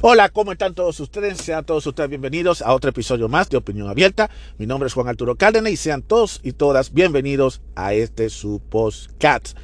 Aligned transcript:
Hola, 0.00 0.28
¿cómo 0.28 0.52
están 0.52 0.74
todos 0.74 1.00
ustedes? 1.00 1.38
Sean 1.38 1.64
todos 1.64 1.84
ustedes 1.84 2.08
bienvenidos 2.08 2.62
a 2.62 2.72
otro 2.72 2.90
episodio 2.90 3.28
más 3.28 3.50
de 3.50 3.56
Opinión 3.56 3.88
Abierta. 3.88 4.30
Mi 4.56 4.64
nombre 4.64 4.86
es 4.86 4.94
Juan 4.94 5.08
Arturo 5.08 5.34
Cárdenas 5.34 5.72
y 5.72 5.76
sean 5.76 6.02
todos 6.02 6.38
y 6.44 6.52
todas 6.52 6.92
bienvenidos 6.92 7.60
a 7.74 7.94
este 7.94 8.30
su 8.30 8.60
podcast. 8.70 9.58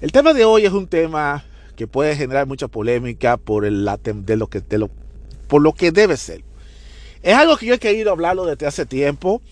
El 0.00 0.10
tema 0.10 0.34
de 0.34 0.44
hoy 0.44 0.66
es 0.66 0.72
un 0.72 0.88
tema 0.88 1.44
que 1.76 1.86
puede 1.86 2.16
generar 2.16 2.48
mucha 2.48 2.66
polémica 2.66 3.36
por 3.36 3.64
el 3.64 3.88
de 4.02 4.36
lo 4.36 4.48
que 4.48 4.62
de 4.62 4.78
lo, 4.78 4.90
por 5.46 5.62
lo 5.62 5.72
que 5.72 5.92
debe 5.92 6.16
ser. 6.16 6.42
Es 7.22 7.36
algo 7.36 7.56
que 7.56 7.66
yo 7.66 7.74
he 7.74 7.78
querido 7.78 8.10
hablarlo 8.10 8.46
desde 8.46 8.66
hace 8.66 8.84
tiempo. 8.84 9.42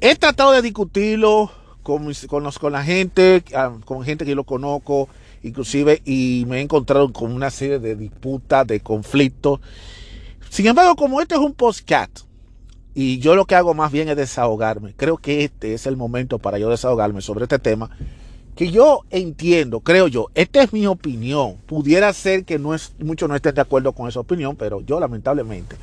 He 0.00 0.14
tratado 0.14 0.52
de 0.52 0.62
discutirlo 0.62 1.50
con, 1.82 2.08
con, 2.28 2.72
la 2.72 2.84
gente, 2.84 3.42
ah, 3.52 3.72
con 3.84 4.04
gente 4.04 4.24
que 4.24 4.30
yo 4.30 4.36
lo 4.36 4.44
conozco, 4.44 5.08
inclusive, 5.44 6.02
y 6.04 6.44
me 6.48 6.58
he 6.58 6.60
encontrado 6.62 7.12
con 7.12 7.32
una 7.32 7.50
serie 7.50 7.78
de 7.78 7.94
disputas, 7.94 8.66
de 8.66 8.80
conflictos. 8.80 9.60
Sin 10.50 10.66
embargo, 10.66 10.96
como 10.96 11.20
este 11.20 11.34
es 11.34 11.40
un 11.40 11.52
postcat, 11.52 12.10
y 12.94 13.18
yo 13.18 13.34
lo 13.34 13.44
que 13.44 13.54
hago 13.54 13.74
más 13.74 13.92
bien 13.92 14.08
es 14.08 14.16
desahogarme, 14.16 14.94
creo 14.96 15.18
que 15.18 15.44
este 15.44 15.74
es 15.74 15.86
el 15.86 15.96
momento 15.96 16.38
para 16.38 16.58
yo 16.58 16.70
desahogarme 16.70 17.20
sobre 17.20 17.44
este 17.44 17.58
tema, 17.58 17.90
que 18.56 18.70
yo 18.70 19.02
entiendo, 19.10 19.80
creo 19.80 20.08
yo, 20.08 20.28
esta 20.34 20.62
es 20.62 20.72
mi 20.72 20.86
opinión, 20.86 21.56
pudiera 21.66 22.12
ser 22.12 22.44
que 22.44 22.58
no 22.58 22.72
es, 22.72 22.92
muchos 22.98 23.28
no 23.28 23.36
estén 23.36 23.54
de 23.54 23.60
acuerdo 23.60 23.92
con 23.92 24.08
esa 24.08 24.20
opinión, 24.20 24.56
pero 24.56 24.80
yo 24.80 24.98
lamentablemente, 24.98 25.76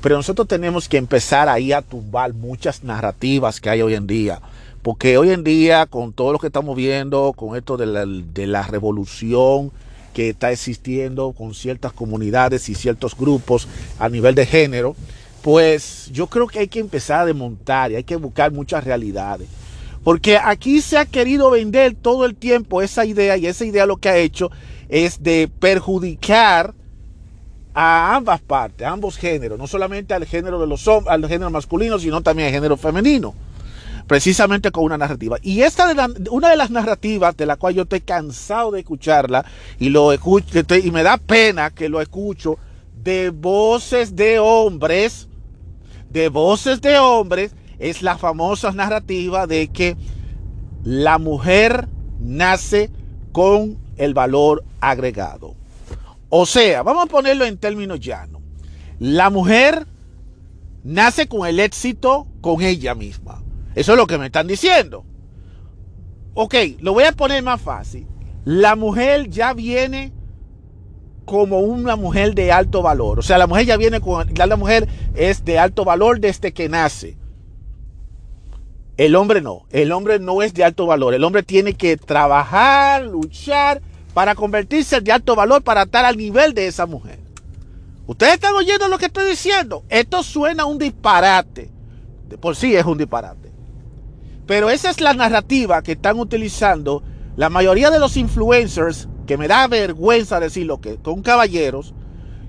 pero 0.00 0.16
nosotros 0.16 0.48
tenemos 0.48 0.88
que 0.88 0.96
empezar 0.96 1.48
ahí 1.48 1.72
a 1.72 1.82
tumbar 1.82 2.32
muchas 2.32 2.84
narrativas 2.84 3.60
que 3.60 3.68
hay 3.68 3.82
hoy 3.82 3.94
en 3.94 4.06
día 4.06 4.40
porque 4.82 5.18
hoy 5.18 5.30
en 5.30 5.44
día, 5.44 5.86
con 5.86 6.12
todo 6.12 6.32
lo 6.32 6.38
que 6.38 6.46
estamos 6.46 6.76
viendo, 6.76 7.32
con 7.36 7.56
esto 7.56 7.76
de 7.76 8.46
la, 8.46 8.62
revolución 8.62 9.72
que 10.14 10.30
está 10.30 10.50
existiendo 10.50 11.32
con 11.32 11.54
ciertas 11.54 11.92
comunidades 11.92 12.68
y 12.68 12.74
ciertos 12.74 13.16
grupos 13.16 13.68
a 13.98 14.08
nivel 14.08 14.34
de 14.34 14.46
género, 14.46 14.96
pues 15.42 16.10
yo 16.12 16.26
creo 16.26 16.46
que 16.46 16.60
hay 16.60 16.68
que 16.68 16.80
empezar 16.80 17.20
a 17.20 17.26
desmontar 17.26 17.92
y 17.92 17.96
hay 17.96 18.04
que 18.04 18.16
buscar 18.16 18.52
muchas 18.52 18.84
realidades. 18.84 19.48
Porque 20.04 20.38
aquí 20.38 20.80
se 20.80 20.96
ha 20.96 21.06
querido 21.06 21.50
vender 21.50 21.94
todo 21.94 22.24
el 22.24 22.34
tiempo 22.34 22.80
esa 22.80 23.04
idea 23.04 23.36
y 23.36 23.46
esa 23.46 23.64
idea 23.64 23.84
lo 23.84 23.96
que 23.96 24.08
ha 24.08 24.16
hecho 24.16 24.50
es 24.88 25.22
de 25.22 25.50
perjudicar 25.58 26.72
a 27.74 28.16
ambas 28.16 28.40
partes, 28.40 28.86
a 28.86 28.90
ambos 28.90 29.16
géneros, 29.16 29.58
no 29.58 29.66
solamente 29.66 30.14
al 30.14 30.24
género 30.24 30.60
de 30.60 30.66
los 30.66 30.86
hombres, 30.88 31.12
al 31.12 31.28
género 31.28 31.50
masculino, 31.50 31.98
sino 31.98 32.22
también 32.22 32.48
al 32.48 32.54
género 32.54 32.76
femenino 32.76 33.34
precisamente 34.08 34.72
con 34.72 34.84
una 34.84 34.98
narrativa. 34.98 35.36
Y 35.42 35.62
esta 35.62 35.92
de 35.92 36.28
una 36.30 36.48
de 36.48 36.56
las 36.56 36.70
narrativas 36.70 37.36
de 37.36 37.46
la 37.46 37.56
cual 37.56 37.74
yo 37.74 37.82
estoy 37.82 38.00
cansado 38.00 38.72
de 38.72 38.80
escucharla 38.80 39.44
y 39.78 39.90
lo 39.90 40.12
y 40.12 40.90
me 40.90 41.02
da 41.04 41.18
pena 41.18 41.70
que 41.70 41.88
lo 41.88 42.00
escucho 42.00 42.58
de 43.04 43.30
voces 43.30 44.16
de 44.16 44.38
hombres, 44.40 45.28
de 46.10 46.30
voces 46.30 46.80
de 46.80 46.98
hombres, 46.98 47.54
es 47.78 48.02
la 48.02 48.18
famosa 48.18 48.72
narrativa 48.72 49.46
de 49.46 49.68
que 49.68 49.96
la 50.82 51.18
mujer 51.18 51.86
nace 52.18 52.90
con 53.32 53.78
el 53.98 54.14
valor 54.14 54.64
agregado. 54.80 55.54
O 56.30 56.46
sea, 56.46 56.82
vamos 56.82 57.04
a 57.04 57.08
ponerlo 57.08 57.44
en 57.44 57.58
términos 57.58 58.00
llanos. 58.00 58.40
La 58.98 59.30
mujer 59.30 59.86
nace 60.82 61.28
con 61.28 61.46
el 61.46 61.60
éxito 61.60 62.26
con 62.40 62.62
ella 62.62 62.94
misma. 62.94 63.42
Eso 63.78 63.92
es 63.92 63.96
lo 63.96 64.08
que 64.08 64.18
me 64.18 64.26
están 64.26 64.48
diciendo. 64.48 65.04
Ok, 66.34 66.56
lo 66.80 66.94
voy 66.94 67.04
a 67.04 67.12
poner 67.12 67.44
más 67.44 67.60
fácil. 67.60 68.08
La 68.44 68.74
mujer 68.74 69.30
ya 69.30 69.52
viene 69.52 70.12
como 71.24 71.60
una 71.60 71.94
mujer 71.94 72.34
de 72.34 72.50
alto 72.50 72.82
valor. 72.82 73.20
O 73.20 73.22
sea, 73.22 73.38
la 73.38 73.46
mujer 73.46 73.66
ya 73.66 73.76
viene 73.76 74.00
con... 74.00 74.34
La 74.34 74.56
mujer 74.56 74.88
es 75.14 75.44
de 75.44 75.60
alto 75.60 75.84
valor 75.84 76.18
desde 76.18 76.52
que 76.52 76.68
nace. 76.68 77.16
El 78.96 79.14
hombre 79.14 79.40
no. 79.42 79.66
El 79.70 79.92
hombre 79.92 80.18
no 80.18 80.42
es 80.42 80.54
de 80.54 80.64
alto 80.64 80.86
valor. 80.86 81.14
El 81.14 81.22
hombre 81.22 81.44
tiene 81.44 81.74
que 81.74 81.96
trabajar, 81.96 83.04
luchar 83.04 83.80
para 84.12 84.34
convertirse 84.34 85.00
de 85.00 85.12
alto 85.12 85.36
valor 85.36 85.62
para 85.62 85.84
estar 85.84 86.04
al 86.04 86.16
nivel 86.16 86.52
de 86.52 86.66
esa 86.66 86.86
mujer. 86.86 87.20
Ustedes 88.08 88.34
están 88.34 88.56
oyendo 88.56 88.88
lo 88.88 88.98
que 88.98 89.06
estoy 89.06 89.30
diciendo. 89.30 89.84
Esto 89.88 90.24
suena 90.24 90.64
un 90.64 90.78
disparate. 90.78 91.70
De 92.28 92.36
por 92.38 92.56
sí 92.56 92.74
es 92.74 92.84
un 92.84 92.98
disparate. 92.98 93.48
Pero 94.48 94.70
esa 94.70 94.88
es 94.88 95.02
la 95.02 95.12
narrativa 95.12 95.82
que 95.82 95.92
están 95.92 96.18
utilizando 96.18 97.02
la 97.36 97.50
mayoría 97.50 97.90
de 97.90 98.00
los 98.00 98.16
influencers, 98.16 99.06
que 99.26 99.36
me 99.36 99.46
da 99.46 99.68
vergüenza 99.68 100.40
decirlo 100.40 100.80
que 100.80 100.96
con 100.96 101.20
caballeros, 101.20 101.92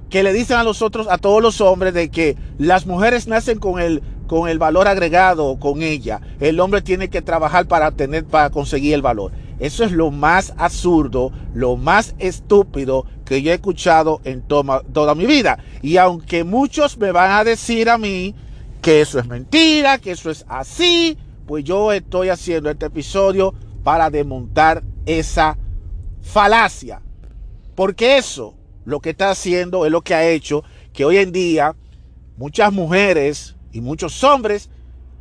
que 0.09 0.23
le 0.23 0.31
dicen 0.31 0.55
a 0.55 0.63
los 0.63 0.81
otros, 0.81 1.07
a 1.09 1.17
todos 1.17 1.43
los 1.43 1.59
hombres, 1.59 1.93
de 1.93 2.09
que 2.09 2.37
las 2.57 2.85
mujeres 2.85 3.27
nacen 3.27 3.59
con 3.59 3.81
el, 3.81 4.01
con 4.27 4.47
el 4.47 4.59
valor 4.59 4.87
agregado 4.87 5.59
con 5.59 5.81
ella. 5.81 6.21
El 6.39 6.61
hombre 6.61 6.81
tiene 6.81 7.09
que 7.09 7.21
trabajar 7.21 7.67
para 7.67 7.91
tener, 7.91 8.23
para 8.23 8.49
conseguir 8.49 8.93
el 8.93 9.01
valor. 9.01 9.33
Eso 9.59 9.83
es 9.83 9.91
lo 9.91 10.09
más 10.09 10.53
absurdo, 10.55 11.33
lo 11.53 11.75
más 11.75 12.15
estúpido 12.17 13.05
que 13.25 13.41
yo 13.41 13.51
he 13.51 13.55
escuchado 13.55 14.21
en 14.23 14.41
toda 14.41 15.15
mi 15.15 15.25
vida. 15.25 15.59
Y 15.81 15.97
aunque 15.97 16.45
muchos 16.45 16.97
me 16.97 17.11
van 17.11 17.31
a 17.31 17.43
decir 17.43 17.89
a 17.89 17.97
mí 17.97 18.35
que 18.81 19.01
eso 19.01 19.19
es 19.19 19.27
mentira, 19.27 19.97
que 19.97 20.11
eso 20.11 20.31
es 20.31 20.45
así, 20.47 21.17
pues 21.49 21.63
yo 21.63 21.91
estoy 21.91 22.29
haciendo 22.29 22.69
este 22.69 22.85
episodio 22.85 23.55
para 23.83 24.11
desmontar 24.11 24.83
esa 25.07 25.57
falacia. 26.21 27.01
Porque 27.73 28.17
eso 28.17 28.53
lo 28.85 28.99
que 28.99 29.09
está 29.09 29.31
haciendo 29.31 29.83
es 29.83 29.91
lo 29.91 30.01
que 30.01 30.13
ha 30.13 30.29
hecho 30.29 30.63
que 30.93 31.05
hoy 31.05 31.17
en 31.17 31.31
día 31.31 31.75
muchas 32.37 32.71
mujeres 32.71 33.55
y 33.71 33.81
muchos 33.81 34.23
hombres 34.23 34.69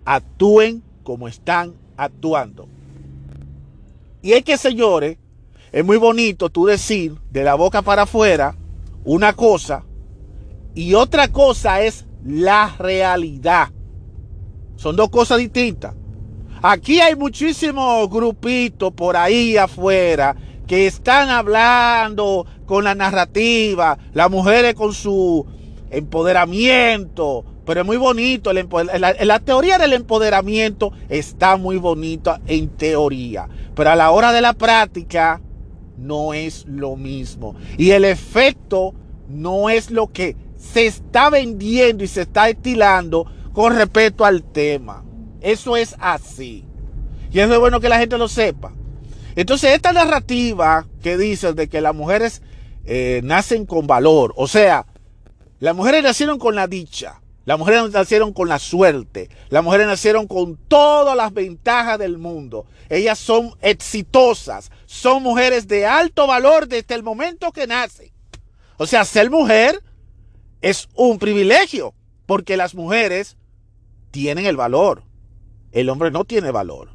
actúen 0.05 0.83
como 1.03 1.29
están 1.29 1.73
actuando. 1.97 2.69
Y 4.21 4.33
es 4.33 4.45
que, 4.45 4.59
señores, 4.59 5.17
es 5.73 5.83
muy 5.83 5.97
bonito 5.97 6.51
tú 6.51 6.67
decir 6.67 7.15
de 7.31 7.43
la 7.43 7.55
boca 7.55 7.81
para 7.81 8.03
afuera 8.03 8.55
una 9.03 9.33
cosa 9.33 9.83
y 10.75 10.93
otra 10.93 11.29
cosa 11.29 11.81
es 11.81 12.05
la 12.23 12.77
realidad. 12.79 13.71
Son 14.77 14.95
dos 14.95 15.09
cosas 15.09 15.39
distintas. 15.39 15.95
Aquí 16.63 17.01
hay 17.01 17.15
muchísimos 17.15 18.11
grupitos 18.11 18.93
por 18.93 19.17
ahí 19.17 19.57
afuera 19.57 20.35
que 20.67 20.89
están 20.89 21.29
hablando 21.29 22.47
con 22.67 22.85
la 22.85 22.97
narrativa, 22.97 23.97
las 24.13 24.29
mujeres 24.29 24.75
con 24.75 24.93
su 24.93 25.47
empoderamiento, 25.91 27.45
pero 27.65 27.83
es 27.83 27.87
muy 27.87 27.97
bonito, 27.97 28.53
la, 28.53 28.65
la, 28.99 29.39
teoría 29.39 29.79
del 29.79 29.93
empoderamiento 29.93 30.93
está 31.09 31.57
muy 31.57 31.77
bonita 31.77 32.41
en 32.47 32.69
teoría, 32.71 33.49
pero 33.75 33.91
a 33.91 33.97
la 33.97 34.11
hora 34.11 34.33
de 34.33 34.41
la 34.41 34.53
práctica 34.53 35.41
no 35.97 36.35
es 36.35 36.67
lo 36.67 36.97
mismo. 36.97 37.55
Y 37.77 37.91
el 37.91 38.05
efecto 38.05 38.95
no 39.29 39.71
es 39.71 39.91
lo 39.91 40.09
que 40.09 40.37
se 40.57 40.87
está 40.87 41.31
vendiendo 41.31 42.03
y 42.03 42.09
se 42.09 42.23
está 42.23 42.49
estilando 42.49 43.27
con 43.53 43.77
respecto 43.77 44.25
al 44.25 44.43
tema. 44.43 45.05
Eso 45.41 45.77
es 45.77 45.95
así. 45.99 46.65
Y 47.31 47.41
es 47.41 47.59
bueno 47.59 47.81
que 47.81 47.89
la 47.89 47.99
gente 47.99 48.19
lo 48.19 48.29
sepa. 48.29 48.73
Entonces, 49.37 49.75
esta 49.75 49.93
narrativa 49.93 50.87
que 51.03 51.17
dice 51.17 51.53
de 51.53 51.69
que 51.69 51.81
las 51.81 51.95
mujeres 51.95 52.43
eh, 52.85 53.21
nacen 53.23 53.67
con 53.67 53.87
valor, 53.87 54.33
o 54.37 54.49
sea, 54.49 54.87
las 55.61 55.77
mujeres 55.77 56.03
nacieron 56.03 56.39
con 56.39 56.55
la 56.55 56.67
dicha, 56.67 57.21
las 57.45 57.59
mujeres 57.59 57.91
nacieron 57.91 58.33
con 58.33 58.49
la 58.49 58.59
suerte, 58.59 59.31
las 59.49 59.63
mujeres 59.63 59.87
nacieron 59.87 60.27
con 60.27 60.57
todas 60.57 61.17
las 61.17 61.33
ventajas 61.33 61.99
del 61.99 62.19
mundo. 62.19 62.67
Ellas 62.89 63.19
son 63.19 63.55
exitosas, 63.61 64.71
son 64.87 65.23
mujeres 65.23 65.69
de 65.69 65.87
alto 65.87 66.27
valor 66.27 66.67
desde 66.69 66.95
el 66.95 67.03
momento 67.03 67.53
que 67.53 67.67
nacen. 67.67 68.11
O 68.77 68.87
sea, 68.87 69.05
ser 69.05 69.31
mujer 69.31 69.83
es 70.63 70.89
un 70.95 71.19
privilegio, 71.19 71.95
porque 72.27 72.57
las 72.57 72.75
mujeres 72.75 73.37
tienen 74.11 74.47
el 74.47 74.57
valor. 74.57 75.08
El 75.73 75.89
hombre 75.89 76.11
no 76.11 76.25
tiene 76.25 76.51
valor. 76.51 76.91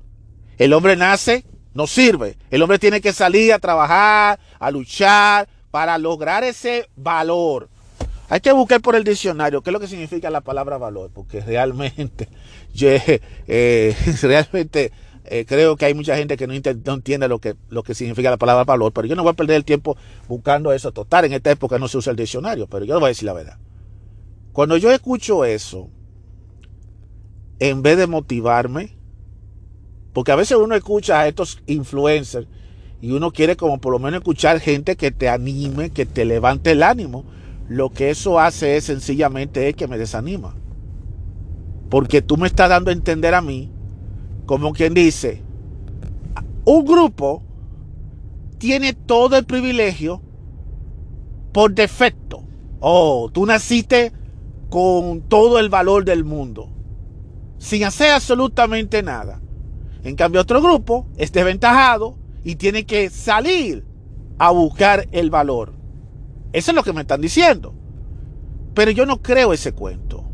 El 0.58 0.74
hombre 0.74 0.96
nace, 0.96 1.46
no 1.74 1.88
sirve. 1.88 2.38
El 2.50 2.62
hombre 2.62 2.80
tiene 2.80 3.02
que 3.02 3.14
salir 3.14 3.54
a 3.54 3.60
trabajar, 3.60 4.40
a 4.60 4.72
luchar 4.72 5.48
para 5.72 5.98
lograr 5.98 6.44
ese 6.44 6.90
valor. 6.96 7.70
Hay 8.30 8.40
que 8.40 8.52
buscar 8.52 8.82
por 8.82 8.96
el 8.96 9.04
diccionario 9.04 9.62
qué 9.62 9.70
es 9.70 9.74
lo 9.74 9.80
que 9.80 9.88
significa 9.88 10.30
la 10.30 10.42
palabra 10.42 10.78
valor, 10.78 11.12
porque 11.14 11.42
realmente, 11.42 12.30
yo, 12.74 12.90
eh, 12.90 13.96
realmente 14.22 14.92
eh, 15.26 15.46
creo 15.46 15.76
que 15.76 15.86
hay 15.86 15.94
mucha 15.94 16.18
gente 16.18 16.36
que 16.36 16.48
no, 16.48 16.54
entiende 16.54 17.28
lo 17.28 17.40
que, 17.40 17.56
lo 17.70 17.84
que 17.84 17.94
significa 17.94 18.30
la 18.30 18.38
palabra 18.38 18.64
valor, 18.64 18.92
pero 18.92 19.08
yo 19.08 19.16
no 19.16 19.24
voy 19.24 19.32
a 19.32 19.36
perder 19.36 19.58
el 19.58 19.66
tiempo 19.66 19.98
buscando 20.28 20.74
eso. 20.74 20.92
Total, 20.92 21.26
en 21.26 21.34
esta 21.34 21.52
época 21.52 21.80
no 21.80 21.88
se 21.88 21.98
usa 21.98 22.12
el 22.12 22.18
diccionario, 22.18 22.68
pero 22.68 22.86
yo 22.86 22.96
le 22.96 23.00
voy 23.00 23.08
a 23.08 23.10
decir 23.10 23.26
la 23.26 23.34
verdad. 23.34 23.58
Cuando 24.52 24.78
yo 24.78 24.92
escucho 24.92 25.46
eso, 25.46 25.90
en 27.70 27.82
vez 27.82 27.98
de 27.98 28.08
motivarme, 28.08 28.98
porque 30.12 30.34
a 30.34 30.36
veces 30.36 30.58
uno 30.58 30.76
escucha 30.76 31.22
a 31.22 31.30
estos 31.30 31.64
influencers 31.66 32.46
y 33.02 33.12
uno 33.12 33.32
quiere 33.32 33.56
como 33.56 33.80
por 33.80 33.94
lo 33.94 34.00
menos 34.00 34.20
escuchar 34.20 34.60
gente 34.60 34.98
que 34.98 35.12
te 35.12 35.30
anime, 35.30 35.90
que 35.90 36.06
te 36.06 36.26
levante 36.26 36.72
el 36.72 36.84
ánimo. 36.84 37.24
lo 37.70 37.90
que 37.90 38.10
eso 38.10 38.38
hace 38.38 38.76
es 38.76 38.84
sencillamente 38.84 39.70
es 39.70 39.76
que 39.76 39.88
me 39.88 39.98
desanima. 39.98 40.54
Porque 41.90 42.22
tú 42.22 42.36
me 42.36 42.48
estás 42.48 42.68
dando 42.68 42.90
a 42.90 42.94
entender 42.94 43.34
a 43.34 43.42
mí, 43.42 43.72
como 44.46 44.74
quien 44.74 44.94
dice, 44.94 45.42
un 46.66 46.84
grupo 46.84 47.44
tiene 48.58 48.92
todo 48.92 49.38
el 49.38 49.46
privilegio 49.46 50.22
por 51.54 51.74
defecto. 51.74 52.44
Oh, 52.82 53.30
tú 53.32 53.46
naciste 53.46 54.12
con 54.70 55.22
todo 55.22 55.60
el 55.60 55.70
valor 55.70 56.04
del 56.04 56.26
mundo, 56.26 56.73
sin 57.64 57.86
hacer 57.86 58.12
absolutamente 58.12 59.02
nada. 59.04 59.40
En 60.04 60.18
cambio, 60.18 60.42
otro 60.42 60.62
grupo 60.62 61.08
es 61.16 61.32
desventajado 61.32 62.18
y 62.44 62.56
tiene 62.56 62.86
que 62.86 63.10
salir 63.10 63.86
a 64.38 64.52
buscar 64.52 65.08
el 65.14 65.30
valor. 65.30 65.74
Eso 66.52 66.72
es 66.72 66.76
lo 66.76 66.84
que 66.84 66.92
me 66.92 67.02
están 67.02 67.22
diciendo. 67.22 67.74
Pero 68.74 68.92
yo 68.92 69.06
no 69.06 69.22
creo 69.22 69.54
ese 69.54 69.72
cuento. 69.72 70.26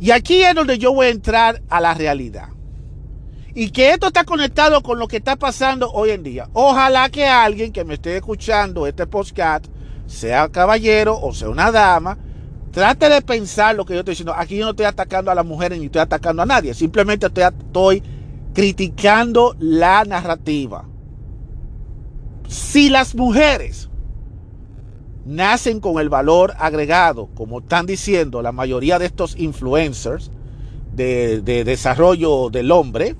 Y 0.00 0.10
aquí 0.10 0.42
es 0.42 0.56
donde 0.56 0.76
yo 0.76 0.92
voy 0.92 1.06
a 1.06 1.10
entrar 1.10 1.62
a 1.68 1.80
la 1.80 1.94
realidad. 1.94 2.48
Y 3.54 3.70
que 3.70 3.90
esto 3.90 4.08
está 4.08 4.24
conectado 4.24 4.82
con 4.82 4.98
lo 4.98 5.06
que 5.06 5.18
está 5.18 5.36
pasando 5.36 5.92
hoy 5.92 6.10
en 6.10 6.24
día. 6.24 6.48
Ojalá 6.52 7.10
que 7.10 7.26
alguien 7.26 7.70
que 7.70 7.84
me 7.84 7.94
esté 7.94 8.16
escuchando 8.16 8.88
este 8.88 9.06
podcast, 9.06 9.66
sea 10.06 10.48
caballero 10.48 11.16
o 11.16 11.32
sea 11.32 11.48
una 11.48 11.70
dama, 11.70 12.18
trate 12.72 13.08
de 13.08 13.22
pensar 13.22 13.76
lo 13.76 13.84
que 13.84 13.94
yo 13.94 14.00
estoy 14.00 14.12
diciendo. 14.12 14.34
Aquí 14.36 14.56
yo 14.56 14.64
no 14.64 14.70
estoy 14.70 14.86
atacando 14.86 15.30
a 15.30 15.34
las 15.34 15.46
mujeres 15.46 15.78
ni 15.78 15.86
estoy 15.86 16.00
atacando 16.00 16.42
a 16.42 16.46
nadie. 16.46 16.74
Simplemente 16.74 17.26
estoy, 17.26 18.02
criticando 18.54 19.54
la 19.58 20.04
narrativa. 20.04 20.84
Si 22.48 22.90
las 22.90 23.14
mujeres 23.14 23.88
nacen 25.24 25.80
con 25.80 26.00
el 26.00 26.08
valor 26.08 26.54
agregado, 26.58 27.28
como 27.34 27.60
están 27.60 27.86
diciendo 27.86 28.42
la 28.42 28.52
mayoría 28.52 28.98
de 28.98 29.06
estos 29.06 29.38
influencers 29.38 30.30
de, 30.94 31.40
desarrollo 31.64 32.50
del 32.50 32.70
hombre, 32.72 33.16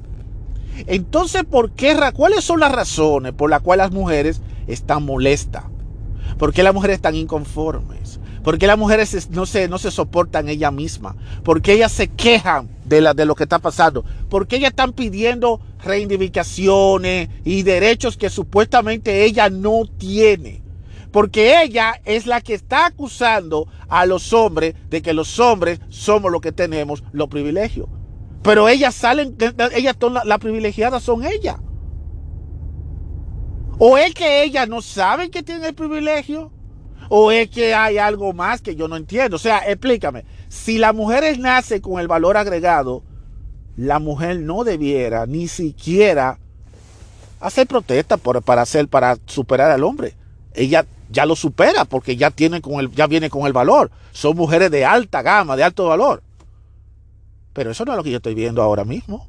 entonces, 0.86 1.44
¿por 1.44 1.72
qué, 1.72 1.96
¿cuáles 2.14 2.44
son 2.44 2.60
las 2.60 2.72
razones 2.72 3.32
por 3.32 3.50
las 3.50 3.60
cuales 3.60 3.86
las 3.86 3.92
mujeres 3.92 4.40
están 4.66 5.04
molestas? 5.04 5.64
¿Por 6.38 6.52
qué 6.52 6.62
las 6.62 6.74
mujeres 6.74 6.96
están 6.96 7.14
inconformes? 7.14 8.18
¿Por 8.42 8.58
qué 8.58 8.66
las 8.66 8.78
mujeres 8.78 9.30
no 9.30 9.46
se, 9.46 9.68
no 9.68 9.78
se 9.78 9.90
soportan 9.90 10.48
ellas 10.48 10.72
mismas? 10.72 11.14
¿Por 11.44 11.62
qué 11.62 11.74
ellas 11.74 11.92
se 11.92 12.08
quejan 12.08 12.68
de, 12.84 13.00
la, 13.00 13.14
de 13.14 13.24
lo 13.24 13.36
que 13.36 13.44
está 13.44 13.60
pasando? 13.60 14.04
¿Por 14.28 14.48
qué 14.48 14.56
ellas 14.56 14.70
están 14.70 14.92
pidiendo 14.92 15.60
reivindicaciones 15.84 17.28
y 17.44 17.62
derechos 17.62 18.16
que 18.16 18.30
supuestamente 18.30 19.24
ella 19.24 19.48
no 19.48 19.82
tiene? 19.86 20.62
Porque 21.12 21.62
ella 21.62 22.00
es 22.04 22.26
la 22.26 22.40
que 22.40 22.54
está 22.54 22.86
acusando 22.86 23.68
a 23.88 24.06
los 24.06 24.32
hombres 24.32 24.74
de 24.88 25.02
que 25.02 25.12
los 25.12 25.38
hombres 25.38 25.80
somos 25.88 26.32
los 26.32 26.40
que 26.40 26.52
tenemos 26.52 27.04
los 27.12 27.28
privilegios. 27.28 27.88
Pero 28.42 28.68
ellas 28.68 28.94
salen, 28.94 29.36
ellas 29.72 29.96
son 30.00 30.14
las 30.14 30.38
privilegiadas 30.38 31.02
son 31.02 31.24
ellas. 31.24 31.56
O 33.78 33.98
es 33.98 34.14
que 34.14 34.42
ellas 34.42 34.68
no 34.68 34.82
saben 34.82 35.30
que 35.30 35.42
tienen 35.42 35.64
el 35.64 35.74
privilegio, 35.74 36.50
o 37.14 37.30
es 37.30 37.50
que 37.50 37.74
hay 37.74 37.98
algo 37.98 38.32
más 38.32 38.62
que 38.62 38.74
yo 38.74 38.88
no 38.88 38.96
entiendo. 38.96 39.36
O 39.36 39.38
sea, 39.38 39.58
explícame, 39.70 40.24
si 40.48 40.78
las 40.78 40.94
mujeres 40.94 41.38
nacen 41.38 41.82
con 41.82 42.00
el 42.00 42.08
valor 42.08 42.38
agregado, 42.38 43.02
la 43.76 43.98
mujer 43.98 44.40
no 44.40 44.64
debiera 44.64 45.26
ni 45.26 45.46
siquiera 45.46 46.38
hacer 47.38 47.66
protesta 47.66 48.16
para 48.16 48.62
hacer, 48.62 48.88
para 48.88 49.18
superar 49.26 49.70
al 49.70 49.84
hombre. 49.84 50.14
Ella 50.54 50.86
ya 51.10 51.26
lo 51.26 51.36
supera 51.36 51.84
porque 51.84 52.16
ya, 52.16 52.30
tiene 52.30 52.62
con 52.62 52.80
el, 52.80 52.90
ya 52.92 53.06
viene 53.06 53.28
con 53.28 53.46
el 53.46 53.52
valor. 53.52 53.90
Son 54.12 54.34
mujeres 54.34 54.70
de 54.70 54.86
alta 54.86 55.20
gama, 55.20 55.54
de 55.54 55.64
alto 55.64 55.88
valor. 55.88 56.22
Pero 57.52 57.72
eso 57.72 57.84
no 57.84 57.92
es 57.92 57.98
lo 57.98 58.04
que 58.04 58.10
yo 58.10 58.16
estoy 58.16 58.34
viendo 58.34 58.62
ahora 58.62 58.86
mismo. 58.86 59.28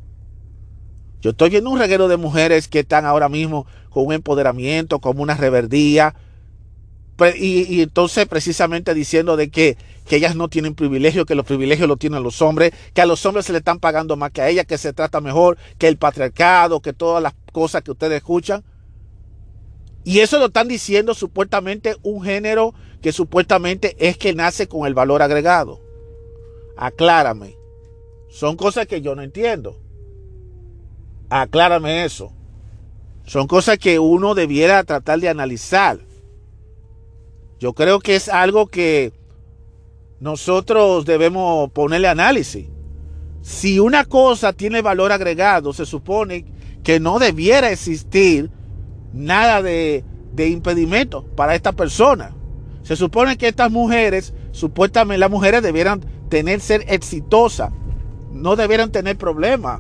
Yo 1.20 1.32
estoy 1.32 1.50
viendo 1.50 1.70
un 1.70 1.80
reguero 1.80 2.08
de 2.08 2.16
mujeres 2.16 2.70
que 2.70 2.80
están 2.80 3.06
ahora 3.06 3.28
mismo 3.28 3.68
con 3.90 4.06
un 4.06 4.14
empoderamiento, 4.14 5.00
con 5.00 5.20
una 5.20 5.34
reverdía. 5.34 6.16
Y, 7.36 7.82
entonces 7.82 8.26
precisamente 8.28 8.94
diciendo 8.94 9.38
de 9.38 9.50
que, 9.50 9.78
que, 10.08 10.16
ellas 10.16 10.36
no 10.36 10.50
tienen 10.50 10.74
privilegio, 10.74 11.26
que 11.26 11.36
los 11.36 11.46
privilegios 11.46 11.88
los 11.88 12.00
tienen 12.00 12.24
los 12.24 12.42
hombres, 12.42 12.74
que 12.94 13.02
a 13.02 13.06
los 13.06 13.26
hombres 13.26 13.46
se 13.46 13.52
le 13.52 13.60
están 13.60 13.80
pagando 13.80 14.16
más 14.18 14.32
que 14.32 14.42
a 14.42 14.50
ellas, 14.50 14.66
que 14.66 14.78
se 14.78 14.94
trata 14.94 15.22
mejor, 15.22 15.58
que 15.78 15.88
el 15.88 15.98
patriarcado, 15.98 16.82
que 16.82 16.92
todas 16.92 17.22
las 17.22 17.34
cosas 17.52 17.84
que 17.84 17.92
ustedes 17.92 18.18
escuchan. 18.18 18.64
Y 20.04 20.20
eso 20.20 20.40
lo 20.40 20.48
están 20.48 20.68
diciendo 20.68 21.14
supuestamente 21.14 21.96
un 22.02 22.24
género 22.24 22.74
que 23.02 23.12
supuestamente 23.12 23.96
es 24.00 24.18
que 24.18 24.34
nace 24.34 24.68
con 24.68 24.88
el 24.88 24.94
valor 24.94 25.22
agregado. 25.22 25.80
Aclárame. 26.76 27.56
Son 28.30 28.58
cosas 28.58 28.88
que 28.88 29.02
yo 29.02 29.16
no 29.16 29.22
entiendo. 29.22 29.78
Aclárame 31.30 32.04
eso. 32.04 32.34
Son 33.26 33.48
cosas 33.48 33.78
que 33.78 34.00
uno 34.00 34.36
debiera 34.36 34.84
tratar 34.84 35.20
de 35.20 35.30
analizar. 35.30 36.00
Yo 37.64 37.72
creo 37.72 38.02
que 38.02 38.18
es 38.18 38.28
algo 38.28 38.68
que 38.68 39.14
nosotros 40.20 41.06
debemos 41.06 41.72
ponerle 41.72 42.10
análisis. 42.10 42.66
Si 43.42 43.80
una 43.80 44.04
cosa 44.04 44.52
tiene 44.52 44.82
valor 44.82 45.14
agregado, 45.14 45.72
se 45.72 45.86
supone 45.86 46.44
que 46.84 47.00
no 47.00 47.20
debiera 47.20 47.72
existir 47.72 48.52
nada 49.14 49.62
de, 49.62 50.04
impedimento 50.36 51.24
para 51.38 51.56
esta 51.56 51.72
persona. 51.72 52.36
Se 52.82 52.98
supone 52.98 53.38
que 53.38 53.48
estas 53.48 53.72
mujeres, 53.72 54.34
supuestamente 54.52 55.20
las 55.20 55.32
mujeres 55.32 55.64
debieran 55.64 56.02
tener, 56.28 56.60
ser 56.60 56.84
exitosas, 56.90 57.72
no 58.34 58.58
debieran 58.58 58.92
tener 58.92 59.18
problemas. 59.18 59.80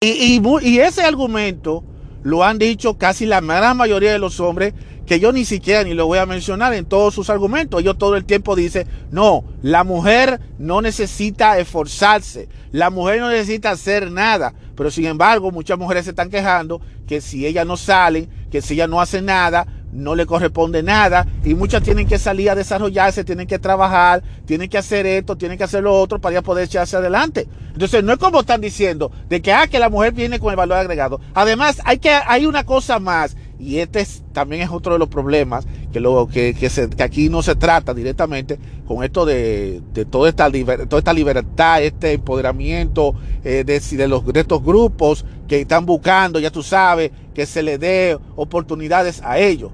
Y, 0.00 0.42
y, 0.42 0.78
ese 0.80 1.02
argumento 1.02 1.84
lo 2.28 2.44
han 2.44 2.58
dicho 2.58 2.98
casi 2.98 3.24
la 3.24 3.40
gran 3.40 3.74
mayoría 3.78 4.12
de 4.12 4.18
los 4.18 4.38
hombres, 4.38 4.74
que 5.06 5.18
yo 5.18 5.32
ni 5.32 5.46
siquiera 5.46 5.82
ni 5.82 5.94
lo 5.94 6.06
voy 6.06 6.18
a 6.18 6.26
mencionar 6.26 6.74
en 6.74 6.84
todos 6.84 7.14
sus 7.14 7.30
argumentos. 7.30 7.80
Ellos 7.80 7.96
todo 7.96 8.16
el 8.16 8.26
tiempo 8.26 8.54
dicen, 8.54 8.86
no, 9.10 9.44
la 9.62 9.82
mujer 9.82 10.38
no 10.58 10.82
necesita 10.82 11.58
esforzarse, 11.58 12.50
la 12.70 12.90
mujer 12.90 13.20
no 13.20 13.30
necesita 13.30 13.70
hacer 13.70 14.10
nada. 14.10 14.52
Pero 14.76 14.90
sin 14.90 15.06
embargo, 15.06 15.50
muchas 15.50 15.78
mujeres 15.78 16.04
se 16.04 16.10
están 16.10 16.28
quejando 16.28 16.82
que 17.06 17.22
si 17.22 17.46
ellas 17.46 17.66
no 17.66 17.78
salen, 17.78 18.28
que 18.50 18.60
si 18.60 18.74
ellas 18.74 18.90
no 18.90 19.00
hacen 19.00 19.24
nada, 19.24 19.66
no 19.98 20.14
le 20.14 20.26
corresponde 20.26 20.82
nada 20.82 21.26
y 21.44 21.54
muchas 21.54 21.82
tienen 21.82 22.06
que 22.06 22.18
salir 22.18 22.50
a 22.50 22.54
desarrollarse, 22.54 23.24
tienen 23.24 23.46
que 23.46 23.58
trabajar, 23.58 24.22
tienen 24.46 24.68
que 24.68 24.78
hacer 24.78 25.06
esto, 25.06 25.36
tienen 25.36 25.58
que 25.58 25.64
hacer 25.64 25.82
lo 25.82 25.94
otro 25.94 26.20
para 26.20 26.34
ya 26.34 26.42
poder 26.42 26.64
echarse 26.64 26.96
adelante. 26.96 27.46
Entonces 27.72 28.02
no 28.02 28.12
es 28.12 28.18
como 28.18 28.40
están 28.40 28.60
diciendo 28.60 29.10
de 29.28 29.42
que, 29.42 29.52
ah, 29.52 29.66
que 29.66 29.78
la 29.78 29.88
mujer 29.88 30.12
viene 30.12 30.38
con 30.40 30.50
el 30.50 30.56
valor 30.56 30.78
agregado. 30.78 31.20
Además, 31.34 31.80
hay, 31.84 31.98
que, 31.98 32.10
hay 32.10 32.46
una 32.46 32.64
cosa 32.64 32.98
más 32.98 33.36
y 33.58 33.78
este 33.78 34.06
también 34.32 34.62
es 34.62 34.70
otro 34.70 34.92
de 34.92 34.98
los 35.00 35.08
problemas 35.08 35.66
que, 35.92 35.98
luego 35.98 36.28
que, 36.28 36.54
que, 36.54 37.02
aquí 37.02 37.28
no 37.28 37.42
se 37.42 37.56
trata 37.56 37.92
directamente 37.92 38.58
con 38.86 39.02
esto 39.02 39.26
de, 39.26 39.82
toda, 40.10 40.28
esta 40.28 40.48
toda 40.88 40.98
esta 41.00 41.12
libertad, 41.12 41.82
este 41.82 42.12
empoderamiento 42.12 43.14
eh, 43.42 43.64
de, 43.66 43.80
de, 43.80 44.08
los, 44.08 44.24
de 44.26 44.40
estos 44.40 44.62
grupos 44.62 45.24
que 45.48 45.60
están 45.60 45.86
buscando, 45.86 46.38
ya 46.38 46.50
tú 46.50 46.62
sabes, 46.62 47.10
que 47.34 47.46
se 47.46 47.62
le 47.62 47.78
dé 47.78 48.16
oportunidades 48.36 49.20
a 49.24 49.38
ellos. 49.38 49.72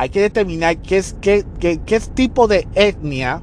Hay 0.00 0.08
que 0.08 0.22
determinar 0.22 0.78
qué, 0.78 0.96
es, 0.96 1.14
qué, 1.20 1.44
qué, 1.58 1.78
qué 1.84 2.00
tipo 2.00 2.48
de 2.48 2.66
etnia, 2.74 3.42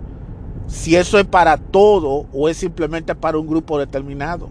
si 0.66 0.96
eso 0.96 1.20
es 1.20 1.26
para 1.26 1.58
todo 1.58 2.26
o 2.34 2.50
es 2.50 2.58
simplemente 2.58 3.14
para 3.14 3.38
un 3.38 3.46
grupo 3.46 3.78
determinado. 3.78 4.50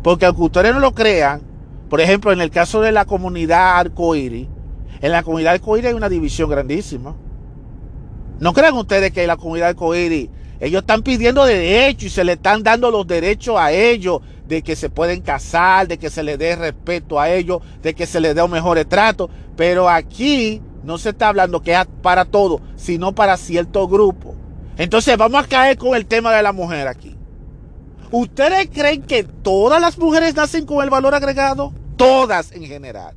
Porque 0.00 0.26
aunque 0.26 0.42
ustedes 0.42 0.72
no 0.72 0.78
lo 0.78 0.94
crean, 0.94 1.42
por 1.90 2.00
ejemplo, 2.00 2.30
en 2.30 2.40
el 2.40 2.52
caso 2.52 2.80
de 2.80 2.92
la 2.92 3.04
comunidad 3.04 3.80
arcoíris, 3.80 4.46
en 5.00 5.10
la 5.10 5.24
comunidad 5.24 5.54
arcoíris 5.54 5.88
hay 5.88 5.94
una 5.94 6.08
división 6.08 6.48
grandísima. 6.48 7.16
No 8.38 8.52
crean 8.52 8.74
ustedes 8.74 9.10
que 9.10 9.26
la 9.26 9.36
comunidad 9.36 9.70
arcoíris 9.70 10.28
ellos 10.60 10.82
están 10.82 11.02
pidiendo 11.02 11.44
derechos 11.44 12.04
y 12.04 12.10
se 12.10 12.22
le 12.22 12.34
están 12.34 12.62
dando 12.62 12.92
los 12.92 13.08
derechos 13.08 13.56
a 13.58 13.72
ellos 13.72 14.20
de 14.46 14.62
que 14.62 14.76
se 14.76 14.88
pueden 14.88 15.20
casar, 15.20 15.88
de 15.88 15.98
que 15.98 16.10
se 16.10 16.22
les 16.22 16.38
dé 16.38 16.54
respeto 16.54 17.18
a 17.18 17.28
ellos, 17.28 17.60
de 17.82 17.92
que 17.92 18.06
se 18.06 18.20
les 18.20 18.36
dé 18.36 18.42
un 18.44 18.52
mejor 18.52 18.78
trato. 18.84 19.28
Pero 19.56 19.88
aquí 19.88 20.62
no 20.84 20.98
se 20.98 21.10
está 21.10 21.28
hablando 21.28 21.62
que 21.62 21.74
es 21.74 21.86
para 22.02 22.24
todo, 22.24 22.60
sino 22.76 23.14
para 23.14 23.36
cierto 23.36 23.88
grupo. 23.88 24.34
Entonces 24.76 25.16
vamos 25.16 25.44
a 25.44 25.48
caer 25.48 25.78
con 25.78 25.94
el 25.94 26.06
tema 26.06 26.32
de 26.32 26.42
la 26.42 26.52
mujer 26.52 26.88
aquí. 26.88 27.16
¿Ustedes 28.10 28.68
creen 28.72 29.02
que 29.02 29.24
todas 29.24 29.80
las 29.80 29.98
mujeres 29.98 30.34
nacen 30.34 30.66
con 30.66 30.82
el 30.82 30.90
valor 30.90 31.14
agregado? 31.14 31.72
todas 32.02 32.50
en 32.50 32.64
general. 32.64 33.14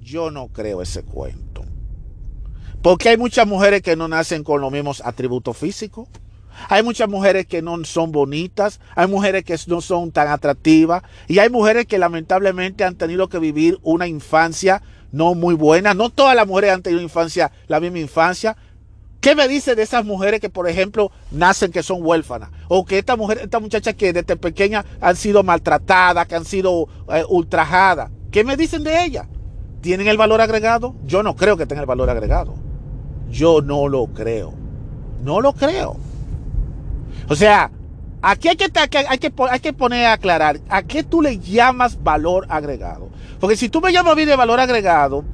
Yo 0.00 0.30
no 0.30 0.46
creo 0.46 0.80
ese 0.80 1.02
cuento. 1.02 1.64
Porque 2.82 3.08
hay 3.08 3.16
muchas 3.16 3.48
mujeres 3.48 3.82
que 3.82 3.96
no 3.96 4.06
nacen 4.06 4.44
con 4.44 4.60
los 4.60 4.70
mismos 4.70 5.02
atributos 5.04 5.56
físicos. 5.56 6.08
Hay 6.68 6.84
muchas 6.84 7.08
mujeres 7.08 7.46
que 7.46 7.62
no 7.62 7.84
son 7.84 8.12
bonitas, 8.12 8.80
hay 8.94 9.08
mujeres 9.08 9.44
que 9.44 9.56
no 9.66 9.80
son 9.80 10.12
tan 10.12 10.28
atractivas 10.28 11.02
y 11.26 11.40
hay 11.40 11.50
mujeres 11.50 11.86
que 11.86 11.98
lamentablemente 11.98 12.84
han 12.84 12.94
tenido 12.94 13.28
que 13.28 13.40
vivir 13.40 13.78
una 13.82 14.06
infancia 14.06 14.82
no 15.12 15.34
muy 15.34 15.54
buenas. 15.54 15.96
No 15.96 16.10
todas 16.10 16.34
las 16.34 16.46
mujeres 16.46 16.72
han 16.72 16.82
tenido 16.82 17.02
infancia, 17.02 17.50
la 17.66 17.80
misma 17.80 17.98
infancia. 17.98 18.56
¿Qué 19.20 19.34
me 19.34 19.48
dice 19.48 19.74
de 19.74 19.82
esas 19.82 20.04
mujeres 20.04 20.40
que, 20.40 20.48
por 20.48 20.66
ejemplo, 20.66 21.12
nacen 21.30 21.70
que 21.70 21.82
son 21.82 21.98
huérfanas? 22.02 22.50
O 22.68 22.86
que 22.86 22.98
esta 22.98 23.16
mujer, 23.16 23.40
esta 23.42 23.60
muchacha 23.60 23.92
que 23.92 24.14
desde 24.14 24.36
pequeña 24.36 24.84
han 25.00 25.14
sido 25.16 25.42
maltratadas, 25.42 26.26
que 26.26 26.36
han 26.36 26.46
sido 26.46 26.88
eh, 27.12 27.24
ultrajadas. 27.28 28.10
¿Qué 28.30 28.44
me 28.44 28.56
dicen 28.56 28.82
de 28.82 29.04
ellas? 29.04 29.26
¿Tienen 29.82 30.08
el 30.08 30.16
valor 30.16 30.40
agregado? 30.40 30.94
Yo 31.04 31.22
no 31.22 31.36
creo 31.36 31.56
que 31.58 31.66
tengan 31.66 31.82
el 31.82 31.86
valor 31.86 32.08
agregado. 32.08 32.54
Yo 33.30 33.60
no 33.60 33.88
lo 33.88 34.06
creo. 34.06 34.54
No 35.22 35.42
lo 35.42 35.52
creo. 35.52 35.96
O 37.28 37.34
sea, 37.34 37.70
aquí 38.22 38.48
hay 38.48 38.56
que, 38.56 38.70
hay 38.74 39.18
que, 39.18 39.34
hay 39.50 39.60
que 39.60 39.72
poner 39.72 40.06
a 40.06 40.14
aclarar 40.14 40.60
a 40.70 40.82
qué 40.82 41.02
tú 41.02 41.20
le 41.20 41.38
llamas 41.38 42.02
valor 42.02 42.46
agregado. 42.48 43.10
Porque 43.40 43.56
si 43.56 43.68
tú 43.68 43.80
me 43.80 43.92
llamas 43.92 44.14
bien 44.14 44.28
de 44.28 44.36
valor 44.36 44.60
agregado, 44.60 45.24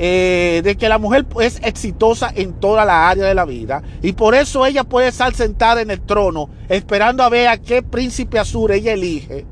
eh, 0.00 0.60
de 0.62 0.76
que 0.76 0.88
la 0.88 0.98
mujer 0.98 1.26
es 1.40 1.60
exitosa 1.64 2.30
en 2.32 2.52
toda 2.52 2.84
la 2.84 3.08
área 3.08 3.24
de 3.24 3.34
la 3.34 3.44
vida 3.44 3.82
y 4.00 4.12
por 4.12 4.36
eso 4.36 4.64
ella 4.64 4.84
puede 4.84 5.08
estar 5.08 5.34
sentada 5.34 5.80
en 5.80 5.90
el 5.90 6.00
trono 6.00 6.50
esperando 6.68 7.24
a 7.24 7.28
ver 7.28 7.48
a 7.48 7.56
qué 7.56 7.82
príncipe 7.82 8.38
azul 8.38 8.70
ella 8.70 8.92
elige. 8.92 9.44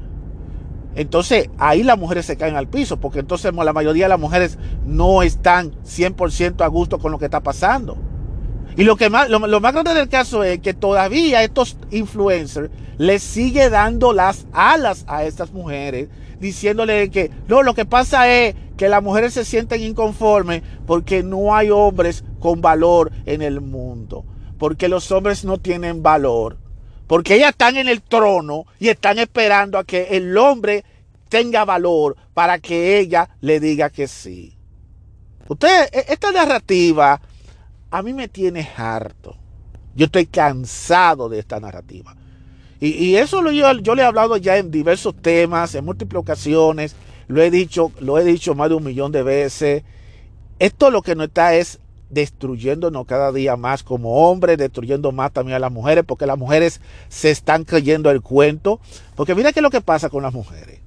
Entonces 0.94 1.50
ahí 1.58 1.82
las 1.82 1.98
mujeres 1.98 2.26
se 2.26 2.36
caen 2.36 2.54
al 2.54 2.68
piso 2.68 2.98
porque 2.98 3.18
entonces 3.18 3.52
la 3.52 3.72
mayoría 3.72 4.04
de 4.04 4.10
las 4.10 4.20
mujeres 4.20 4.56
no 4.84 5.24
están 5.24 5.72
100% 5.82 6.62
a 6.62 6.68
gusto 6.68 7.00
con 7.00 7.10
lo 7.10 7.18
que 7.18 7.24
está 7.24 7.40
pasando. 7.40 7.98
Y 8.76 8.84
lo, 8.84 8.96
que 8.96 9.10
más, 9.10 9.28
lo, 9.28 9.40
más 9.40 9.72
grande 9.72 9.94
del 9.94 10.08
caso 10.08 10.44
es 10.44 10.60
que 10.60 10.74
todavía 10.74 11.42
estos 11.42 11.76
influencers 11.90 12.70
les 12.98 13.22
sigue 13.22 13.68
dando 13.68 14.12
las 14.12 14.46
alas 14.52 15.04
a 15.08 15.24
estas 15.24 15.52
mujeres, 15.52 16.08
diciéndole 16.40 17.10
que 17.10 17.30
no, 17.48 17.62
lo 17.62 17.74
que 17.74 17.84
pasa 17.84 18.30
es 18.30 18.54
que 18.76 18.88
las 18.88 19.02
mujeres 19.02 19.34
se 19.34 19.44
sienten 19.44 19.82
inconformes 19.82 20.62
porque 20.86 21.22
no 21.22 21.54
hay 21.54 21.70
hombres 21.70 22.24
con 22.40 22.60
valor 22.60 23.10
en 23.24 23.42
el 23.42 23.60
mundo, 23.60 24.24
porque 24.58 24.88
los 24.88 25.10
hombres 25.10 25.44
no 25.44 25.58
tienen 25.58 26.02
valor, 26.02 26.58
porque 27.06 27.36
ellas 27.36 27.50
están 27.50 27.76
en 27.76 27.88
el 27.88 28.02
trono 28.02 28.66
y 28.78 28.88
están 28.88 29.18
esperando 29.18 29.78
a 29.78 29.84
que 29.84 30.08
el 30.10 30.36
hombre 30.36 30.84
tenga 31.28 31.64
valor 31.64 32.16
para 32.34 32.58
que 32.58 32.98
ella 32.98 33.30
le 33.40 33.60
diga 33.60 33.90
que 33.90 34.08
sí. 34.08 34.56
Usted, 35.48 35.88
e, 35.92 36.06
esta 36.08 36.32
narrativa 36.32 37.20
a 37.90 38.02
mí 38.02 38.12
me 38.12 38.28
tiene 38.28 38.68
harto. 38.76 39.36
Yo 39.94 40.06
estoy 40.06 40.26
cansado 40.26 41.28
de 41.28 41.38
esta 41.38 41.58
narrativa. 41.58 42.14
Y, 42.80 43.16
eso 43.16 43.40
lo, 43.40 43.50
yo, 43.52 43.72
yo 43.78 43.94
le 43.94 44.02
he 44.02 44.04
hablado 44.04 44.36
ya 44.36 44.58
en 44.58 44.70
diversos 44.70 45.14
temas, 45.16 45.74
en 45.74 45.84
múltiples 45.84 46.20
ocasiones. 46.20 46.94
Lo 47.26 47.42
he 47.42 47.50
dicho, 47.50 47.90
lo 48.00 48.18
he 48.18 48.24
dicho 48.24 48.54
más 48.54 48.68
de 48.68 48.74
un 48.74 48.84
millón 48.84 49.12
de 49.12 49.22
veces. 49.22 49.82
Esto 50.58 50.90
lo 50.90 51.02
que 51.02 51.14
no 51.14 51.24
está 51.24 51.54
es 51.54 51.80
destruyéndonos 52.10 53.06
cada 53.06 53.32
día 53.32 53.56
más 53.56 53.82
como 53.82 54.30
hombres, 54.30 54.58
destruyendo 54.58 55.10
más 55.10 55.32
también 55.32 55.56
a 55.56 55.58
las 55.58 55.72
mujeres, 55.72 56.04
porque 56.06 56.26
las 56.26 56.38
mujeres 56.38 56.80
se 57.08 57.30
están 57.30 57.64
creyendo 57.64 58.10
el 58.10 58.20
cuento. 58.20 58.80
Porque 59.14 59.34
mira 59.34 59.52
qué 59.52 59.60
es 59.60 59.64
lo 59.64 59.70
que 59.70 59.80
pasa 59.80 60.10
con 60.10 60.22
las 60.22 60.34
mujeres. 60.34 60.80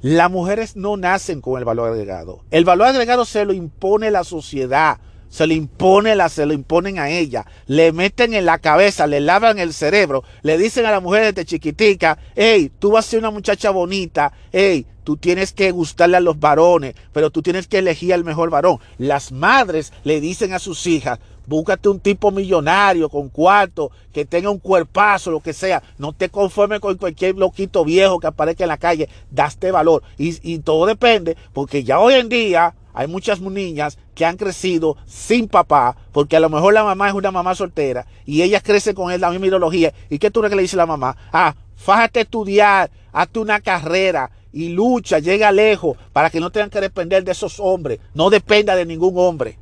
Las 0.00 0.30
mujeres 0.30 0.76
no 0.76 0.96
nacen 0.96 1.40
con 1.40 1.58
el 1.58 1.64
valor 1.64 1.90
agregado. 1.90 2.40
El 2.50 2.64
valor 2.64 2.86
agregado 2.86 3.24
se 3.24 3.44
lo 3.44 3.52
impone 3.52 4.10
la 4.10 4.24
sociedad 4.24 4.98
se 5.30 5.46
le 5.46 5.54
impone 5.54 6.14
la, 6.14 6.28
se 6.28 6.44
lo 6.44 6.52
imponen 6.52 6.98
a 6.98 7.08
ella, 7.08 7.46
le 7.66 7.92
meten 7.92 8.34
en 8.34 8.44
la 8.44 8.58
cabeza, 8.58 9.06
le 9.06 9.20
lavan 9.20 9.58
el 9.58 9.72
cerebro, 9.72 10.24
le 10.42 10.58
dicen 10.58 10.84
a 10.84 10.90
la 10.90 11.00
mujer 11.00 11.32
desde 11.32 11.46
chiquitica, 11.46 12.18
hey, 12.36 12.70
tú 12.78 12.90
vas 12.90 13.06
a 13.06 13.10
ser 13.10 13.20
una 13.20 13.30
muchacha 13.30 13.70
bonita, 13.70 14.32
hey, 14.52 14.86
tú 15.04 15.16
tienes 15.16 15.52
que 15.52 15.70
gustarle 15.70 16.18
a 16.18 16.20
los 16.20 16.38
varones, 16.38 16.94
pero 17.12 17.30
tú 17.30 17.42
tienes 17.42 17.66
que 17.68 17.78
elegir 17.78 18.12
al 18.12 18.24
mejor 18.24 18.50
varón. 18.50 18.78
Las 18.98 19.32
madres 19.32 19.92
le 20.04 20.20
dicen 20.20 20.52
a 20.52 20.58
sus 20.58 20.86
hijas, 20.86 21.18
búscate 21.50 21.88
un 21.88 21.98
tipo 21.98 22.30
millonario 22.30 23.08
con 23.08 23.28
cuarto, 23.28 23.90
que 24.12 24.24
tenga 24.24 24.50
un 24.50 24.60
cuerpazo, 24.60 25.32
lo 25.32 25.40
que 25.40 25.52
sea. 25.52 25.82
No 25.98 26.12
te 26.12 26.28
conformes 26.28 26.78
con 26.78 26.96
cualquier 26.96 27.36
loquito 27.36 27.84
viejo 27.84 28.20
que 28.20 28.28
aparezca 28.28 28.64
en 28.64 28.68
la 28.68 28.78
calle. 28.78 29.08
Daste 29.32 29.72
valor. 29.72 30.04
Y, 30.16 30.38
y 30.48 30.60
todo 30.60 30.86
depende, 30.86 31.36
porque 31.52 31.82
ya 31.82 31.98
hoy 31.98 32.14
en 32.14 32.28
día 32.28 32.74
hay 32.94 33.08
muchas 33.08 33.40
niñas 33.40 33.98
que 34.14 34.24
han 34.24 34.36
crecido 34.36 34.96
sin 35.06 35.48
papá, 35.48 35.96
porque 36.12 36.36
a 36.36 36.40
lo 36.40 36.50
mejor 36.50 36.72
la 36.72 36.84
mamá 36.84 37.08
es 37.08 37.14
una 37.14 37.32
mamá 37.32 37.54
soltera 37.54 38.06
y 38.26 38.42
ellas 38.42 38.62
crecen 38.62 38.94
con 38.94 39.10
él 39.10 39.20
la 39.20 39.30
misma 39.30 39.48
ideología. 39.48 39.92
¿Y 40.08 40.18
qué 40.18 40.30
tú 40.30 40.40
crees 40.40 40.50
que 40.50 40.56
le 40.56 40.62
dice 40.62 40.76
la 40.76 40.86
mamá? 40.86 41.16
Ah, 41.32 41.54
fájate 41.74 42.20
a 42.20 42.22
estudiar, 42.22 42.90
hazte 43.12 43.40
una 43.40 43.60
carrera 43.60 44.30
y 44.52 44.68
lucha, 44.68 45.18
llega 45.18 45.50
lejos 45.50 45.96
para 46.12 46.30
que 46.30 46.38
no 46.38 46.50
tengan 46.50 46.70
que 46.70 46.80
depender 46.80 47.24
de 47.24 47.32
esos 47.32 47.58
hombres. 47.58 47.98
No 48.14 48.30
dependa 48.30 48.76
de 48.76 48.86
ningún 48.86 49.14
hombre. 49.16 49.58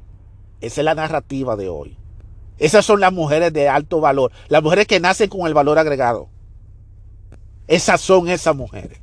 Esa 0.60 0.80
es 0.80 0.84
la 0.84 0.94
narrativa 0.94 1.56
de 1.56 1.68
hoy. 1.68 1.96
Esas 2.58 2.84
son 2.84 3.00
las 3.00 3.12
mujeres 3.12 3.52
de 3.52 3.68
alto 3.68 4.00
valor, 4.00 4.32
las 4.48 4.62
mujeres 4.62 4.86
que 4.86 5.00
nacen 5.00 5.28
con 5.28 5.46
el 5.46 5.54
valor 5.54 5.78
agregado. 5.78 6.28
Esas 7.68 8.00
son 8.00 8.28
esas 8.28 8.56
mujeres. 8.56 9.00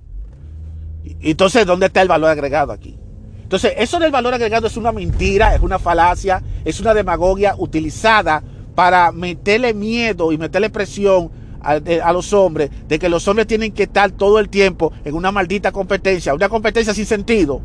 Entonces, 1.21 1.65
¿dónde 1.65 1.85
está 1.85 2.01
el 2.01 2.07
valor 2.07 2.29
agregado 2.29 2.71
aquí? 2.71 2.97
Entonces, 3.43 3.73
eso 3.77 3.99
del 3.99 4.11
valor 4.11 4.33
agregado 4.33 4.67
es 4.67 4.75
una 4.75 4.91
mentira, 4.91 5.55
es 5.55 5.61
una 5.61 5.79
falacia, 5.79 6.41
es 6.65 6.79
una 6.79 6.93
demagogia 6.93 7.55
utilizada 7.57 8.43
para 8.73 9.11
meterle 9.11 9.73
miedo 9.73 10.31
y 10.31 10.37
meterle 10.37 10.69
presión 10.69 11.31
a, 11.61 12.13
los 12.13 12.31
hombres 12.33 12.69
de 12.87 12.99
que 12.99 13.09
los 13.09 13.27
hombres 13.27 13.47
tienen 13.47 13.71
que 13.71 13.83
estar 13.83 14.11
todo 14.11 14.39
el 14.39 14.49
tiempo 14.49 14.93
en 15.03 15.15
una 15.15 15.31
maldita 15.31 15.71
competencia, 15.71 16.33
una 16.33 16.49
competencia 16.49 16.93
sin 16.93 17.05
sentido. 17.05 17.61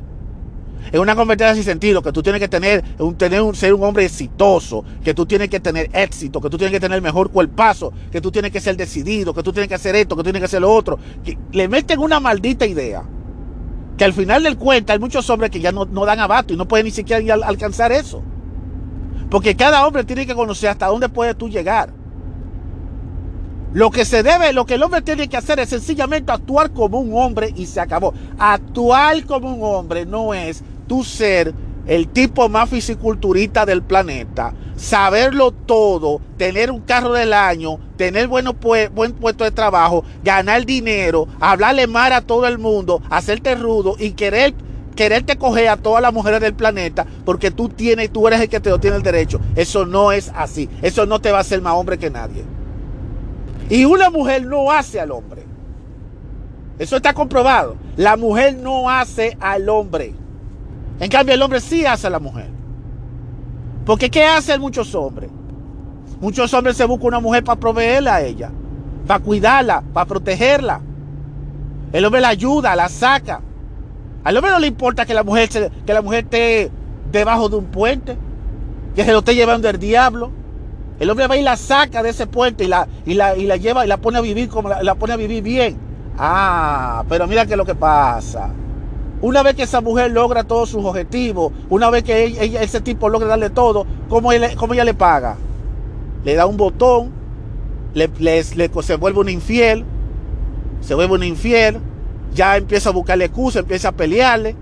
En 0.92 1.00
una 1.00 1.14
competencia 1.14 1.54
sin 1.54 1.64
sentido, 1.64 2.02
que 2.02 2.12
tú 2.12 2.22
tienes 2.22 2.40
que 2.40 2.48
tener, 2.48 2.82
un, 2.98 3.16
tener 3.16 3.42
un, 3.42 3.54
ser 3.54 3.74
un 3.74 3.82
hombre 3.84 4.04
exitoso, 4.04 4.84
que 5.04 5.14
tú 5.14 5.26
tienes 5.26 5.48
que 5.48 5.60
tener 5.60 5.90
éxito, 5.92 6.40
que 6.40 6.50
tú 6.50 6.58
tienes 6.58 6.72
que 6.72 6.80
tener 6.80 7.00
mejor 7.02 7.30
cuerpazo, 7.30 7.92
que 8.10 8.20
tú 8.20 8.30
tienes 8.30 8.50
que 8.50 8.60
ser 8.60 8.76
decidido, 8.76 9.34
que 9.34 9.42
tú 9.42 9.52
tienes 9.52 9.68
que 9.68 9.74
hacer 9.74 9.94
esto, 9.96 10.16
que 10.16 10.20
tú 10.20 10.24
tienes 10.24 10.40
que 10.40 10.46
hacer 10.46 10.62
lo 10.62 10.72
otro. 10.72 10.98
Que 11.24 11.38
le 11.52 11.68
meten 11.68 11.98
una 11.98 12.20
maldita 12.20 12.66
idea 12.66 13.04
que 14.00 14.04
al 14.04 14.14
final 14.14 14.42
del 14.42 14.56
cuenta 14.56 14.94
hay 14.94 14.98
muchos 14.98 15.28
hombres 15.28 15.50
que 15.50 15.60
ya 15.60 15.72
no, 15.72 15.84
dan 15.84 16.20
abato 16.20 16.54
y 16.54 16.56
no 16.56 16.66
pueden 16.66 16.86
ni 16.86 16.90
siquiera 16.90 17.34
alcanzar 17.46 17.92
eso. 17.92 18.22
Porque 19.30 19.54
cada 19.56 19.86
hombre 19.86 20.04
tiene 20.04 20.26
que 20.26 20.34
conocer 20.34 20.70
hasta 20.70 20.86
dónde 20.86 21.10
puede 21.10 21.34
tú 21.34 21.50
llegar. 21.50 21.92
Lo 23.72 23.92
que 23.92 24.04
se 24.04 24.24
debe, 24.24 24.52
lo 24.52 24.66
que 24.66 24.74
el 24.74 24.82
hombre 24.82 25.00
tiene 25.00 25.28
que 25.28 25.36
hacer 25.36 25.60
es 25.60 25.68
sencillamente 25.68 26.32
actuar 26.32 26.72
como 26.72 26.98
un 26.98 27.14
hombre 27.14 27.52
y 27.54 27.66
se 27.66 27.80
acabó. 27.80 28.12
Actuar 28.36 29.24
como 29.26 29.54
un 29.54 29.62
hombre 29.62 30.06
no 30.06 30.34
es 30.34 30.64
tú 30.88 31.04
ser 31.04 31.54
el 31.86 32.08
tipo 32.08 32.48
más 32.48 32.68
fisiculturista 32.68 33.64
del 33.64 33.82
planeta, 33.82 34.52
saberlo 34.76 35.52
todo, 35.52 36.20
tener 36.36 36.72
un 36.72 36.80
carro 36.80 37.12
del 37.12 37.32
año, 37.32 37.78
tener 37.96 38.26
buen 38.26 38.52
puesto 39.12 39.44
de 39.44 39.50
trabajo, 39.52 40.04
ganar 40.24 40.66
dinero, 40.66 41.28
hablarle 41.38 41.86
mal 41.86 42.12
a 42.12 42.22
todo 42.22 42.48
el 42.48 42.58
mundo, 42.58 43.00
hacerte 43.08 43.54
rudo 43.54 43.94
y 43.98 44.12
querer 44.12 44.52
quererte 44.96 45.38
coger 45.38 45.68
a 45.68 45.76
todas 45.76 46.02
las 46.02 46.12
mujeres 46.12 46.40
del 46.40 46.54
planeta 46.54 47.06
porque 47.24 47.50
tú 47.50 47.68
tienes, 47.68 48.10
tú 48.12 48.26
eres 48.26 48.40
el 48.40 48.48
que 48.48 48.60
te 48.60 48.68
lo 48.68 48.80
tiene 48.80 48.96
el 48.96 49.02
derecho. 49.02 49.40
Eso 49.54 49.86
no 49.86 50.12
es 50.12 50.30
así. 50.34 50.68
Eso 50.82 51.06
no 51.06 51.20
te 51.20 51.30
va 51.30 51.38
a 51.38 51.42
hacer 51.42 51.62
más 51.62 51.74
hombre 51.74 51.96
que 51.98 52.10
nadie. 52.10 52.44
Y 53.70 53.84
una 53.84 54.10
mujer 54.10 54.44
no 54.44 54.70
hace 54.70 55.00
al 55.00 55.12
hombre. 55.12 55.44
Eso 56.78 56.96
está 56.96 57.14
comprobado. 57.14 57.76
La 57.96 58.16
mujer 58.16 58.56
no 58.56 58.90
hace 58.90 59.36
al 59.40 59.68
hombre. 59.68 60.12
En 60.98 61.08
cambio, 61.08 61.34
el 61.34 61.42
hombre 61.42 61.60
sí 61.60 61.86
hace 61.86 62.08
a 62.08 62.10
la 62.10 62.18
mujer. 62.18 62.48
Porque 63.86 64.10
¿qué 64.10 64.24
hacen 64.24 64.60
muchos 64.60 64.94
hombres? 64.94 65.30
Muchos 66.20 66.52
hombres 66.52 66.76
se 66.76 66.84
buscan 66.84 67.08
una 67.08 67.20
mujer 67.20 67.44
para 67.44 67.58
proveerla 67.58 68.16
a 68.16 68.22
ella, 68.22 68.50
para 69.06 69.22
cuidarla, 69.22 69.82
para 69.92 70.06
protegerla. 70.06 70.80
El 71.92 72.04
hombre 72.04 72.20
la 72.20 72.28
ayuda, 72.28 72.76
la 72.76 72.88
saca. 72.88 73.40
Al 74.22 74.36
hombre 74.36 74.52
no 74.52 74.58
le 74.58 74.66
importa 74.66 75.06
que 75.06 75.14
la 75.14 75.22
mujer, 75.22 75.48
que 75.48 75.94
la 75.94 76.02
mujer 76.02 76.24
esté 76.24 76.70
debajo 77.10 77.48
de 77.48 77.56
un 77.56 77.66
puente, 77.66 78.18
que 78.94 79.04
se 79.04 79.12
lo 79.12 79.20
esté 79.20 79.34
llevando 79.34 79.68
el 79.68 79.78
diablo. 79.78 80.30
El 81.00 81.08
hombre 81.08 81.26
va 81.26 81.36
y 81.38 81.42
la 81.42 81.56
saca 81.56 82.02
de 82.02 82.10
ese 82.10 82.26
puente 82.26 82.64
y 82.64 82.66
la, 82.66 82.86
y 83.06 83.14
la, 83.14 83.34
y 83.34 83.46
la 83.46 83.56
lleva 83.56 83.86
y 83.86 83.88
la 83.88 83.96
pone 83.96 84.18
a 84.18 84.20
vivir 84.20 84.50
como 84.50 84.68
la, 84.68 84.94
pone 84.94 85.14
a 85.14 85.16
vivir 85.16 85.42
bien. 85.42 85.78
Ah, 86.18 87.04
pero 87.08 87.26
mira 87.26 87.46
qué 87.46 87.54
es 87.54 87.56
lo 87.56 87.64
que 87.64 87.74
pasa. 87.74 88.50
Una 89.22 89.42
vez 89.42 89.54
que 89.54 89.62
esa 89.62 89.80
mujer 89.80 90.10
logra 90.10 90.44
todos 90.44 90.68
sus 90.68 90.84
objetivos, 90.84 91.52
una 91.70 91.88
vez 91.88 92.04
que 92.04 92.58
ese 92.60 92.82
tipo 92.82 93.08
logra 93.08 93.28
darle 93.28 93.48
todo, 93.48 93.86
¿cómo, 94.10 94.30
ella 94.30 94.84
le 94.84 94.92
paga? 94.92 95.36
Le 96.22 96.34
da 96.34 96.44
un 96.44 96.58
botón, 96.58 97.10
le, 97.94 98.42
se 98.42 98.96
vuelve 98.96 99.20
un 99.20 99.28
infiel, 99.30 99.86
se 100.82 100.94
vuelve 100.94 101.14
un 101.14 101.24
infiel, 101.24 101.78
ya 102.34 102.58
empieza 102.58 102.90
a 102.90 102.92
buscarle 102.92 103.24
excusa, 103.24 103.60
empieza 103.60 103.88
a 103.88 103.92
pelearle, 103.92 104.54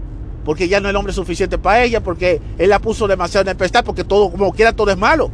porque 0.45 0.68
ya 0.68 0.78
no 0.78 0.87
es 0.87 0.90
el 0.90 0.97
hombre 0.97 1.12
suficiente 1.12 1.59
para 1.59 1.83
ella, 1.83 2.00
porque 2.00 2.40
él 2.59 2.71
la 2.71 2.78
puso 2.78 3.09
demasiado 3.09 3.50
en 3.50 3.61
el 3.61 3.83
porque 3.83 4.04
todo, 4.04 4.30
como 4.30 4.52
quiera, 4.52 4.73
todo 4.73 4.92
es 4.92 4.99
malo. 4.99 5.33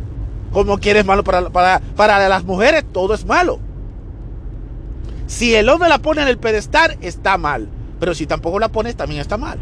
Como 0.54 0.78
quiera 0.78 1.00
es 1.00 1.04
malo 1.04 1.24
para, 1.24 1.50
para, 1.50 1.80
para 1.96 2.28
las 2.28 2.44
mujeres, 2.44 2.84
todo 2.92 3.12
es 3.12 3.26
malo. 3.26 3.58
Si 5.26 5.52
el 5.52 5.68
hombre 5.68 5.88
la 5.88 5.98
pone 5.98 6.22
en 6.22 6.28
el 6.28 6.38
pedestal, 6.38 6.96
está 7.00 7.36
mal. 7.36 7.68
Pero 7.98 8.14
si 8.14 8.24
tampoco 8.24 8.60
la 8.60 8.68
pones, 8.68 8.94
también 8.94 9.20
está 9.20 9.36
mal. 9.36 9.58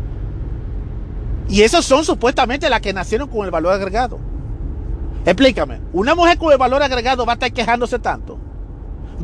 Y 1.49 1.63
esos 1.63 1.87
son 1.87 2.05
supuestamente 2.05 2.69
las 2.69 2.83
que 2.83 2.93
nacieron 2.93 3.29
con 3.29 3.47
el 3.47 3.51
valor 3.51 3.73
agregado. 3.73 4.19
Explícame, 5.25 5.81
una 5.95 6.15
mujer 6.15 6.37
con 6.37 6.53
el 6.53 6.59
valor 6.59 6.83
agregado 6.83 7.25
va 7.25 7.33
a 7.33 7.35
estar 7.35 7.53
quejándose 7.53 7.99
tanto, 7.99 8.39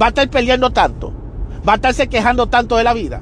va 0.01 0.07
a 0.07 0.09
estar 0.11 0.31
peleando 0.31 0.71
tanto, 0.71 1.13
va 1.69 1.73
a 1.73 1.77
estarse 1.77 2.09
quejando 2.09 2.47
tanto 2.47 2.77
de 2.77 2.85
la 2.85 2.95
vida. 2.95 3.21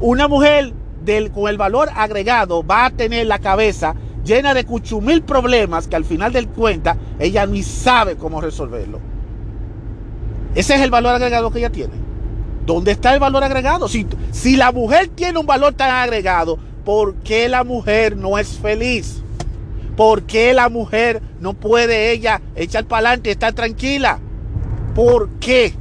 Una 0.00 0.28
mujer 0.28 0.74
del, 1.04 1.30
con 1.30 1.48
el 1.48 1.56
valor 1.56 1.88
agregado 1.94 2.66
va 2.66 2.86
a 2.86 2.90
tener 2.90 3.26
la 3.26 3.38
cabeza 3.38 3.94
llena 4.26 4.52
de 4.52 4.64
cuchumil 4.64 5.22
problemas 5.22 5.86
que 5.88 5.96
al 5.96 6.04
final 6.04 6.32
del 6.32 6.48
cuenta 6.48 6.96
ella 7.18 7.46
ni 7.46 7.62
sabe 7.62 8.16
cómo 8.16 8.40
resolverlo. 8.40 9.00
Ese 10.54 10.74
es 10.74 10.80
el 10.80 10.90
valor 10.90 11.14
agregado 11.14 11.50
que 11.50 11.60
ella 11.60 11.70
tiene. 11.70 11.94
¿Dónde 12.66 12.90
está 12.90 13.14
el 13.14 13.20
valor 13.20 13.44
agregado? 13.44 13.88
Si, 13.88 14.06
si 14.32 14.56
la 14.56 14.72
mujer 14.72 15.08
tiene 15.08 15.38
un 15.38 15.46
valor 15.46 15.74
tan 15.74 15.90
agregado, 15.90 16.58
¿por 16.84 17.14
qué 17.16 17.48
la 17.48 17.62
mujer 17.62 18.16
no 18.16 18.38
es 18.38 18.58
feliz? 18.58 19.22
¿Por 19.96 20.24
qué 20.24 20.52
la 20.52 20.68
mujer 20.68 21.22
no 21.40 21.54
puede 21.54 22.10
ella 22.10 22.42
echar 22.54 22.84
para 22.84 23.08
adelante 23.08 23.30
y 23.30 23.32
estar 23.32 23.52
tranquila? 23.52 24.18
¿Por 24.94 25.30
qué? 25.38 25.74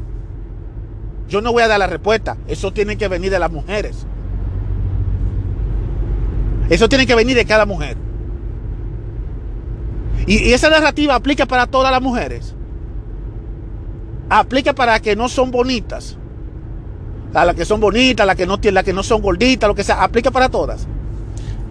Yo 1.27 1.41
no 1.41 1.51
voy 1.51 1.63
a 1.63 1.67
dar 1.67 1.79
la 1.79 1.87
respuesta. 1.87 2.37
Eso 2.47 2.71
tiene 2.71 2.97
que 2.97 3.07
venir 3.07 3.31
de 3.31 3.39
las 3.39 3.51
mujeres. 3.51 4.05
Eso 6.69 6.87
tiene 6.87 7.05
que 7.05 7.15
venir 7.15 7.35
de 7.35 7.45
cada 7.45 7.65
mujer. 7.65 7.97
Y, 10.27 10.53
esa 10.53 10.69
narrativa 10.69 11.15
aplica 11.15 11.45
para 11.45 11.67
todas 11.67 11.91
las 11.91 12.01
mujeres. 12.01 12.55
Aplica 14.29 14.73
para 14.73 14.93
las 14.93 15.01
que 15.01 15.15
no 15.15 15.29
son 15.29 15.51
bonitas. 15.51 16.17
A 17.33 17.45
las 17.45 17.55
que 17.55 17.65
son 17.65 17.79
bonitas, 17.79 18.25
las 18.25 18.35
que 18.35 18.45
no, 18.45 18.57
las 18.61 18.83
que 18.83 18.93
no 18.93 19.03
son 19.03 19.21
gorditas, 19.21 19.67
lo 19.67 19.75
que 19.75 19.83
sea. 19.83 20.03
Aplica 20.03 20.31
para 20.31 20.49
todas. 20.49 20.87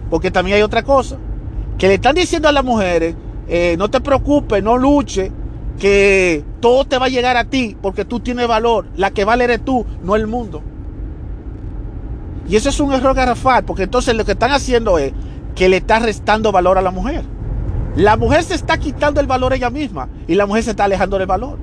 Porque 0.09 0.31
también 0.31 0.57
hay 0.57 0.63
otra 0.63 0.83
cosa 0.83 1.17
que 1.77 1.87
le 1.87 1.95
están 1.95 2.15
diciendo 2.15 2.47
a 2.47 2.51
las 2.51 2.63
mujeres, 2.63 3.15
eh, 3.47 3.75
no 3.77 3.89
te 3.89 3.99
preocupes, 3.99 4.63
no 4.63 4.77
luches, 4.77 5.31
que 5.79 6.43
todo 6.61 6.85
te 6.85 6.97
va 6.97 7.07
a 7.07 7.09
llegar 7.09 7.35
a 7.35 7.45
ti 7.45 7.75
porque 7.81 8.05
tú 8.05 8.19
tienes 8.19 8.47
valor. 8.47 8.87
La 8.95 9.11
que 9.11 9.25
vale 9.25 9.43
eres 9.43 9.63
tú, 9.63 9.85
no 10.03 10.15
el 10.15 10.27
mundo. 10.27 10.61
Y 12.47 12.55
eso 12.55 12.69
es 12.69 12.79
un 12.79 12.93
error 12.93 13.15
garrafal, 13.15 13.65
porque 13.65 13.83
entonces 13.83 14.15
lo 14.15 14.23
que 14.23 14.33
están 14.33 14.51
haciendo 14.51 14.97
es 14.99 15.13
que 15.55 15.67
le 15.67 15.77
está 15.77 15.99
restando 15.99 16.51
valor 16.51 16.77
a 16.77 16.81
la 16.81 16.91
mujer. 16.91 17.23
La 17.95 18.17
mujer 18.17 18.43
se 18.43 18.55
está 18.55 18.77
quitando 18.77 19.21
el 19.21 19.27
valor 19.27 19.53
ella 19.53 19.69
misma 19.69 20.09
y 20.27 20.35
la 20.35 20.45
mujer 20.45 20.63
se 20.63 20.71
está 20.71 20.83
alejando 20.83 21.17
del 21.17 21.27
valor. 21.27 21.57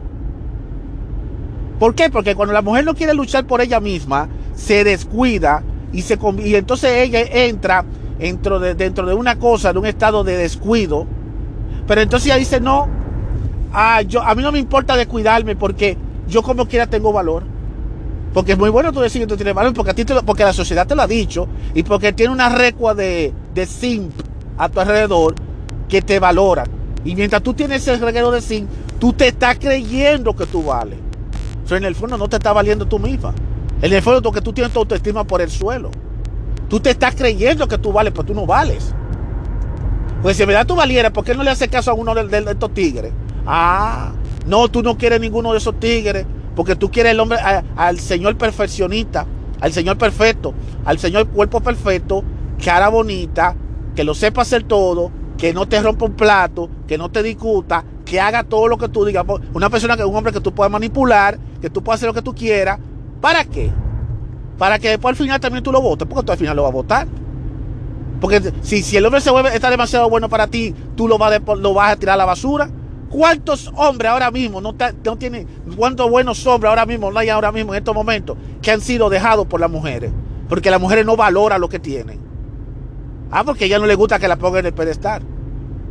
¿Por 1.78 1.94
qué? 1.94 2.08
Porque 2.08 2.34
cuando 2.34 2.54
la 2.54 2.62
mujer 2.62 2.84
no 2.84 2.94
quiere 2.94 3.12
luchar 3.12 3.46
por 3.46 3.60
ella 3.60 3.80
misma, 3.80 4.28
se 4.54 4.82
descuida 4.82 5.62
y, 5.92 6.02
se, 6.02 6.18
y 6.42 6.54
entonces 6.54 6.90
ella 6.90 7.20
entra 7.20 7.84
dentro 8.18 8.60
de, 8.60 8.74
dentro 8.74 9.06
de 9.06 9.14
una 9.14 9.38
cosa, 9.38 9.72
de 9.72 9.78
un 9.78 9.86
estado 9.86 10.24
de 10.24 10.38
descuido. 10.38 11.06
Pero 11.86 12.00
entonces 12.00 12.26
ella 12.26 12.36
dice, 12.36 12.60
no, 12.60 12.88
ah, 13.74 14.00
yo, 14.02 14.22
a 14.22 14.34
mí 14.34 14.42
no 14.42 14.52
me 14.52 14.58
importa 14.58 14.96
descuidarme 14.96 15.54
porque 15.54 15.98
yo 16.28 16.42
como 16.42 16.66
quiera 16.66 16.86
tengo 16.86 17.12
valor. 17.12 17.42
Porque 18.32 18.52
es 18.52 18.58
muy 18.58 18.70
bueno 18.70 18.90
tú 18.92 19.00
decir 19.00 19.20
que 19.20 19.26
tú 19.26 19.36
tienes 19.36 19.52
valor, 19.52 19.74
porque, 19.74 19.90
a 19.90 19.94
ti 19.94 20.06
porque 20.24 20.44
la 20.44 20.54
sociedad 20.54 20.86
te 20.86 20.94
lo 20.94 21.02
ha 21.02 21.06
dicho 21.06 21.46
y 21.74 21.82
porque 21.82 22.14
tiene 22.14 22.32
una 22.32 22.48
recua 22.48 22.94
de, 22.94 23.34
de 23.52 23.66
simp 23.66 24.14
a 24.56 24.70
tu 24.70 24.80
alrededor 24.80 25.34
que 25.92 26.00
te 26.00 26.18
valora. 26.18 26.64
Y 27.04 27.14
mientras 27.14 27.42
tú 27.42 27.52
tienes 27.52 27.86
ese 27.86 28.02
reguero 28.02 28.30
de 28.30 28.40
zinc, 28.40 28.66
tú 28.98 29.12
te 29.12 29.28
estás 29.28 29.58
creyendo 29.58 30.34
que 30.34 30.46
tú 30.46 30.62
vales. 30.62 30.98
Pero 31.64 31.76
en 31.76 31.84
el 31.84 31.94
fondo 31.94 32.16
no 32.16 32.28
te 32.28 32.36
está 32.36 32.50
valiendo 32.54 32.86
tú 32.86 32.98
misma. 32.98 33.34
En 33.82 33.92
el 33.92 34.00
fondo 34.00 34.32
que 34.32 34.40
tú 34.40 34.54
tienes 34.54 34.72
tu 34.72 34.78
autoestima 34.78 35.24
por 35.24 35.42
el 35.42 35.50
suelo. 35.50 35.90
Tú 36.70 36.80
te 36.80 36.88
estás 36.88 37.14
creyendo 37.14 37.68
que 37.68 37.76
tú 37.76 37.92
vales, 37.92 38.10
pero 38.14 38.24
tú 38.24 38.32
no 38.32 38.46
vales. 38.46 38.94
Pues 40.22 40.38
si 40.38 40.44
en 40.44 40.48
verdad 40.48 40.66
tú 40.66 40.76
valieras, 40.76 41.12
¿por 41.12 41.24
qué 41.24 41.34
no 41.34 41.42
le 41.42 41.50
haces 41.50 41.68
caso 41.68 41.90
a 41.90 41.94
uno 41.94 42.14
de, 42.14 42.38
estos 42.38 42.72
tigres? 42.72 43.12
Ah, 43.46 44.12
no, 44.46 44.68
tú 44.68 44.82
no 44.82 44.96
quieres 44.96 45.20
ninguno 45.20 45.52
de 45.52 45.58
esos 45.58 45.78
tigres, 45.78 46.24
porque 46.56 46.74
tú 46.74 46.90
quieres 46.90 47.12
el 47.12 47.20
hombre, 47.20 47.38
al 47.76 48.00
Señor 48.00 48.38
perfeccionista, 48.38 49.26
al 49.60 49.74
Señor 49.74 49.98
perfecto, 49.98 50.54
al 50.86 50.98
Señor 50.98 51.28
cuerpo 51.28 51.60
perfecto, 51.60 52.24
cara 52.64 52.88
bonita, 52.88 53.54
que 53.94 54.04
lo 54.04 54.14
sepa 54.14 54.40
hacer 54.40 54.62
todo, 54.62 55.10
que 55.42 55.52
no 55.52 55.66
te 55.66 55.82
rompa 55.82 56.04
un 56.04 56.12
plato, 56.12 56.70
que 56.86 56.96
no 56.96 57.10
te 57.10 57.20
discuta, 57.20 57.84
que 58.04 58.20
haga 58.20 58.44
todo 58.44 58.68
lo 58.68 58.78
que 58.78 58.88
tú 58.88 59.04
digas. 59.04 59.26
Una 59.52 59.68
persona 59.68 59.96
que 59.96 60.04
un 60.04 60.14
hombre 60.14 60.32
que 60.32 60.38
tú 60.38 60.54
puedas 60.54 60.70
manipular, 60.70 61.36
que 61.60 61.68
tú 61.68 61.82
puedas 61.82 61.98
hacer 61.98 62.06
lo 62.06 62.14
que 62.14 62.22
tú 62.22 62.32
quieras. 62.32 62.78
¿Para 63.20 63.44
qué? 63.44 63.68
Para 64.56 64.78
que 64.78 64.90
después 64.90 65.10
al 65.10 65.16
final 65.16 65.40
también 65.40 65.64
tú 65.64 65.72
lo 65.72 65.82
votes, 65.82 66.06
porque 66.06 66.24
tú 66.24 66.30
al 66.30 66.38
final 66.38 66.54
lo 66.54 66.62
vas 66.62 66.70
a 66.70 66.74
votar. 66.74 67.08
Porque 68.20 68.52
si, 68.62 68.84
si 68.84 68.96
el 68.96 69.04
hombre 69.04 69.20
se 69.20 69.32
vuelve, 69.32 69.52
está 69.52 69.68
demasiado 69.68 70.08
bueno 70.08 70.28
para 70.28 70.46
ti, 70.46 70.76
tú 70.94 71.08
lo 71.08 71.18
vas, 71.18 71.32
a 71.34 71.96
tirar 71.96 72.14
a 72.14 72.18
la 72.18 72.24
basura. 72.24 72.70
¿Cuántos 73.10 73.68
hombres 73.74 74.12
ahora 74.12 74.30
mismo 74.30 74.60
no, 74.60 74.76
tienen, 75.18 75.48
cuántos 75.76 76.08
buenos 76.08 76.46
hombres 76.46 76.68
ahora 76.68 76.86
mismo 76.86 77.10
no 77.10 77.18
hay 77.18 77.30
ahora 77.30 77.50
mismo 77.50 77.74
en 77.74 77.78
estos 77.78 77.96
momentos 77.96 78.36
que 78.62 78.70
han 78.70 78.80
sido 78.80 79.10
dejados 79.10 79.48
por 79.48 79.58
las 79.58 79.72
mujeres? 79.72 80.12
Porque 80.48 80.70
las 80.70 80.80
mujeres 80.80 81.04
no 81.04 81.16
valoran 81.16 81.60
lo 81.60 81.68
que 81.68 81.80
tienen. 81.80 82.20
Ah, 83.32 83.42
porque 83.42 83.64
a 83.64 83.66
ella 83.66 83.80
no 83.80 83.86
le 83.86 83.96
gusta 83.96 84.20
que 84.20 84.28
la 84.28 84.36
pongan 84.36 84.60
en 84.60 84.66
el 84.66 84.72
pedestal. 84.72 85.31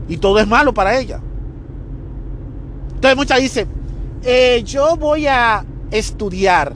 Y 0.08 0.18
todo 0.18 0.40
es 0.40 0.48
malo 0.48 0.74
para 0.74 1.00
ella. 1.00 1.20
Entonces 2.96 3.18
muchas 3.18 3.40
dicen, 3.40 3.68
eh, 4.24 4.62
yo 4.66 4.96
voy 4.96 5.28
a 5.28 5.66
estudiar. 5.90 6.76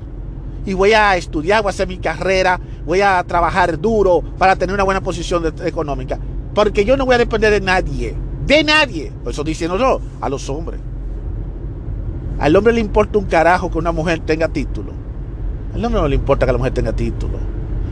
Y 0.66 0.74
voy 0.74 0.94
a 0.94 1.16
estudiar, 1.16 1.62
voy 1.62 1.70
a 1.70 1.72
hacer 1.72 1.88
mi 1.88 1.98
carrera, 1.98 2.60
voy 2.86 3.02
a 3.02 3.24
trabajar 3.24 3.80
duro 3.80 4.24
para 4.38 4.56
tener 4.56 4.74
una 4.74 4.84
buena 4.84 5.02
posición 5.02 5.54
económica. 5.64 6.20
Porque 6.56 6.86
yo 6.86 6.98
no 6.98 7.06
voy 7.06 7.16
a 7.16 7.20
depender 7.20 7.52
de 7.52 7.62
nadie. 7.62 8.16
De 8.48 8.64
nadie. 8.64 9.12
Eso 9.28 9.44
diciendo 9.44 9.78
yo, 9.78 10.02
a 10.22 10.30
los 10.30 10.50
hombres. 10.50 10.80
Al 12.40 12.56
hombre 12.56 12.74
le 12.74 12.82
importa 12.82 13.20
un 13.20 13.26
carajo 13.26 13.70
que 13.70 13.78
una 13.78 13.92
mujer 13.92 14.20
tenga 14.20 14.48
título. 14.48 14.92
Al 15.74 15.84
hombre 15.86 16.02
no 16.02 16.08
le 16.08 16.16
importa 16.16 16.46
que 16.46 16.52
la 16.52 16.58
mujer 16.58 16.74
tenga 16.74 16.94
título. 16.94 17.38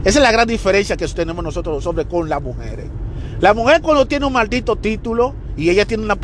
Esa 0.03 0.19
es 0.19 0.23
la 0.23 0.31
gran 0.31 0.47
diferencia 0.47 0.97
que 0.97 1.07
tenemos 1.07 1.43
nosotros 1.43 1.75
los 1.75 1.85
hombres 1.85 2.07
con 2.07 2.27
las 2.27 2.41
mujeres. 2.41 2.87
La 3.39 3.53
mujer 3.53 3.81
cuando 3.81 4.07
tiene 4.07 4.25
un 4.25 4.33
maldito 4.33 4.75
título 4.75 5.33
y 5.57 5.69
ella 5.69 5.85
tiene 5.85 6.03
una, 6.03 6.17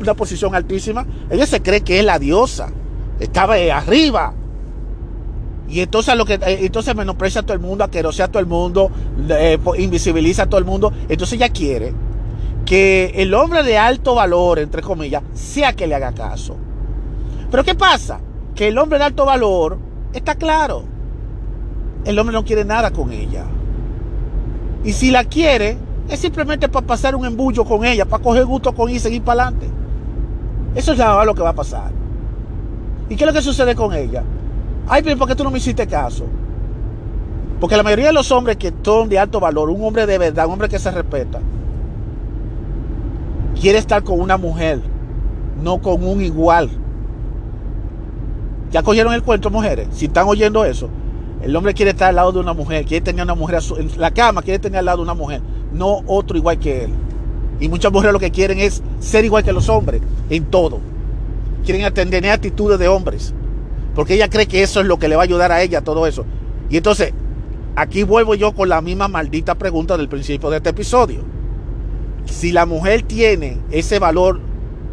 una 0.00 0.14
posición 0.14 0.54
altísima, 0.54 1.06
ella 1.30 1.46
se 1.46 1.62
cree 1.62 1.82
que 1.82 1.98
es 1.98 2.04
la 2.04 2.18
diosa. 2.18 2.70
Estaba 3.20 3.54
arriba. 3.54 4.34
Y 5.68 5.80
entonces 5.80 6.16
lo 6.16 6.24
que 6.24 6.34
eh, 6.34 6.58
entonces 6.62 6.94
menosprecia 6.94 7.40
a 7.40 7.44
todo 7.44 7.54
el 7.54 7.60
mundo, 7.60 7.84
aquerosea 7.84 8.26
a 8.26 8.28
todo 8.28 8.40
el 8.40 8.46
mundo, 8.46 8.90
eh, 9.28 9.58
invisibiliza 9.78 10.44
a 10.44 10.46
todo 10.46 10.58
el 10.58 10.64
mundo. 10.64 10.92
Entonces 11.08 11.34
ella 11.34 11.48
quiere 11.50 11.92
que 12.66 13.12
el 13.16 13.32
hombre 13.34 13.62
de 13.62 13.78
alto 13.78 14.14
valor, 14.14 14.58
entre 14.58 14.82
comillas, 14.82 15.22
sea 15.34 15.72
que 15.72 15.86
le 15.86 15.94
haga 15.94 16.12
caso. 16.12 16.56
Pero 17.50 17.64
¿qué 17.64 17.74
pasa? 17.74 18.20
Que 18.54 18.68
el 18.68 18.78
hombre 18.78 18.98
de 18.98 19.04
alto 19.04 19.24
valor 19.24 19.78
está 20.12 20.34
claro 20.34 20.92
el 22.04 22.18
hombre 22.18 22.34
no 22.34 22.44
quiere 22.44 22.64
nada 22.64 22.90
con 22.90 23.12
ella. 23.12 23.44
Y 24.84 24.92
si 24.92 25.10
la 25.10 25.24
quiere, 25.24 25.76
es 26.12 26.20
simplemente 26.20 26.68
para 26.68 26.86
pasar 26.86 27.16
un 27.16 27.24
embullo 27.24 27.64
con 27.64 27.86
ella, 27.86 28.04
para 28.04 28.22
coger 28.22 28.44
gusto 28.44 28.74
con 28.74 28.90
ella 28.90 28.98
y 28.98 29.00
seguir 29.00 29.22
para 29.22 29.44
adelante. 29.44 29.66
Eso 30.74 30.92
es 30.92 30.98
lo 30.98 31.34
que 31.34 31.40
va 31.40 31.48
a 31.48 31.54
pasar. 31.54 31.90
¿Y 33.08 33.16
qué 33.16 33.24
es 33.24 33.26
lo 33.26 33.32
que 33.32 33.40
sucede 33.40 33.74
con 33.74 33.94
ella? 33.94 34.22
Ay, 34.86 35.02
pero 35.02 35.16
¿por 35.16 35.26
qué 35.26 35.34
tú 35.34 35.42
no 35.42 35.50
me 35.50 35.56
hiciste 35.56 35.86
caso? 35.86 36.26
Porque 37.58 37.78
la 37.78 37.82
mayoría 37.82 38.08
de 38.08 38.12
los 38.12 38.30
hombres 38.30 38.58
que 38.58 38.74
son 38.82 39.08
de 39.08 39.18
alto 39.18 39.40
valor, 39.40 39.70
un 39.70 39.82
hombre 39.82 40.04
de 40.04 40.18
verdad, 40.18 40.44
un 40.44 40.52
hombre 40.52 40.68
que 40.68 40.78
se 40.78 40.90
respeta, 40.90 41.40
quiere 43.58 43.78
estar 43.78 44.02
con 44.02 44.20
una 44.20 44.36
mujer, 44.36 44.82
no 45.62 45.80
con 45.80 46.04
un 46.04 46.20
igual. 46.20 46.68
¿Ya 48.70 48.82
cogieron 48.82 49.14
el 49.14 49.22
cuento, 49.22 49.48
mujeres? 49.48 49.88
Si 49.92 50.06
están 50.06 50.28
oyendo 50.28 50.62
eso, 50.66 50.90
el 51.42 51.56
hombre 51.56 51.74
quiere 51.74 51.90
estar 51.90 52.08
al 52.08 52.16
lado 52.16 52.32
de 52.32 52.38
una 52.38 52.52
mujer, 52.52 52.84
quiere 52.84 53.04
tener 53.04 53.24
una 53.24 53.34
mujer 53.34 53.58
en 53.78 53.90
la 54.00 54.12
cama, 54.12 54.42
quiere 54.42 54.60
tener 54.60 54.78
al 54.78 54.84
lado 54.84 54.98
de 54.98 55.02
una 55.04 55.14
mujer, 55.14 55.40
no 55.72 56.02
otro 56.06 56.36
igual 56.36 56.58
que 56.58 56.84
él. 56.84 56.92
Y 57.58 57.68
muchas 57.68 57.92
mujeres 57.92 58.12
lo 58.12 58.20
que 58.20 58.30
quieren 58.30 58.58
es 58.58 58.82
ser 59.00 59.24
igual 59.24 59.42
que 59.42 59.52
los 59.52 59.68
hombres 59.68 60.02
en 60.30 60.44
todo. 60.46 60.80
Quieren 61.64 61.92
tener 61.94 62.30
actitudes 62.30 62.78
de 62.78 62.88
hombres. 62.88 63.34
Porque 63.94 64.14
ella 64.14 64.28
cree 64.28 64.46
que 64.46 64.62
eso 64.62 64.80
es 64.80 64.86
lo 64.86 64.98
que 64.98 65.08
le 65.08 65.16
va 65.16 65.22
a 65.22 65.24
ayudar 65.24 65.52
a 65.52 65.62
ella, 65.62 65.82
todo 65.82 66.06
eso. 66.06 66.24
Y 66.70 66.76
entonces, 66.76 67.12
aquí 67.76 68.04
vuelvo 68.04 68.34
yo 68.34 68.52
con 68.52 68.68
la 68.68 68.80
misma 68.80 69.08
maldita 69.08 69.54
pregunta 69.56 69.96
del 69.96 70.08
principio 70.08 70.50
de 70.50 70.56
este 70.56 70.70
episodio. 70.70 71.24
Si 72.24 72.52
la 72.52 72.66
mujer 72.66 73.02
tiene 73.02 73.58
ese 73.70 73.98
valor, 73.98 74.40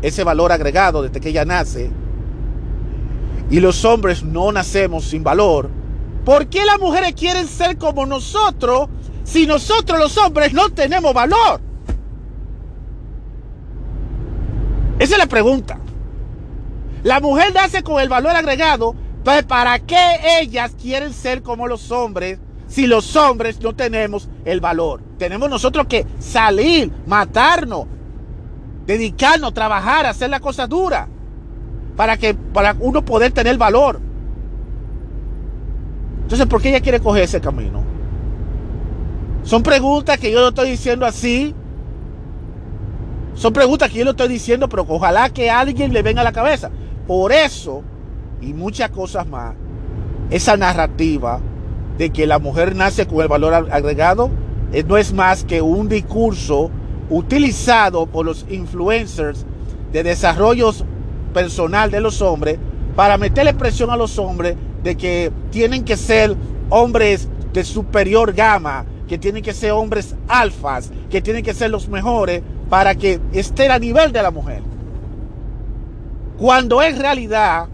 ese 0.02 0.24
valor 0.24 0.52
agregado 0.52 1.02
desde 1.02 1.20
que 1.20 1.30
ella 1.30 1.46
nace, 1.46 1.90
y 3.50 3.60
los 3.60 3.84
hombres 3.86 4.24
no 4.24 4.52
nacemos 4.52 5.06
sin 5.06 5.24
valor, 5.24 5.70
¿Por 6.30 6.46
qué 6.46 6.64
las 6.64 6.80
mujeres 6.80 7.16
quieren 7.16 7.48
ser 7.48 7.80
como 7.80 8.06
nosotros 8.06 8.88
si 9.24 9.48
nosotros 9.48 9.98
los 9.98 10.16
hombres 10.20 10.54
no 10.54 10.70
tenemos 10.70 11.12
valor? 11.12 11.60
Esa 15.00 15.14
es 15.14 15.18
la 15.18 15.26
pregunta. 15.26 15.80
La 17.02 17.20
mujer 17.20 17.52
nace 17.52 17.82
con 17.82 18.00
el 18.00 18.10
valor 18.10 18.36
agregado, 18.36 18.94
pues 19.24 19.44
¿para 19.44 19.80
qué 19.80 20.18
ellas 20.40 20.76
quieren 20.80 21.14
ser 21.14 21.42
como 21.42 21.68
los 21.68 21.90
hombres 21.90 22.38
si 22.68 22.86
los 22.86 23.16
hombres 23.16 23.60
no 23.60 23.76
tenemos 23.76 24.30
el 24.46 24.62
valor? 24.62 25.02
Tenemos 25.18 25.50
nosotros 25.50 25.88
que 25.88 26.06
salir, 26.20 26.92
matarnos, 27.08 27.88
dedicarnos, 28.86 29.56
trabajar, 29.56 30.06
hacer 30.06 30.30
la 30.30 30.40
cosa 30.40 30.68
dura 30.68 31.08
para 31.96 32.18
que 32.18 32.36
para 32.36 32.76
uno 32.80 33.04
poder 33.04 33.32
tener 33.32 33.58
valor. 33.58 34.09
Entonces, 36.30 36.46
¿por 36.46 36.62
qué 36.62 36.70
ella 36.70 36.80
quiere 36.80 37.00
coger 37.00 37.24
ese 37.24 37.42
camino? 37.42 37.84
Son 39.42 39.64
preguntas 39.64 40.20
que 40.20 40.32
yo 40.32 40.42
lo 40.42 40.50
estoy 40.50 40.70
diciendo 40.70 41.08
así. 41.08 41.56
Son 43.34 43.52
preguntas 43.52 43.90
que 43.90 43.98
yo 43.98 44.06
lo 44.06 44.12
estoy 44.12 44.28
diciendo, 44.28 44.70
pero 44.70 44.86
ojalá 44.88 45.32
que 45.32 45.50
alguien 45.50 45.92
le 45.92 46.04
venga 46.04 46.22
a 46.22 46.24
la 46.24 46.32
cabeza. 46.32 46.70
Por 47.08 47.32
eso, 47.32 47.82
y 48.42 48.54
muchas 48.54 48.92
cosas 48.92 49.26
más, 49.26 49.56
esa 50.30 50.56
narrativa 50.56 51.40
de 51.98 52.12
que 52.12 52.28
la 52.28 52.38
mujer 52.38 52.76
nace 52.76 53.08
con 53.08 53.22
el 53.22 53.28
valor 53.28 53.56
agregado 53.72 54.30
eh, 54.72 54.84
no 54.88 54.98
es 54.98 55.12
más 55.12 55.44
que 55.44 55.64
un 55.64 55.90
discurso 55.90 56.70
utilizado 57.10 58.06
por 58.06 58.28
los 58.28 58.46
influencers 58.52 59.48
de 59.92 60.04
desarrollos 60.04 60.86
personal 61.34 61.90
de 61.90 62.02
los 62.02 62.22
hombres 62.22 62.60
para 62.96 63.18
meterle 63.18 63.56
presión 63.56 63.90
a 63.90 63.98
los 63.98 64.20
hombres 64.20 64.56
de 64.84 64.96
que 64.96 65.32
tienen 65.52 65.84
que 65.84 65.98
ser 65.98 66.36
hombres 66.70 67.28
de 67.54 67.64
superior 67.64 68.34
gama, 68.34 68.86
que 69.08 69.18
tienen 69.18 69.44
que 69.44 69.54
ser 69.54 69.72
hombres 69.72 70.16
alfas, 70.28 70.92
que 71.10 71.22
tienen 71.22 71.44
que 71.44 71.54
ser 71.54 71.72
los 71.72 71.90
mejores 71.90 72.42
para 72.70 72.96
que 72.96 73.20
estén 73.34 73.72
a 73.72 73.80
nivel 73.80 74.12
de 74.12 74.22
la 74.22 74.32
mujer. 74.32 74.62
Cuando 76.38 76.82
en 76.82 77.00
realidad 77.00 77.68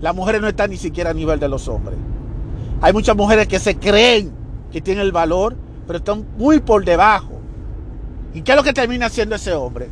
las 0.00 0.14
mujeres 0.14 0.40
no 0.40 0.48
están 0.48 0.70
ni 0.70 0.76
siquiera 0.76 1.10
a 1.10 1.14
nivel 1.14 1.40
de 1.40 1.48
los 1.48 1.66
hombres. 1.66 1.96
Hay 2.80 2.92
muchas 2.92 3.16
mujeres 3.16 3.48
que 3.48 3.58
se 3.58 3.76
creen 3.76 4.30
que 4.70 4.80
tienen 4.80 5.04
el 5.04 5.12
valor, 5.12 5.56
pero 5.86 5.98
están 5.98 6.26
muy 6.36 6.60
por 6.60 6.84
debajo. 6.84 7.40
¿Y 8.34 8.42
qué 8.42 8.52
es 8.52 8.56
lo 8.56 8.62
que 8.62 8.72
termina 8.72 9.06
haciendo 9.06 9.36
ese 9.36 9.52
hombre? 9.52 9.88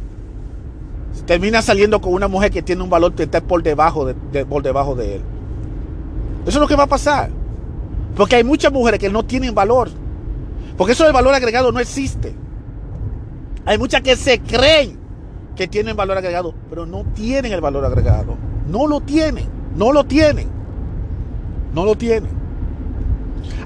termina 1.26 1.62
saliendo 1.62 2.00
con 2.00 2.14
una 2.14 2.28
mujer 2.28 2.50
que 2.50 2.62
tiene 2.62 2.82
un 2.82 2.90
valor 2.90 3.14
que 3.14 3.24
está 3.24 3.40
por 3.40 3.62
debajo 3.62 4.06
de, 4.06 4.44
por 4.44 4.62
debajo 4.62 4.94
de 4.94 5.16
él. 5.16 5.22
Eso 6.42 6.59
es 6.59 6.61
lo 6.61 6.68
que 6.68 6.76
va 6.76 6.85
a 6.85 6.88
pasar. 6.88 7.31
Porque 8.16 8.37
hay 8.37 8.44
muchas 8.44 8.72
mujeres 8.72 9.00
que 9.00 9.11
no 9.11 9.24
tienen 9.24 9.55
valor. 9.55 9.88
Porque 10.76 10.92
eso 10.92 11.05
del 11.05 11.12
valor 11.12 11.35
agregado 11.35 11.72
no 11.72 11.81
existe. 11.81 12.35
Hay 13.64 13.78
muchas 13.78 14.02
que 14.02 14.16
se 14.16 14.40
creen 14.40 14.98
que 15.55 15.68
tienen 15.68 15.96
valor 15.96 16.16
agregado, 16.18 16.55
pero 16.68 16.87
no 16.87 17.05
tienen 17.14 17.52
el 17.52 17.61
valor 17.61 17.85
agregado. 17.85 18.37
No 18.68 18.87
lo 18.87 19.00
tienen. 19.00 19.48
No 19.76 19.92
lo 19.92 20.05
tienen. 20.05 20.48
No 21.74 21.85
lo 21.85 21.96
tienen. 21.96 22.31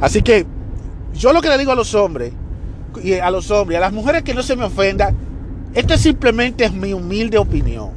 Así 0.00 0.22
que 0.22 0.46
yo 1.14 1.32
lo 1.32 1.40
que 1.40 1.48
le 1.48 1.58
digo 1.58 1.72
a 1.72 1.76
los 1.76 1.94
hombres, 1.94 2.32
y 3.02 3.14
a 3.14 3.30
los 3.30 3.50
hombres, 3.50 3.78
a 3.78 3.80
las 3.80 3.92
mujeres 3.92 4.22
que 4.22 4.34
no 4.34 4.42
se 4.42 4.56
me 4.56 4.64
ofendan, 4.64 5.16
esto 5.74 5.96
simplemente 5.96 6.64
es 6.64 6.72
mi 6.72 6.92
humilde 6.92 7.38
opinión. 7.38 7.90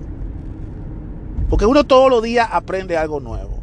Porque 1.49 1.65
uno 1.65 1.83
todos 1.85 2.09
los 2.09 2.21
días 2.21 2.47
aprende 2.51 2.97
algo 2.97 3.19
nuevo. 3.19 3.58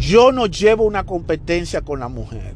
Yo 0.00 0.32
no 0.32 0.46
llevo 0.46 0.84
una 0.84 1.04
competencia 1.04 1.82
con 1.82 2.00
la 2.00 2.08
mujer. 2.08 2.54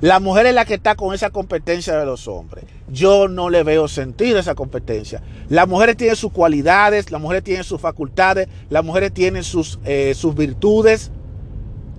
La 0.00 0.20
mujer 0.20 0.46
es 0.46 0.54
la 0.54 0.64
que 0.64 0.74
está 0.74 0.96
con 0.96 1.14
esa 1.14 1.30
competencia 1.30 1.96
de 1.96 2.04
los 2.04 2.28
hombres. 2.28 2.64
Yo 2.88 3.28
no 3.28 3.48
le 3.48 3.62
veo 3.62 3.88
sentido 3.88 4.38
esa 4.38 4.54
competencia. 4.54 5.22
Las 5.48 5.68
mujeres 5.68 5.96
tienen 5.96 6.16
sus 6.16 6.32
cualidades, 6.32 7.10
las 7.10 7.20
mujeres 7.20 7.44
tienen 7.44 7.64
sus 7.64 7.80
facultades, 7.80 8.48
las 8.68 8.84
mujeres 8.84 9.14
tienen 9.14 9.44
sus, 9.44 9.78
eh, 9.84 10.12
sus 10.14 10.34
virtudes 10.34 11.10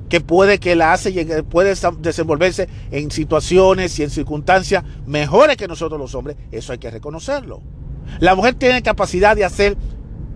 que 0.09 0.21
puede 0.21 0.59
que 0.59 0.75
la 0.75 0.93
hace 0.93 1.43
puede 1.43 1.73
desenvolverse 1.99 2.69
en 2.91 3.09
situaciones 3.09 3.97
y 3.97 4.03
en 4.03 4.09
circunstancias 4.11 4.83
mejores 5.07 5.57
que 5.57 5.67
nosotros 5.67 5.99
los 5.99 6.13
hombres, 6.13 6.37
eso 6.51 6.73
hay 6.73 6.77
que 6.77 6.91
reconocerlo. 6.91 7.61
La 8.19 8.35
mujer 8.35 8.53
tiene 8.53 8.83
capacidad 8.83 9.35
de 9.35 9.45
hacer 9.45 9.75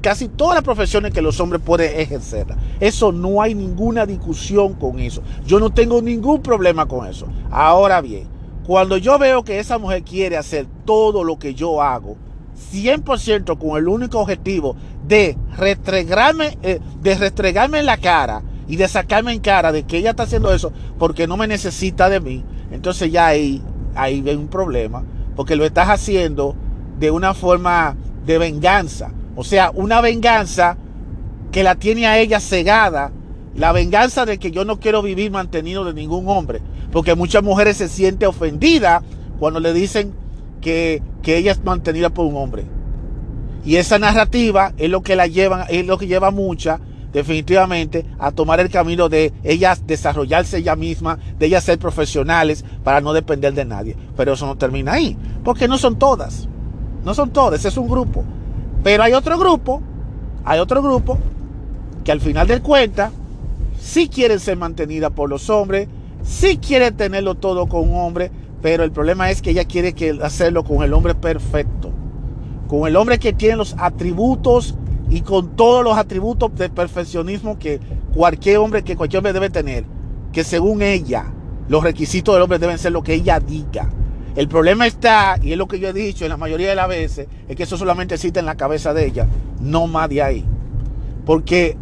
casi 0.01 0.27
todas 0.27 0.55
las 0.55 0.63
profesiones 0.63 1.13
que 1.13 1.21
los 1.21 1.39
hombres 1.39 1.61
pueden 1.63 1.99
ejercer. 1.99 2.47
Eso 2.79 3.11
no 3.11 3.41
hay 3.41 3.55
ninguna 3.55 4.05
discusión 4.05 4.73
con 4.73 4.99
eso. 4.99 5.21
Yo 5.45 5.59
no 5.59 5.69
tengo 5.69 6.01
ningún 6.01 6.41
problema 6.41 6.87
con 6.87 7.07
eso. 7.07 7.27
Ahora 7.51 8.01
bien, 8.01 8.27
cuando 8.65 8.97
yo 8.97 9.17
veo 9.17 9.43
que 9.43 9.59
esa 9.59 9.77
mujer 9.77 10.03
quiere 10.03 10.37
hacer 10.37 10.67
todo 10.85 11.23
lo 11.23 11.39
que 11.39 11.55
yo 11.55 11.81
hago, 11.81 12.17
100% 12.71 13.57
con 13.57 13.77
el 13.77 13.87
único 13.87 14.19
objetivo 14.19 14.75
de 15.07 15.37
restregarme, 15.57 16.57
eh, 16.61 16.79
de 17.01 17.15
restregarme 17.15 17.79
en 17.79 17.85
la 17.85 17.97
cara 17.97 18.43
y 18.67 18.75
de 18.75 18.87
sacarme 18.87 19.33
en 19.33 19.39
cara 19.39 19.71
de 19.71 19.83
que 19.83 19.97
ella 19.97 20.11
está 20.11 20.23
haciendo 20.23 20.53
eso 20.53 20.71
porque 20.99 21.25
no 21.25 21.37
me 21.37 21.47
necesita 21.47 22.09
de 22.09 22.19
mí, 22.19 22.43
entonces 22.71 23.11
ya 23.11 23.27
ahí, 23.27 23.63
ahí 23.95 24.23
hay 24.27 24.35
un 24.35 24.49
problema, 24.49 25.03
porque 25.35 25.55
lo 25.55 25.65
estás 25.65 25.89
haciendo 25.89 26.55
de 26.99 27.11
una 27.11 27.33
forma 27.33 27.95
de 28.25 28.37
venganza. 28.37 29.11
O 29.39 29.45
sea, 29.45 29.71
una 29.73 30.01
venganza 30.01 30.75
que 31.53 31.63
la 31.63 31.75
tiene 31.75 32.07
a 32.07 32.19
ella 32.19 32.41
cegada, 32.41 33.13
la 33.55 33.71
venganza 33.71 34.25
de 34.25 34.37
que 34.37 34.51
yo 34.51 34.65
no 34.65 34.81
quiero 34.81 35.01
vivir 35.01 35.31
mantenido 35.31 35.85
de 35.85 35.93
ningún 35.93 36.27
hombre, 36.27 36.59
porque 36.91 37.15
muchas 37.15 37.41
mujeres 37.41 37.77
se 37.77 37.87
sienten 37.87 38.27
ofendidas 38.27 39.01
cuando 39.39 39.61
le 39.61 39.71
dicen 39.71 40.11
que, 40.59 41.01
que 41.23 41.37
ella 41.37 41.53
es 41.53 41.63
mantenida 41.63 42.09
por 42.09 42.25
un 42.25 42.35
hombre. 42.35 42.65
Y 43.63 43.77
esa 43.77 43.97
narrativa 43.97 44.73
es 44.77 44.89
lo 44.89 45.03
que 45.03 45.15
la 45.15 45.25
llevan, 45.27 45.67
es 45.69 45.85
lo 45.85 45.97
que 45.97 46.07
lleva 46.07 46.31
mucha 46.31 46.81
definitivamente 47.13 48.05
a 48.19 48.31
tomar 48.31 48.59
el 48.59 48.69
camino 48.69 49.07
de 49.07 49.31
ellas 49.45 49.87
desarrollarse 49.87 50.57
ella 50.57 50.75
misma, 50.75 51.17
de 51.39 51.45
ellas 51.45 51.63
ser 51.63 51.79
profesionales 51.79 52.65
para 52.83 52.99
no 52.99 53.13
depender 53.13 53.53
de 53.53 53.63
nadie. 53.63 53.95
Pero 54.17 54.33
eso 54.33 54.45
no 54.45 54.57
termina 54.57 54.91
ahí, 54.91 55.15
porque 55.45 55.69
no 55.69 55.77
son 55.77 55.97
todas, 55.97 56.49
no 57.05 57.13
son 57.13 57.29
todas, 57.29 57.63
es 57.63 57.77
un 57.77 57.87
grupo. 57.87 58.25
Pero 58.83 59.03
hay 59.03 59.13
otro 59.13 59.37
grupo, 59.37 59.81
hay 60.45 60.59
otro 60.59 60.81
grupo 60.81 61.17
que 62.03 62.11
al 62.11 62.21
final 62.21 62.47
del 62.47 62.61
cuenta 62.61 63.11
sí 63.79 64.07
quieren 64.07 64.39
ser 64.39 64.57
mantenidas 64.57 65.11
por 65.11 65.29
los 65.29 65.49
hombres, 65.49 65.87
sí 66.23 66.57
quieren 66.57 66.95
tenerlo 66.95 67.35
todo 67.35 67.67
con 67.67 67.89
un 67.89 67.95
hombre, 67.99 68.31
pero 68.61 68.83
el 68.83 68.91
problema 68.91 69.29
es 69.31 69.41
que 69.41 69.51
ella 69.51 69.65
quiere 69.65 69.93
hacerlo 70.21 70.63
con 70.63 70.83
el 70.83 70.93
hombre 70.93 71.15
perfecto, 71.15 71.91
con 72.67 72.87
el 72.87 72.95
hombre 72.95 73.19
que 73.19 73.33
tiene 73.33 73.57
los 73.57 73.75
atributos 73.77 74.75
y 75.09 75.21
con 75.21 75.55
todos 75.55 75.83
los 75.83 75.97
atributos 75.97 76.55
de 76.55 76.69
perfeccionismo 76.69 77.57
que 77.57 77.79
cualquier 78.13 78.57
hombre, 78.57 78.83
que 78.83 78.95
cualquier 78.95 79.19
hombre 79.19 79.33
debe 79.33 79.49
tener, 79.49 79.85
que 80.31 80.43
según 80.43 80.81
ella, 80.81 81.25
los 81.67 81.83
requisitos 81.83 82.33
del 82.33 82.43
hombre 82.43 82.59
deben 82.59 82.77
ser 82.77 82.91
lo 82.91 83.03
que 83.03 83.13
ella 83.13 83.39
diga. 83.39 83.89
El 84.39 84.47
problema 84.47 84.87
está, 84.87 85.37
y 85.43 85.51
es 85.51 85.57
lo 85.57 85.67
que 85.67 85.81
yo 85.81 85.89
he 85.89 85.93
dicho 85.93 86.23
en 86.23 86.29
la 86.29 86.37
mayoría 86.37 86.69
de 86.69 86.75
las 86.75 86.87
veces, 86.87 87.27
es 87.49 87.57
que 87.57 87.63
eso 87.63 87.75
solamente 87.75 88.15
existe 88.15 88.39
en 88.39 88.45
la 88.45 88.55
cabeza 88.55 88.93
de 88.93 89.05
ella, 89.05 89.27
no 89.59 89.85
más 89.85 90.07
de 90.07 90.21
ahí. 90.21 90.45
Porque 91.25 91.75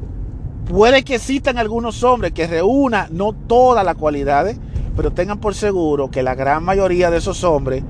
puede 0.68 1.04
que 1.04 1.14
existan 1.14 1.60
algunos 1.60 2.04
hombres 2.04 2.32
que 2.32 2.48
reúnan 2.48 3.10
no 3.12 3.34
todas 3.34 3.86
las 3.86 3.94
cualidades, 3.94 4.58
pero 4.96 5.12
tengan 5.12 5.40
por 5.40 5.54
seguro 5.54 6.10
que 6.10 6.24
la 6.24 6.34
gran 6.34 6.64
mayoría 6.64 7.12
de 7.12 7.18
esos 7.18 7.44
hombres 7.44 7.84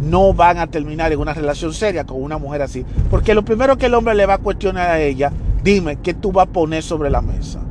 no 0.00 0.32
van 0.32 0.58
a 0.58 0.68
terminar 0.68 1.12
en 1.12 1.18
una 1.18 1.34
relación 1.34 1.74
seria 1.74 2.04
con 2.04 2.22
una 2.22 2.38
mujer 2.38 2.62
así. 2.62 2.86
Porque 3.10 3.34
lo 3.34 3.44
primero 3.44 3.78
que 3.78 3.86
el 3.86 3.94
hombre 3.94 4.14
le 4.14 4.26
va 4.26 4.34
a 4.34 4.38
cuestionar 4.38 4.90
a 4.90 5.00
ella, 5.00 5.32
dime, 5.64 5.96
¿qué 5.96 6.14
tú 6.14 6.30
vas 6.30 6.46
a 6.46 6.52
poner 6.52 6.84
sobre 6.84 7.10
la 7.10 7.20
mesa? 7.20 7.62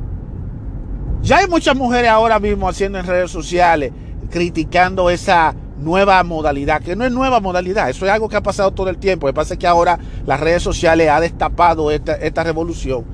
Ya 1.22 1.38
hay 1.38 1.46
muchas 1.48 1.74
mujeres 1.74 2.10
ahora 2.10 2.38
mismo 2.38 2.68
haciendo 2.68 2.98
en 2.98 3.06
redes 3.06 3.30
sociales, 3.30 3.92
criticando 4.30 5.08
esa 5.08 5.54
nueva 5.78 6.22
modalidad, 6.22 6.82
que 6.82 6.96
no 6.96 7.04
es 7.04 7.12
nueva 7.12 7.40
modalidad, 7.40 7.90
eso 7.90 8.06
es 8.06 8.12
algo 8.12 8.28
que 8.28 8.36
ha 8.36 8.42
pasado 8.42 8.72
todo 8.72 8.88
el 8.88 8.98
tiempo. 8.98 9.26
Lo 9.26 9.32
que 9.32 9.36
pasa 9.36 9.54
es 9.54 9.60
que 9.60 9.66
ahora 9.66 9.98
las 10.26 10.40
redes 10.40 10.62
sociales 10.62 11.08
ha 11.08 11.20
destapado 11.20 11.90
esta, 11.90 12.14
esta 12.14 12.44
revolución 12.44 13.04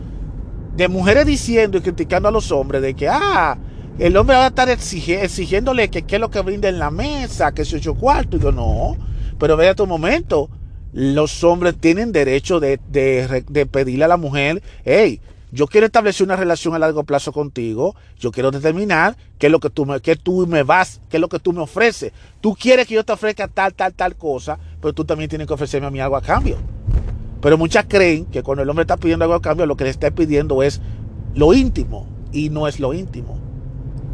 de 0.77 0.88
mujeres 0.88 1.27
diciendo 1.27 1.79
y 1.79 1.81
criticando 1.81 2.29
a 2.29 2.33
los 2.33 2.51
hombres 2.53 2.83
de 2.83 2.94
que, 2.94 3.09
ah, 3.09 3.59
el 3.99 4.16
hombre 4.16 4.37
va 4.37 4.44
a 4.44 4.49
estar 4.49 4.70
exigiéndole 4.70 5.90
que 5.90 6.03
qué 6.03 6.16
es 6.16 6.20
lo 6.20 6.31
que 6.31 6.40
brinda 6.40 6.70
en 6.70 6.79
la 6.79 6.90
mesa, 6.90 7.53
que 7.53 7.66
se 7.66 7.77
ocho 7.77 7.94
cuarto. 7.94 8.38
Y 8.38 8.40
yo, 8.40 8.51
no, 8.51 8.96
pero 9.38 9.59
vea 9.59 9.75
tu 9.75 9.87
momento. 9.87 10.49
Los 10.92 11.44
hombres 11.44 11.77
tienen 11.79 12.11
derecho 12.11 12.61
de, 12.61 12.79
pedirle 13.70 14.05
a 14.05 14.09
la 14.09 14.16
mujer, 14.16 14.62
hey, 14.85 15.20
yo 15.53 15.67
quiero 15.67 15.87
establecer 15.87 16.25
una 16.25 16.37
relación 16.37 16.75
a 16.75 16.79
largo 16.79 17.05
plazo 17.05 17.33
contigo, 17.33 17.97
yo 18.19 18.31
quiero 18.31 18.51
determinar 18.51 19.17
qué 19.39 19.47
es 19.47 19.53
lo 19.53 19.61
que 19.61 19.71
tú 19.71 19.87
me, 19.87 20.01
qué 20.01 20.17
tú 20.17 20.47
me 20.47 20.63
vas, 20.63 21.01
qué 21.09 21.17
es 21.17 21.21
lo 21.21 21.29
que 21.29 21.39
tú 21.39 21.53
me 21.53 21.61
ofreces. 21.61 22.13
Tú 22.41 22.55
quieres 22.55 22.87
que 22.87 22.95
yo 22.95 23.05
te 23.05 23.13
ofrezca 23.13 23.49
tal, 23.49 23.75
tal, 23.75 23.95
tal 23.95 24.17
cosa, 24.17 24.59
pero 24.81 24.93
tú 24.93 25.05
también 25.05 25.29
tienes 25.29 25.47
que 25.47 25.55
ofrecerme 25.55 25.89
a 25.89 25.91
mí 25.91 26.01
algo 26.01 26.17
a 26.17 26.23
cambio. 26.23 26.57
Pero 27.41 27.59
muchas 27.59 27.87
creen 27.89 28.27
que 28.27 28.43
cuando 28.43 28.63
el 28.63 28.71
hombre 28.71 28.83
está 28.83 28.97
pidiendo 28.97 29.25
algo 29.25 29.35
a 29.35 29.43
cambio, 29.43 29.67
lo 29.67 29.77
que 29.77 29.85
le 29.85 29.91
está 29.91 30.11
pidiendo 30.11 30.63
es 30.63 30.81
lo 31.35 31.53
íntimo, 31.55 32.07
y 32.33 32.51
no 32.51 32.69
es 32.69 32.81
lo 32.81 32.95
íntimo. 32.95 33.39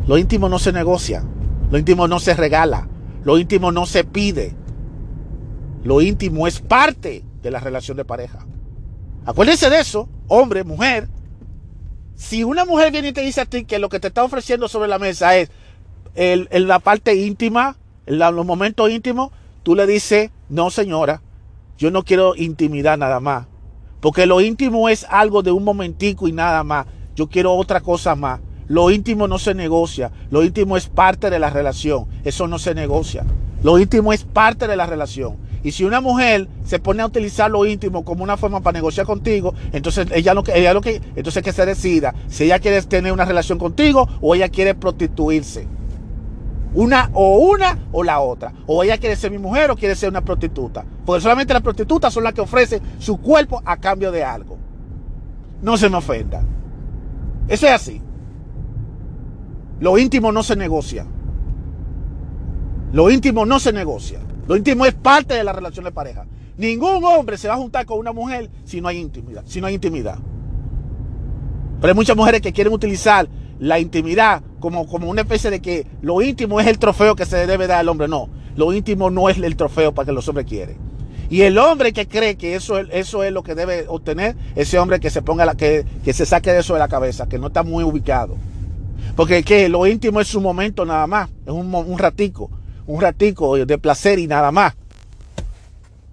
Lo 0.07 0.19
íntimo 0.19 0.49
no 0.49 0.59
se 0.59 0.73
negocia, 0.73 1.25
lo 1.71 1.79
íntimo 1.79 2.09
no 2.09 2.21
se 2.21 2.35
regala, 2.35 2.89
lo 3.25 3.39
íntimo 3.39 3.73
no 3.73 3.87
se 3.87 4.05
pide. 4.05 4.55
Lo 5.83 6.01
íntimo 6.01 6.47
es 6.47 6.61
parte 6.61 7.25
de 7.43 7.51
la 7.51 7.61
relación 7.61 7.97
de 7.97 8.05
pareja. 8.05 8.47
Acuérdense 9.25 9.71
de 9.71 9.81
eso, 9.81 10.09
hombre, 10.29 10.65
mujer. 10.65 11.09
Si 12.17 12.45
una 12.45 12.65
mujer 12.65 12.91
viene 12.93 13.09
y 13.09 13.13
te 13.13 13.21
dice 13.21 13.43
a 13.43 13.47
ti 13.47 13.65
que 13.65 13.79
lo 13.79 13.89
que 13.89 14.01
te 14.01 14.09
está 14.09 14.25
ofreciendo 14.25 14.69
sobre 14.69 14.89
la 14.89 14.99
mesa 14.99 15.37
es 15.37 15.51
en 16.15 16.67
la 16.67 16.79
parte 16.79 17.15
íntima, 17.15 17.77
en 18.07 18.19
los 18.19 18.47
momentos 18.47 18.91
íntimos, 18.91 19.31
tú 19.63 19.75
le 19.75 19.87
dices, 19.87 20.31
no 20.49 20.71
señora, 20.71 21.21
yo 21.77 21.91
no 21.91 22.05
quiero 22.05 22.35
intimidad 22.35 22.97
nada 22.97 23.21
más. 23.21 23.47
Porque 24.01 24.25
lo 24.25 24.41
íntimo 24.41 24.89
es 24.89 25.05
algo 25.11 25.43
de 25.43 25.51
un 25.51 25.65
momentico 25.65 26.27
y 26.27 26.33
nada 26.33 26.65
más. 26.65 26.87
Yo 27.15 27.29
quiero 27.29 27.55
otra 27.55 27.81
cosa 27.81 28.15
más. 28.15 28.41
Lo 28.67 28.91
íntimo 28.91 29.29
no 29.29 29.39
se 29.39 29.55
negocia. 29.55 30.11
Lo 30.31 30.43
íntimo 30.43 30.77
es 30.77 30.89
parte 30.89 31.29
de 31.29 31.39
la 31.39 31.51
relación. 31.51 32.07
Eso 32.25 32.47
no 32.47 32.59
se 32.59 32.75
negocia. 32.75 33.25
Lo 33.63 33.79
íntimo 33.79 34.13
es 34.13 34.25
parte 34.25 34.69
de 34.69 34.77
la 34.77 34.87
relación. 34.87 35.37
Y 35.67 35.73
si 35.73 35.83
una 35.83 36.01
mujer 36.01 36.47
se 36.65 36.79
pone 36.79 37.03
a 37.03 37.07
utilizar 37.07 37.51
lo 37.51 37.67
íntimo 37.67 38.05
como 38.05 38.23
una 38.23 38.37
forma 38.37 38.61
para 38.61 38.79
negociar 38.79 39.05
contigo, 39.05 39.53
entonces 39.73 40.07
ella 40.15 40.33
lo 40.33 40.45
que, 40.45 40.57
ella 40.57 40.73
lo 40.73 40.81
que, 40.81 41.03
entonces 41.17 41.43
que 41.43 41.53
se 41.53 41.67
decida 41.67 42.15
si 42.29 42.45
ella 42.45 42.61
quiere 42.61 42.81
tener 42.83 43.13
una 43.13 43.25
relación 43.25 43.59
contigo 43.59 44.09
o 44.21 44.37
ella 44.37 44.49
quiere 44.49 44.77
prostituirse. 44.77 45.67
Una 46.73 47.11
o 47.15 47.39
una 47.39 47.81
o 47.91 48.05
la 48.05 48.21
otra. 48.21 48.53
O 48.69 48.85
ella 48.85 48.97
quiere 48.99 49.17
ser 49.17 49.33
mi 49.33 49.39
mujer 49.39 49.73
o 49.73 49.77
quiere 49.77 49.97
ser 49.97 50.09
una 50.09 50.21
prostituta. 50.21 50.85
Porque 51.05 51.21
solamente 51.21 51.53
las 51.53 51.63
prostitutas 51.63 52.15
son 52.15 52.23
las 52.23 52.33
que 52.33 52.43
ofrecen 52.43 52.81
su 53.01 53.17
cuerpo 53.17 53.61
a 53.65 53.77
cambio 53.79 54.13
de 54.13 54.23
algo. 54.23 54.57
No 55.63 55.77
se 55.77 55.89
me 55.89 55.97
ofenda. 55.97 56.45
Eso 57.49 57.67
es 57.67 57.73
así. 57.73 58.01
Lo 59.81 59.99
íntimo 59.99 60.31
no 60.31 60.45
se 60.45 60.55
negocia. 60.55 61.05
Lo 62.93 63.11
íntimo 63.11 63.45
no 63.45 63.59
se 63.59 63.73
negocia. 63.73 64.21
Lo 64.47 64.57
íntimo 64.57 64.87
es 64.87 64.95
parte 64.95 65.35
de 65.35 65.45
la 65.45 65.53
relación 65.53 65.85
de 65.85 65.93
pareja. 65.93 66.27
Ningún 66.57 67.05
hombre 67.05 67.37
se 67.37 67.49
va 67.49 67.55
a 67.55 67.59
juntar 67.59 67.85
con 67.85 67.99
una 67.99 68.13
mujer 68.13 68.49
si 68.65 68.81
no 68.81 68.89
hay 68.89 68.99
intimidad. 68.99 69.45
Si 69.47 69.61
no 69.61 69.67
hay 69.67 69.75
intimidad. 69.75 70.19
Pero 71.81 71.91
hay 71.91 71.95
muchas 71.95 72.17
mujeres 72.17 72.41
que 72.41 72.53
quieren 72.53 72.73
utilizar 72.73 73.29
la 73.59 73.79
intimidad 73.79 74.43
como, 74.61 74.87
como 74.87 75.09
una 75.09 75.23
especie 75.23 75.51
de 75.51 75.61
que 75.61 75.87
lo 76.01 76.23
íntimo 76.23 76.61
es 76.61 76.67
el 76.67 76.79
trofeo 76.79 77.17
que 77.17 77.27
se 77.27 77.47
debe 77.47 77.67
dar 77.67 77.81
al 77.81 77.89
hombre. 77.89 78.09
No, 78.09 78.29
lo 78.57 78.73
íntimo 78.73 79.11
no 79.11 79.29
es 79.29 79.39
el 79.39 79.57
trofeo 79.57 79.93
para 79.93 80.07
que 80.07 80.13
los 80.13 80.27
hombres 80.29 80.47
quieren. 80.47 80.79
Y 81.29 81.43
el 81.43 81.59
hombre 81.59 81.93
que 81.93 82.07
cree 82.07 82.37
que 82.37 82.55
eso, 82.55 82.79
eso 82.79 83.25
es 83.25 83.33
lo 83.33 83.43
que 83.43 83.55
debe 83.55 83.87
obtener, 83.89 84.37
ese 84.55 84.79
hombre 84.79 85.01
que 85.01 85.11
se 85.11 85.23
ponga 85.23 85.55
que, 85.57 85.85
que 86.05 86.13
se 86.13 86.25
saque 86.25 86.53
de 86.53 86.61
eso 86.61 86.75
de 86.75 86.79
la 86.79 86.89
cabeza, 86.89 87.29
que 87.29 87.39
no 87.39 87.49
está 87.49 87.63
muy 87.65 87.83
ubicado. 87.83 88.37
Porque 89.17 89.43
que 89.43 89.69
lo 89.69 89.87
íntimo 89.87 90.21
es 90.21 90.29
su 90.29 90.41
momento 90.41 90.85
nada 90.85 91.07
más, 91.07 91.31
es 91.45 91.53
un, 91.53 91.75
un 91.75 91.99
ratico, 91.99 92.51
un 92.87 93.01
ratico 93.01 93.57
de 93.57 93.79
placer 93.79 94.19
y 94.19 94.27
nada 94.27 94.51
más. 94.53 94.75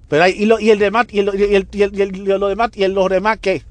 Pero 0.10 0.28
y, 0.28 0.46
lo, 0.46 0.60
y 0.60 0.70
el 0.70 0.80
demás, 0.80 1.08
y, 1.10 1.20
el, 1.20 1.32
y, 1.34 1.56
el, 1.56 1.68
y, 1.72 2.02
el, 2.02 2.16
y 2.16 2.26
lo 2.26 2.48
demás, 2.48 2.72
y 2.76 2.86
los 2.88 3.10
demás 3.10 3.40
qué? 3.42 3.64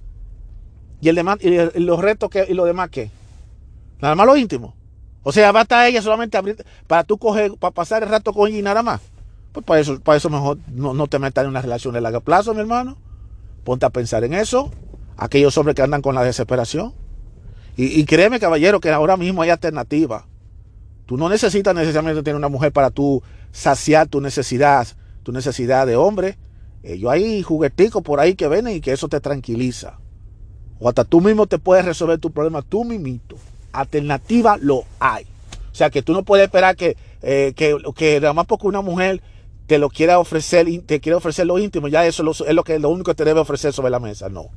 Y 1.00 1.08
el 1.08 1.14
demás, 1.14 1.38
y 1.40 1.80
los 1.80 2.00
retos 2.00 2.30
que, 2.30 2.46
y 2.48 2.54
lo 2.54 2.64
demás 2.64 2.90
qué? 2.90 3.10
Nada 4.00 4.14
más 4.14 4.26
lo 4.26 4.36
íntimo. 4.36 4.74
O 5.22 5.32
sea, 5.32 5.52
va 5.52 5.60
a 5.60 5.62
estar 5.62 5.86
ella 5.86 6.02
solamente 6.02 6.38
para 6.86 7.04
tú 7.04 7.16
coger, 7.18 7.52
para 7.54 7.70
pasar 7.72 8.02
el 8.02 8.08
rato 8.08 8.32
con 8.32 8.48
ella 8.48 8.58
y 8.58 8.62
nada 8.62 8.82
más. 8.82 9.00
Pues 9.52 9.64
para 9.64 9.80
eso, 9.80 10.00
para 10.00 10.18
eso 10.18 10.30
mejor 10.30 10.58
no, 10.68 11.06
te 11.06 11.18
metas 11.18 11.44
en 11.44 11.50
una 11.50 11.62
relación 11.62 11.94
de 11.94 12.00
largo 12.00 12.20
plazo, 12.20 12.54
mi 12.54 12.60
hermano. 12.60 12.96
Ponte 13.64 13.86
a 13.86 13.90
pensar 13.90 14.24
en 14.24 14.34
eso. 14.34 14.70
Aquellos 15.16 15.56
hombres 15.58 15.76
que 15.76 15.82
andan 15.82 16.02
con 16.02 16.14
la 16.14 16.24
desesperación. 16.24 16.94
Y, 17.76 18.04
créeme, 18.04 18.38
caballero, 18.38 18.80
que 18.80 18.90
ahora 18.90 19.16
mismo 19.16 19.40
hay 19.40 19.48
alternativa. 19.48 20.26
Tú 21.06 21.16
no 21.16 21.28
necesitas 21.28 21.74
necesariamente 21.74 22.22
tener 22.22 22.36
una 22.36 22.48
mujer 22.48 22.72
para 22.72 22.90
tú 22.90 23.22
saciar 23.50 24.08
tu 24.08 24.20
necesidad, 24.20 24.86
tu 25.22 25.32
necesidad 25.32 25.86
de 25.86 25.96
hombre. 25.96 26.38
Ellos 26.82 27.10
hay 27.10 27.42
jugueticos 27.42 28.02
por 28.02 28.20
ahí 28.20 28.34
que 28.34 28.48
vienen 28.48 28.76
y 28.76 28.80
que 28.80 28.92
eso 28.92 29.08
te 29.08 29.20
tranquiliza. 29.20 29.98
O 30.78 30.88
hasta 30.88 31.04
tú 31.04 31.20
mismo 31.20 31.46
te 31.46 31.58
puedes 31.58 31.84
resolver 31.84 32.18
tu 32.18 32.30
problema 32.30 32.62
tú 32.62 32.84
mismito 32.84 33.36
alternativa 33.72 34.56
lo 34.60 34.84
hay. 35.00 35.24
O 35.72 35.74
sea 35.74 35.90
que 35.90 36.02
tú 36.02 36.12
no 36.12 36.22
puedes 36.22 36.44
esperar 36.44 36.76
que, 36.76 36.96
eh, 37.22 37.54
que, 37.56 37.76
que 37.96 38.20
nada 38.20 38.34
más 38.34 38.46
porque 38.46 38.66
una 38.66 38.82
mujer 38.82 39.22
te 39.66 39.78
lo 39.78 39.88
quiera 39.88 40.18
ofrecer, 40.18 40.66
te 40.84 41.00
quiere 41.00 41.16
ofrecer 41.16 41.46
lo 41.46 41.58
íntimo, 41.58 41.88
ya 41.88 42.04
eso 42.06 42.30
es 42.30 42.54
lo 42.54 42.64
que 42.64 42.78
lo 42.78 42.90
único 42.90 43.12
que 43.12 43.14
te 43.14 43.24
debe 43.24 43.40
ofrecer 43.40 43.72
sobre 43.72 43.90
la 43.90 43.98
mesa. 43.98 44.28
No. 44.28 44.50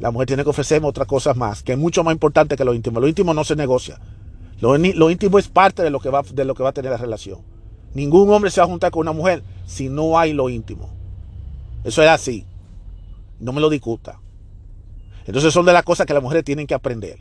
La 0.00 0.10
mujer 0.10 0.26
tiene 0.26 0.42
que 0.42 0.50
ofrecerme 0.50 0.88
otras 0.88 1.06
cosas 1.06 1.36
más, 1.36 1.62
que 1.62 1.72
es 1.72 1.78
mucho 1.78 2.02
más 2.02 2.12
importante 2.12 2.56
que 2.56 2.64
lo 2.64 2.74
íntimo. 2.74 3.00
Lo 3.00 3.06
íntimo 3.06 3.34
no 3.34 3.44
se 3.44 3.54
negocia. 3.54 3.98
Lo, 4.60 5.10
íntimo 5.10 5.38
es 5.38 5.48
parte 5.48 5.82
de 5.82 5.90
lo, 5.90 6.00
que 6.00 6.10
va, 6.10 6.22
de 6.22 6.44
lo 6.44 6.54
que 6.54 6.62
va 6.62 6.70
a 6.70 6.72
tener 6.72 6.90
la 6.90 6.98
relación. 6.98 7.38
Ningún 7.94 8.30
hombre 8.30 8.50
se 8.50 8.60
va 8.60 8.66
a 8.66 8.68
juntar 8.68 8.90
con 8.90 9.00
una 9.00 9.12
mujer 9.12 9.42
si 9.66 9.88
no 9.88 10.18
hay 10.18 10.32
lo 10.32 10.48
íntimo. 10.48 10.90
Eso 11.82 12.02
es 12.02 12.08
así. 12.08 12.44
No 13.38 13.52
me 13.52 13.60
lo 13.60 13.70
discuta. 13.70 14.20
Entonces 15.24 15.52
son 15.52 15.64
de 15.64 15.72
las 15.72 15.82
cosas 15.82 16.06
que 16.06 16.14
las 16.14 16.22
mujeres 16.22 16.44
tienen 16.44 16.66
que 16.66 16.74
aprender. 16.74 17.20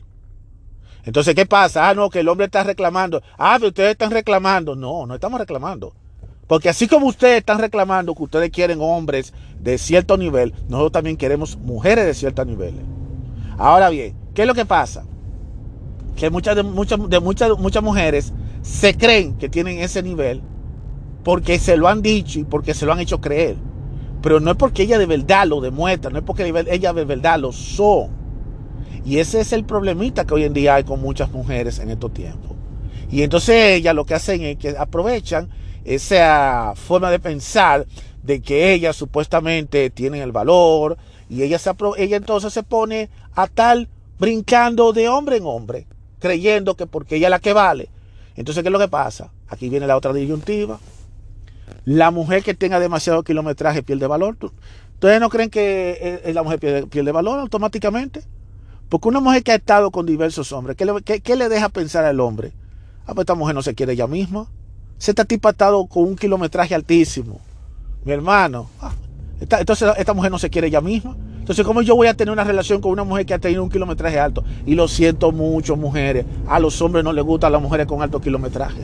Entonces, 1.05 1.33
¿qué 1.33 1.45
pasa? 1.45 1.89
Ah, 1.89 1.93
no, 1.93 2.09
que 2.09 2.19
el 2.19 2.27
hombre 2.27 2.45
está 2.45 2.63
reclamando. 2.63 3.21
Ah, 3.37 3.55
pero 3.57 3.69
ustedes 3.69 3.91
están 3.91 4.11
reclamando. 4.11 4.75
No, 4.75 5.05
no 5.05 5.15
estamos 5.15 5.39
reclamando. 5.39 5.93
Porque 6.45 6.67
así 6.67 6.87
como 6.87 7.07
ustedes 7.07 7.37
están 7.37 7.59
reclamando 7.59 8.13
que 8.15 8.23
ustedes 8.23 8.49
quieren 8.49 8.79
hombres 8.81 9.33
de 9.59 9.77
cierto 9.77 10.17
nivel, 10.17 10.53
nosotros 10.67 10.91
también 10.91 11.15
queremos 11.15 11.55
mujeres 11.57 12.05
de 12.05 12.13
cierto 12.13 12.43
nivel. 12.43 12.73
Ahora 13.57 13.89
bien, 13.89 14.15
¿qué 14.33 14.41
es 14.41 14.47
lo 14.47 14.55
que 14.55 14.65
pasa? 14.65 15.05
Que 16.19 16.29
muchas 16.29 16.53
de, 16.57 16.63
muchas, 16.63 16.99
de 17.09 17.19
muchas, 17.21 17.57
muchas 17.57 17.81
mujeres 17.81 18.33
se 18.61 18.97
creen 18.97 19.37
que 19.37 19.47
tienen 19.47 19.79
ese 19.79 20.03
nivel 20.03 20.41
porque 21.23 21.57
se 21.59 21.77
lo 21.77 21.87
han 21.87 22.01
dicho 22.01 22.39
y 22.39 22.43
porque 22.43 22.73
se 22.73 22.85
lo 22.85 22.91
han 22.91 22.99
hecho 22.99 23.21
creer. 23.21 23.55
Pero 24.21 24.41
no 24.41 24.51
es 24.51 24.57
porque 24.57 24.83
ella 24.83 24.97
de 24.97 25.05
verdad 25.05 25.47
lo 25.47 25.61
demuestra, 25.61 26.11
no 26.11 26.19
es 26.19 26.25
porque 26.25 26.53
ella 26.69 26.91
de 26.91 27.05
verdad 27.05 27.39
lo 27.39 27.53
son. 27.53 28.09
Y 29.05 29.19
ese 29.19 29.39
es 29.39 29.53
el 29.53 29.63
problemita 29.63 30.25
que 30.25 30.33
hoy 30.33 30.43
en 30.43 30.51
día 30.51 30.75
hay 30.75 30.83
con 30.83 31.01
muchas 31.01 31.31
mujeres 31.31 31.79
en 31.79 31.89
estos 31.89 32.13
tiempos. 32.13 32.51
Y 33.09 33.23
entonces 33.23 33.77
ellas 33.77 33.95
lo 33.95 34.05
que 34.05 34.15
hacen 34.15 34.41
es 34.41 34.57
que 34.57 34.75
aprovechan 34.77 35.47
esa 35.85 36.73
forma 36.75 37.11
de 37.11 37.19
pensar 37.19 37.87
de 38.23 38.41
que 38.41 38.73
ellas 38.73 38.97
supuestamente 38.97 39.89
tienen 39.89 40.21
el 40.21 40.33
valor 40.33 40.97
y 41.29 41.43
ella, 41.43 41.57
se, 41.59 41.71
ella 41.97 42.17
entonces 42.17 42.51
se 42.51 42.63
pone 42.63 43.09
a 43.33 43.47
tal 43.47 43.87
brincando 44.19 44.91
de 44.91 45.07
hombre 45.07 45.37
en 45.37 45.45
hombre, 45.45 45.87
creyendo 46.19 46.75
que 46.75 46.85
porque 46.85 47.15
ella 47.15 47.27
es 47.27 47.31
la 47.31 47.39
que 47.39 47.53
vale. 47.53 47.89
Entonces, 48.35 48.63
¿qué 48.63 48.69
es 48.69 48.73
lo 48.73 48.79
que 48.79 48.87
pasa? 48.87 49.31
Aquí 49.47 49.69
viene 49.69 49.87
la 49.87 49.97
otra 49.97 50.13
disyuntiva. 50.13 50.79
La 51.85 52.11
mujer 52.11 52.43
que 52.43 52.53
tenga 52.53 52.79
demasiado 52.79 53.23
kilometraje 53.23 53.83
pierde 53.83 54.07
valor. 54.07 54.37
¿Ustedes 54.93 55.19
no 55.19 55.29
creen 55.29 55.49
que 55.49 56.21
eh, 56.23 56.33
la 56.33 56.43
mujer 56.43 56.59
pierde, 56.59 56.87
pierde 56.87 57.11
valor 57.11 57.39
automáticamente? 57.39 58.23
Porque 58.89 59.07
una 59.07 59.19
mujer 59.19 59.43
que 59.43 59.51
ha 59.51 59.55
estado 59.55 59.91
con 59.91 60.05
diversos 60.05 60.51
hombres, 60.51 60.75
¿qué 60.75 60.85
le, 60.85 61.35
le 61.35 61.49
deja 61.49 61.69
pensar 61.69 62.05
al 62.05 62.19
hombre? 62.19 62.51
Ah, 63.05 63.13
pues 63.13 63.19
esta 63.23 63.35
mujer 63.35 63.55
no 63.55 63.61
se 63.61 63.75
quiere 63.75 63.93
ella 63.93 64.07
misma. 64.07 64.47
Esta 64.99 65.25
tipa 65.25 65.49
ha 65.49 65.51
estado 65.51 65.85
con 65.85 66.03
un 66.03 66.15
kilometraje 66.15 66.75
altísimo. 66.75 67.39
Mi 68.03 68.11
hermano. 68.11 68.69
Ah, 68.81 68.93
entonces 69.39 69.89
esta 69.97 70.13
mujer 70.13 70.31
no 70.31 70.39
se 70.39 70.49
quiere 70.49 70.67
ella 70.67 70.81
misma. 70.81 71.15
Entonces, 71.49 71.65
¿cómo 71.65 71.81
yo 71.81 71.95
voy 71.95 72.05
a 72.05 72.13
tener 72.13 72.31
una 72.31 72.43
relación 72.43 72.79
con 72.79 72.91
una 72.91 73.03
mujer 73.03 73.25
que 73.25 73.33
ha 73.33 73.39
tenido 73.39 73.63
un 73.63 73.71
kilometraje 73.71 74.19
alto? 74.19 74.43
Y 74.67 74.75
lo 74.75 74.87
siento 74.87 75.31
mucho, 75.31 75.75
mujeres. 75.75 76.23
A 76.47 76.59
los 76.59 76.79
hombres 76.79 77.03
no 77.03 77.11
les 77.11 77.25
gustan 77.25 77.51
las 77.51 77.59
mujeres 77.59 77.87
con 77.87 78.03
alto 78.03 78.21
kilometraje 78.21 78.83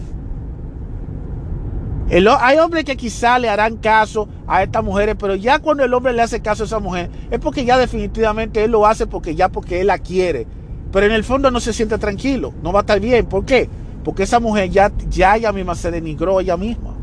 hay 2.39 2.57
hombres 2.57 2.83
que 2.83 2.95
quizá 2.95 3.39
le 3.39 3.49
harán 3.49 3.77
caso 3.77 4.27
a 4.47 4.63
estas 4.63 4.83
mujeres, 4.83 5.15
pero 5.19 5.35
ya 5.35 5.59
cuando 5.59 5.83
el 5.83 5.93
hombre 5.93 6.13
le 6.13 6.21
hace 6.21 6.39
caso 6.39 6.63
a 6.63 6.65
esa 6.65 6.79
mujer, 6.79 7.09
es 7.31 7.39
porque 7.39 7.65
ya 7.65 7.77
definitivamente 7.77 8.63
él 8.63 8.71
lo 8.71 8.85
hace 8.85 9.07
porque 9.07 9.35
ya 9.35 9.49
porque 9.49 9.81
él 9.81 9.87
la 9.87 9.97
quiere. 9.97 10.47
Pero 10.91 11.05
en 11.05 11.11
el 11.11 11.23
fondo 11.23 11.51
no 11.51 11.59
se 11.59 11.73
siente 11.73 11.97
tranquilo, 11.97 12.53
no 12.61 12.71
va 12.71 12.79
a 12.79 12.81
estar 12.81 12.99
bien. 12.99 13.25
¿Por 13.25 13.45
qué? 13.45 13.69
Porque 14.03 14.23
esa 14.23 14.39
mujer 14.39 14.69
ya, 14.69 14.91
ya 15.09 15.35
ella 15.35 15.51
misma 15.51 15.75
se 15.75 15.91
denigró 15.91 16.39
ella 16.39 16.57
misma. 16.57 16.94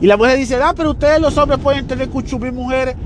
Y 0.00 0.06
la 0.06 0.16
mujer 0.16 0.38
dice, 0.38 0.58
ah, 0.62 0.72
pero 0.74 0.92
ustedes 0.92 1.20
los 1.20 1.36
hombres 1.36 1.60
pueden 1.60 1.86
tener 1.86 2.08
cuchumí 2.08 2.50
mujeres. 2.50 2.96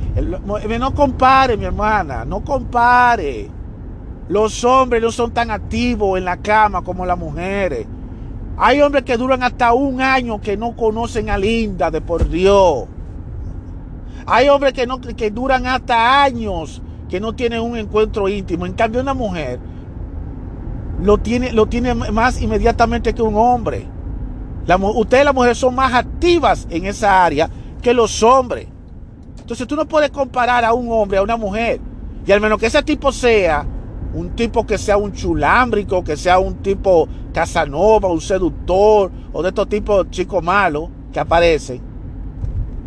No 0.78 0.94
compare, 0.94 1.56
mi 1.56 1.64
hermana, 1.64 2.24
no 2.24 2.40
compare. 2.44 3.50
Los 4.28 4.62
hombres 4.64 5.02
no 5.02 5.10
son 5.10 5.32
tan 5.32 5.50
activos 5.50 6.16
en 6.18 6.24
la 6.24 6.36
cama 6.36 6.82
como 6.82 7.04
las 7.04 7.18
mujeres. 7.18 7.86
Hay 8.56 8.80
hombres 8.80 9.02
que 9.02 9.16
duran 9.16 9.42
hasta 9.42 9.72
un 9.72 10.00
año 10.00 10.40
que 10.40 10.56
no 10.56 10.76
conocen 10.76 11.28
a 11.28 11.36
Linda 11.36 11.90
de 11.90 12.00
por 12.00 12.28
Dios. 12.28 12.84
Hay 14.26 14.48
hombres 14.48 14.72
que, 14.72 14.86
no, 14.86 15.00
que 15.00 15.30
duran 15.30 15.66
hasta 15.66 16.22
años 16.22 16.80
que 17.08 17.20
no 17.20 17.34
tienen 17.34 17.60
un 17.60 17.76
encuentro 17.76 18.28
íntimo. 18.28 18.66
En 18.66 18.72
cambio, 18.72 19.00
una 19.00 19.14
mujer 19.14 19.58
lo 21.02 21.18
tiene, 21.18 21.52
lo 21.52 21.66
tiene 21.66 21.94
más 21.94 22.40
inmediatamente 22.40 23.12
que 23.14 23.22
un 23.22 23.34
hombre. 23.34 23.88
Ustedes 24.66 25.24
las 25.24 25.34
mujeres 25.34 25.58
son 25.58 25.74
más 25.74 25.92
activas 25.92 26.66
en 26.70 26.86
esa 26.86 27.24
área 27.24 27.50
que 27.82 27.92
los 27.92 28.22
hombres. 28.22 28.68
Entonces 29.40 29.66
tú 29.66 29.76
no 29.76 29.86
puedes 29.86 30.10
comparar 30.10 30.64
a 30.64 30.72
un 30.72 30.90
hombre 30.90 31.18
a 31.18 31.22
una 31.22 31.36
mujer. 31.36 31.80
Y 32.26 32.32
al 32.32 32.40
menos 32.40 32.58
que 32.58 32.66
ese 32.66 32.82
tipo 32.82 33.12
sea 33.12 33.66
un 34.14 34.30
tipo 34.36 34.64
que 34.64 34.78
sea 34.78 34.96
un 34.96 35.12
chulámbrico, 35.12 36.02
que 36.02 36.16
sea 36.16 36.38
un 36.38 36.56
tipo 36.56 37.08
Casanova, 37.32 38.08
un 38.08 38.20
seductor, 38.20 39.10
o 39.32 39.42
de 39.42 39.48
estos 39.48 39.68
tipos 39.68 40.08
chicos 40.10 40.42
malos 40.42 40.88
que 41.12 41.20
aparecen. 41.20 41.82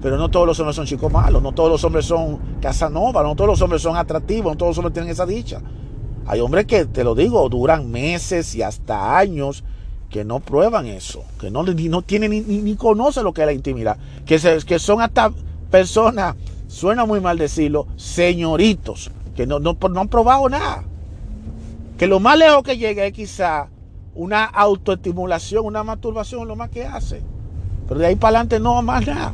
Pero 0.02 0.18
no 0.18 0.30
todos 0.30 0.48
los 0.48 0.60
hombres 0.60 0.76
son 0.76 0.86
chicos 0.86 1.12
malos, 1.12 1.44
no 1.44 1.52
todos 1.52 1.70
los 1.70 1.84
hombres 1.84 2.06
son 2.06 2.40
Casanova, 2.62 3.24
no 3.24 3.36
todos 3.36 3.50
los 3.50 3.62
hombres 3.62 3.82
son 3.82 3.98
atractivos, 3.98 4.54
no 4.54 4.58
todos 4.58 4.70
los 4.72 4.78
hombres 4.78 4.94
tienen 4.94 5.12
esa 5.12 5.26
dicha. 5.26 5.62
Hay 6.26 6.40
hombres 6.40 6.66
que, 6.66 6.86
te 6.86 7.04
lo 7.04 7.14
digo, 7.14 7.48
duran 7.50 7.92
meses 7.92 8.56
y 8.56 8.62
hasta 8.62 9.18
años 9.18 9.64
que 10.10 10.24
no 10.24 10.40
prueban 10.40 10.86
eso, 10.86 11.24
que 11.40 11.52
no, 11.52 11.64
no 11.64 12.02
tienen 12.02 12.32
ni, 12.32 12.42
ni, 12.42 12.76
conocen 12.76 13.24
lo 13.24 13.34
que 13.34 13.42
es 13.42 13.48
la 13.48 13.54
intimidad, 13.54 13.98
que, 14.26 14.40
que 14.66 14.80
son 14.80 15.02
hasta 15.02 15.32
personas, 15.70 16.36
suena 16.68 17.06
muy 17.06 17.20
mal 17.20 17.38
decirlo, 17.38 17.88
señoritos, 17.98 19.12
que 19.36 19.46
no, 19.46 19.60
no, 19.60 19.78
no 19.90 20.00
han 20.00 20.08
probado 20.08 20.48
nada. 20.50 20.84
Que 21.98 22.08
lo 22.08 22.20
más 22.20 22.38
lejos 22.38 22.64
que 22.64 22.78
llega 22.78 23.06
es 23.06 23.14
quizá 23.14 23.70
una 24.16 24.46
autoestimulación, 24.46 25.66
una 25.66 25.84
masturbación, 25.84 26.48
lo 26.48 26.56
más 26.56 26.70
que 26.70 26.86
hace. 26.86 27.22
Pero 27.88 28.00
de 28.00 28.08
ahí 28.08 28.16
para 28.16 28.40
adelante 28.40 28.60
no 28.60 28.82
más 28.82 29.06
nada. 29.06 29.34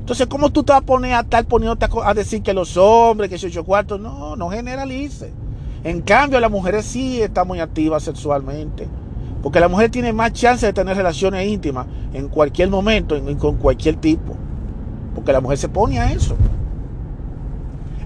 Entonces, 0.00 0.26
¿cómo 0.26 0.50
tú 0.50 0.62
te 0.62 0.72
vas 0.72 0.82
a 0.82 0.86
poner 0.86 1.14
a 1.14 1.20
estar 1.20 1.44
poniéndote 1.44 1.86
a, 2.02 2.14
decir 2.14 2.42
que 2.42 2.52
los 2.52 2.76
hombres, 2.76 3.30
que 3.30 3.38
se 3.38 3.46
ocho 3.46 3.64
cuartos? 3.64 4.00
No, 4.00 4.34
no 4.34 4.50
generalice. 4.50 5.32
En 5.84 6.02
cambio, 6.02 6.40
las 6.40 6.50
mujeres 6.50 6.84
sí 6.84 7.22
están 7.22 7.46
muy 7.46 7.60
activas 7.60 8.02
sexualmente. 8.02 8.88
Porque 9.42 9.60
la 9.60 9.68
mujer 9.68 9.90
tiene 9.90 10.12
más 10.12 10.32
chance 10.32 10.66
de 10.66 10.72
tener 10.72 10.96
relaciones 10.96 11.46
íntimas 11.46 11.86
en 12.12 12.28
cualquier 12.28 12.68
momento 12.68 13.16
con 13.38 13.56
cualquier 13.56 13.96
tipo. 13.96 14.36
Porque 15.14 15.32
la 15.32 15.40
mujer 15.40 15.58
se 15.58 15.68
pone 15.68 15.98
a 15.98 16.12
eso. 16.12 16.36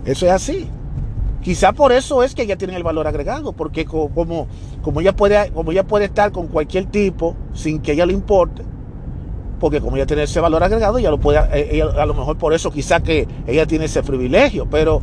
Eso 0.05 0.27
es 0.27 0.33
así. 0.33 0.69
Quizá 1.45 1.73
por 1.73 1.93
eso 1.93 2.23
es 2.23 2.35
que 2.35 2.43
ella 2.43 2.57
tiene 2.57 2.75
el 2.75 2.83
valor 2.83 3.07
agregado, 3.07 3.53
porque 3.53 3.85
como, 3.85 4.47
como, 4.81 5.01
ella 5.03 5.15
puede, 5.15 5.51
como 5.51 5.73
ella 5.73 5.85
puede 5.85 6.07
estar 6.07 6.33
con 6.33 6.47
cualquier 6.47 6.87
tipo 6.87 7.37
sin 7.53 7.81
que 7.81 7.93
ella 7.93 8.07
le 8.07 8.15
importe, 8.15 8.63
porque 9.61 9.79
como 9.83 9.97
ella 9.97 10.07
tiene 10.07 10.23
ese 10.23 10.41
valor 10.41 10.65
agregado, 10.65 10.97
ella 10.97 11.11
lo 11.11 11.21
puede, 11.21 11.41
eh, 11.53 11.83
a 11.83 12.07
lo 12.07 12.15
mejor 12.15 12.39
por 12.39 12.55
eso 12.55 12.71
quizá 12.71 13.01
que 13.01 13.29
ella 13.47 13.67
tiene 13.67 13.85
ese 13.85 14.03
privilegio, 14.03 14.67
pero 14.71 15.03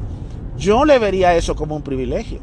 yo 0.58 0.84
le 0.84 0.98
vería 0.98 1.36
eso 1.36 1.56
como 1.56 1.76
un 1.76 1.84
privilegio. 1.84 2.40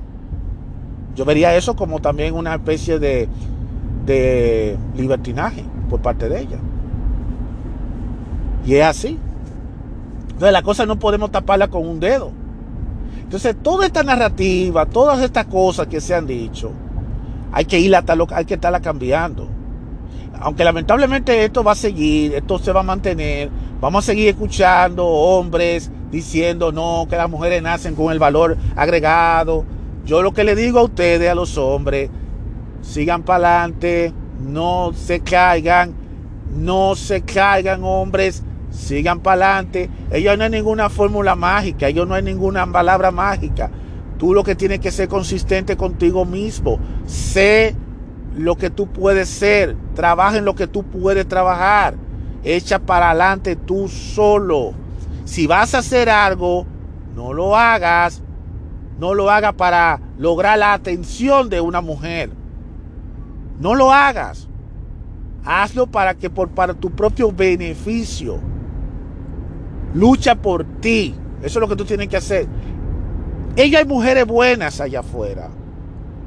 Yo 1.17 1.25
vería 1.25 1.57
eso 1.57 1.75
como 1.75 1.99
también 1.99 2.35
una 2.35 2.55
especie 2.55 3.01
de, 3.01 3.29
de 4.09 4.77
libertinaje 4.97 5.65
por 5.89 6.01
parte 6.01 6.29
de 6.29 6.41
ella. 6.41 6.59
Y 8.65 8.75
es 8.75 8.85
así. 8.85 9.19
Entonces 10.23 10.53
la 10.53 10.63
cosa 10.63 10.87
no 10.87 10.99
podemos 10.99 11.31
taparla 11.31 11.69
con 11.69 11.87
un 11.87 12.01
dedo. 12.01 12.33
Entonces, 13.21 13.57
toda 13.63 13.85
esta 13.85 14.03
narrativa, 14.03 14.87
todas 14.87 15.21
estas 15.21 15.45
cosas 15.47 15.87
que 15.87 16.01
se 16.01 16.15
han 16.15 16.27
dicho, 16.27 16.73
hay 17.53 17.67
que 17.67 17.79
ir 17.79 17.95
hay 17.95 18.45
que 18.47 18.55
estarla 18.55 18.81
cambiando. 18.81 19.49
Aunque 20.41 20.65
lamentablemente 20.65 21.45
esto 21.45 21.63
va 21.63 21.73
a 21.73 21.75
seguir, 21.75 22.35
esto 22.35 22.59
se 22.59 22.73
va 22.73 22.81
a 22.81 22.85
mantener, 22.85 23.51
vamos 23.81 24.05
a 24.05 24.07
seguir 24.07 24.29
escuchando 24.29 25.05
hombres 25.05 25.91
diciendo 26.11 26.73
no, 26.73 27.07
que 27.11 27.17
las 27.17 27.29
mujeres 27.29 27.63
nacen 27.63 27.95
con 27.95 28.13
el 28.13 28.19
valor 28.19 28.57
agregado. 28.77 29.65
Yo 30.07 30.23
lo 30.23 30.33
que 30.33 30.45
le 30.45 30.55
digo 30.55 30.79
a 30.79 30.85
ustedes, 30.85 31.29
a 31.29 31.35
los 31.35 31.59
hombres, 31.59 32.09
sigan 32.81 33.23
para 33.23 33.63
adelante, 33.63 34.13
no 34.41 34.93
se 34.95 35.21
caigan, 35.21 35.95
no 36.55 36.95
se 36.95 37.23
caigan 37.23 37.83
hombres, 37.85 38.43
sigan 38.71 39.21
para 39.21 39.57
adelante. 39.57 39.91
Ello 40.11 40.37
no 40.37 40.45
es 40.45 40.51
ninguna 40.51 40.89
fórmula 40.89 41.35
mágica, 41.35 41.89
ello 41.89 42.07
no 42.07 42.17
es 42.17 42.25
ninguna 42.25 42.67
palabra 42.71 43.11
mágica. 43.11 43.71
Tú 44.19 44.35
lo 44.35 44.43
que 44.43 44.57
tienes 44.57 44.81
que 44.81 44.91
ser 44.91 45.09
consistente 45.09 45.77
contigo 45.77 46.25
mismo. 46.25 46.81
Sé 47.07 47.77
lo 48.37 48.57
que 48.57 48.71
tú 48.71 48.89
puedes 48.89 49.29
ser. 49.29 49.77
Trabaja 49.95 50.39
en 50.39 50.45
lo 50.45 50.55
que 50.55 50.67
tú 50.67 50.83
puedes 50.83 51.27
trabajar. 51.29 51.95
Echa 52.43 52.79
para 52.79 53.11
adelante 53.11 53.55
tú 53.55 53.89
solo. 53.89 54.73
Si 55.25 55.47
vas 55.47 55.75
a 55.75 55.79
hacer 55.79 56.09
algo, 56.09 56.67
no 57.15 57.33
lo 57.33 57.57
hagas. 57.57 58.23
No 58.99 59.15
lo 59.15 59.31
hagas 59.31 59.55
para 59.55 60.01
lograr 60.19 60.59
la 60.59 60.73
atención 60.73 61.49
de 61.49 61.61
una 61.61 61.81
mujer. 61.81 62.31
No 63.59 63.75
lo 63.75 63.93
hagas. 63.93 64.49
Hazlo 65.45 65.87
para 65.87 66.15
que 66.15 66.31
por 66.31 66.51
para 66.51 66.75
tu 66.75 66.91
propio 66.91 67.33
beneficio. 67.33 68.39
Lucha 69.95 70.35
por 70.35 70.65
ti. 70.81 71.15
Eso 71.43 71.59
es 71.59 71.61
lo 71.61 71.69
que 71.69 71.77
tú 71.77 71.85
tienes 71.85 72.09
que 72.09 72.17
hacer. 72.17 72.47
Ella 73.57 73.79
hay 73.79 73.85
mujeres 73.85 74.27
buenas 74.27 74.81
allá 74.81 75.01
afuera. 75.01 75.49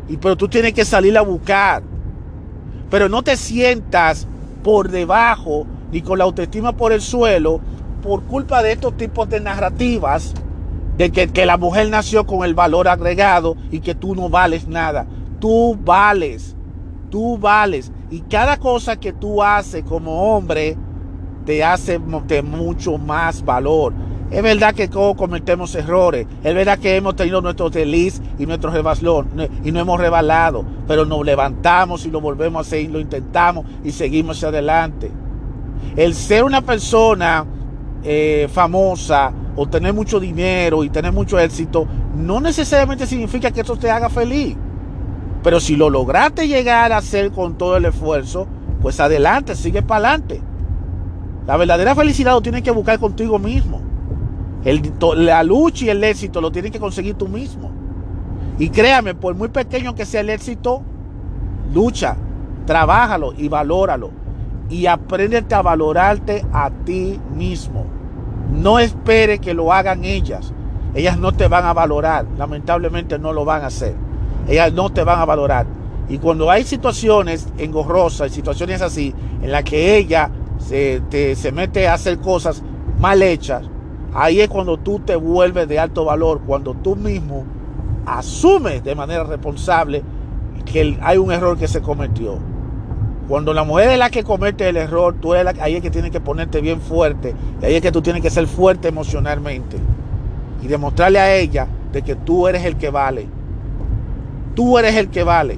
Y 0.07 0.17
pero 0.17 0.35
tú 0.35 0.47
tienes 0.47 0.73
que 0.73 0.85
salir 0.85 1.17
a 1.17 1.21
buscar. 1.21 1.83
Pero 2.89 3.07
no 3.07 3.23
te 3.23 3.37
sientas 3.37 4.27
por 4.63 4.89
debajo 4.89 5.65
ni 5.91 6.01
con 6.01 6.17
la 6.17 6.25
autoestima 6.25 6.75
por 6.75 6.91
el 6.91 7.01
suelo 7.01 7.61
por 8.01 8.23
culpa 8.23 8.63
de 8.63 8.73
estos 8.73 8.97
tipos 8.97 9.29
de 9.29 9.39
narrativas 9.39 10.33
de 10.97 11.11
que, 11.11 11.29
que 11.29 11.45
la 11.45 11.57
mujer 11.57 11.89
nació 11.89 12.25
con 12.25 12.43
el 12.43 12.53
valor 12.53 12.87
agregado 12.87 13.55
y 13.71 13.79
que 13.79 13.95
tú 13.95 14.15
no 14.15 14.29
vales 14.29 14.67
nada. 14.67 15.05
Tú 15.39 15.77
vales. 15.81 16.55
Tú 17.11 17.37
vales. 17.37 17.91
Y 18.09 18.21
cada 18.21 18.57
cosa 18.57 18.99
que 18.99 19.13
tú 19.13 19.43
haces 19.43 19.83
como 19.83 20.35
hombre, 20.35 20.75
te 21.45 21.63
hace 21.63 21.99
de 22.27 22.41
mucho 22.41 22.97
más 22.97 23.43
valor. 23.45 23.93
Es 24.31 24.41
verdad 24.41 24.73
que 24.73 24.89
cometemos 24.89 25.75
errores, 25.75 26.25
es 26.41 26.55
verdad 26.55 26.79
que 26.79 26.95
hemos 26.95 27.17
tenido 27.17 27.41
nuestros 27.41 27.73
delitos 27.73 28.21
y 28.39 28.45
nuestros 28.45 28.73
resbalones 28.73 29.49
y 29.61 29.73
no 29.73 29.81
hemos 29.81 29.99
rebalado, 29.99 30.63
pero 30.87 31.03
nos 31.03 31.25
levantamos 31.25 32.05
y 32.05 32.11
lo 32.11 32.21
volvemos 32.21 32.59
a 32.59 32.61
hacer 32.61 32.79
y 32.79 32.87
lo 32.87 33.01
intentamos 33.01 33.65
y 33.83 33.91
seguimos 33.91 34.37
hacia 34.37 34.47
adelante. 34.47 35.11
El 35.97 36.15
ser 36.15 36.45
una 36.45 36.61
persona 36.61 37.45
eh, 38.05 38.47
famosa 38.49 39.33
o 39.57 39.67
tener 39.67 39.93
mucho 39.93 40.17
dinero 40.17 40.85
y 40.85 40.89
tener 40.89 41.11
mucho 41.11 41.37
éxito 41.37 41.85
no 42.15 42.39
necesariamente 42.39 43.05
significa 43.05 43.51
que 43.51 43.61
eso 43.61 43.75
te 43.75 43.91
haga 43.91 44.09
feliz. 44.09 44.55
Pero 45.43 45.59
si 45.59 45.75
lo 45.75 45.89
lograste 45.89 46.47
llegar 46.47 46.91
a 46.91 46.97
hacer 46.97 47.31
con 47.31 47.57
todo 47.57 47.77
el 47.77 47.85
esfuerzo, 47.85 48.47
pues 48.81 48.99
adelante, 48.99 49.55
sigue 49.55 49.81
para 49.81 50.09
adelante. 50.09 50.41
La 51.47 51.57
verdadera 51.57 51.95
felicidad 51.95 52.33
lo 52.33 52.41
tienes 52.41 52.61
que 52.61 52.71
buscar 52.71 52.99
contigo 52.99 53.39
mismo. 53.39 53.81
la 55.15 55.43
lucha 55.43 55.85
y 55.85 55.89
el 55.89 56.03
éxito 56.03 56.39
lo 56.39 56.51
tienes 56.51 56.71
que 56.71 56.79
conseguir 56.79 57.15
tú 57.15 57.27
mismo. 57.27 57.71
Y 58.59 58.69
créame, 58.69 59.15
por 59.15 59.33
muy 59.33 59.49
pequeño 59.49 59.95
que 59.95 60.05
sea 60.05 60.21
el 60.21 60.29
éxito, 60.29 60.83
lucha, 61.73 62.15
trabájalo 62.65 63.33
y 63.35 63.47
valóralo. 63.47 64.11
Y 64.69 64.85
apréndete 64.85 65.55
a 65.55 65.61
valorarte 65.61 66.45
a 66.53 66.69
ti 66.69 67.19
mismo. 67.35 67.85
No 68.51 68.79
espere 68.79 69.39
que 69.39 69.53
lo 69.53 69.73
hagan 69.73 70.05
ellas. 70.05 70.53
Ellas 70.93 71.17
no 71.17 71.31
te 71.31 71.47
van 71.47 71.65
a 71.65 71.73
valorar. 71.73 72.25
Lamentablemente 72.37 73.17
no 73.17 73.33
lo 73.33 73.43
van 73.43 73.63
a 73.63 73.67
hacer. 73.67 73.95
Ellas 74.47 74.73
no 74.73 74.89
te 74.89 75.03
van 75.03 75.19
a 75.19 75.25
valorar. 75.25 75.65
Y 76.09 76.17
cuando 76.17 76.49
hay 76.51 76.63
situaciones 76.63 77.47
engorrosas, 77.57 78.31
situaciones 78.31 78.81
así, 78.81 79.13
en 79.41 79.51
las 79.51 79.63
que 79.63 79.97
ella 79.97 80.29
se, 80.59 81.01
se 81.35 81.51
mete 81.51 81.87
a 81.87 81.93
hacer 81.93 82.19
cosas 82.19 82.61
mal 82.99 83.21
hechas, 83.21 83.63
ahí 84.13 84.41
es 84.41 84.49
cuando 84.49 84.77
tú 84.77 84.99
te 84.99 85.15
vuelves 85.15 85.67
de 85.67 85.79
alto 85.79 86.05
valor, 86.05 86.41
cuando 86.45 86.73
tú 86.73 86.95
mismo 86.95 87.45
asumes 88.05 88.83
de 88.83 88.95
manera 88.95 89.23
responsable 89.23 90.03
que 90.65 90.97
hay 91.01 91.17
un 91.17 91.31
error 91.31 91.57
que 91.57 91.67
se 91.67 91.81
cometió. 91.81 92.37
Cuando 93.27 93.53
la 93.53 93.63
mujer 93.63 93.91
es 93.91 93.97
la 93.97 94.09
que 94.09 94.23
comete 94.23 94.67
el 94.67 94.77
error, 94.77 95.15
tú 95.21 95.33
eres 95.33 95.55
la, 95.55 95.63
ahí 95.63 95.75
es 95.75 95.81
que 95.81 95.89
tienes 95.89 96.11
que 96.11 96.19
ponerte 96.19 96.59
bien 96.59 96.81
fuerte. 96.81 97.33
Y 97.61 97.65
ahí 97.65 97.75
es 97.75 97.81
que 97.81 97.91
tú 97.91 98.01
tienes 98.01 98.21
que 98.21 98.29
ser 98.29 98.47
fuerte 98.47 98.89
emocionalmente. 98.89 99.77
Y 100.61 100.67
demostrarle 100.67 101.19
a 101.19 101.35
ella 101.35 101.67
de 101.93 102.01
que 102.01 102.15
tú 102.15 102.47
eres 102.47 102.65
el 102.65 102.75
que 102.75 102.89
vale. 102.89 103.27
Tú 104.55 104.77
eres 104.77 104.95
el 104.95 105.09
que 105.09 105.23
vale. 105.23 105.57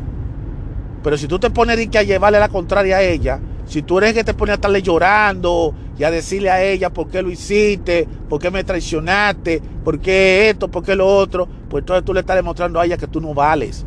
Pero 1.04 1.18
si 1.18 1.28
tú 1.28 1.40
te 1.40 1.50
pones 1.50 1.78
a 1.96 2.04
llevarle 2.04 2.40
la 2.40 2.50
contraria 2.50 2.98
a 2.98 3.02
ella, 3.02 3.40
si 3.66 3.82
tú 3.82 3.98
eres 3.98 4.12
el 4.12 4.16
que 4.16 4.24
te 4.24 4.34
pone 4.34 4.52
a 4.52 4.56
estarle 4.56 4.82
llorando 4.82 5.74
y 5.98 6.04
a 6.04 6.12
decirle 6.12 6.50
a 6.50 6.64
ella 6.64 6.92
por 6.92 7.10
qué 7.10 7.22
lo 7.22 7.30
hiciste, 7.30 8.08
por 8.30 8.40
qué 8.40 8.52
me 8.52 8.64
traicionaste, 8.64 9.62
por 9.84 10.00
qué 10.00 10.50
esto, 10.50 10.70
por 10.70 10.84
qué 10.84 10.96
lo 10.96 11.08
otro, 11.08 11.48
pues 11.70 11.82
entonces 11.82 12.06
tú 12.06 12.14
le 12.14 12.22
estás 12.22 12.36
demostrando 12.36 12.80
a 12.80 12.86
ella 12.86 12.98
que 12.98 13.08
tú 13.08 13.20
no 13.20 13.34
vales. 13.34 13.86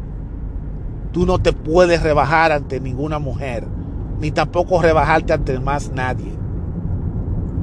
Tú 1.13 1.25
no 1.25 1.39
te 1.39 1.53
puedes 1.53 2.03
rebajar 2.03 2.53
ante 2.53 2.81
ninguna 2.81 3.19
mujer, 3.19 3.67
ni 4.21 4.31
tampoco 4.31 4.83
rebajarte 4.83 5.33
ante 5.33 5.59
más 5.59 5.91
nadie. 5.91 6.33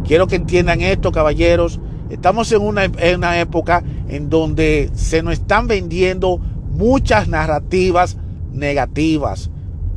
Quiero 0.03 0.27
que 0.27 0.35
entiendan 0.35 0.81
esto, 0.81 1.11
caballeros. 1.11 1.79
Estamos 2.09 2.51
en 2.51 2.61
una, 2.61 2.85
en 2.85 3.17
una 3.17 3.39
época 3.39 3.83
en 4.07 4.29
donde 4.29 4.89
se 4.93 5.23
nos 5.23 5.33
están 5.33 5.67
vendiendo 5.67 6.39
muchas 6.73 7.27
narrativas 7.27 8.17
negativas 8.51 9.49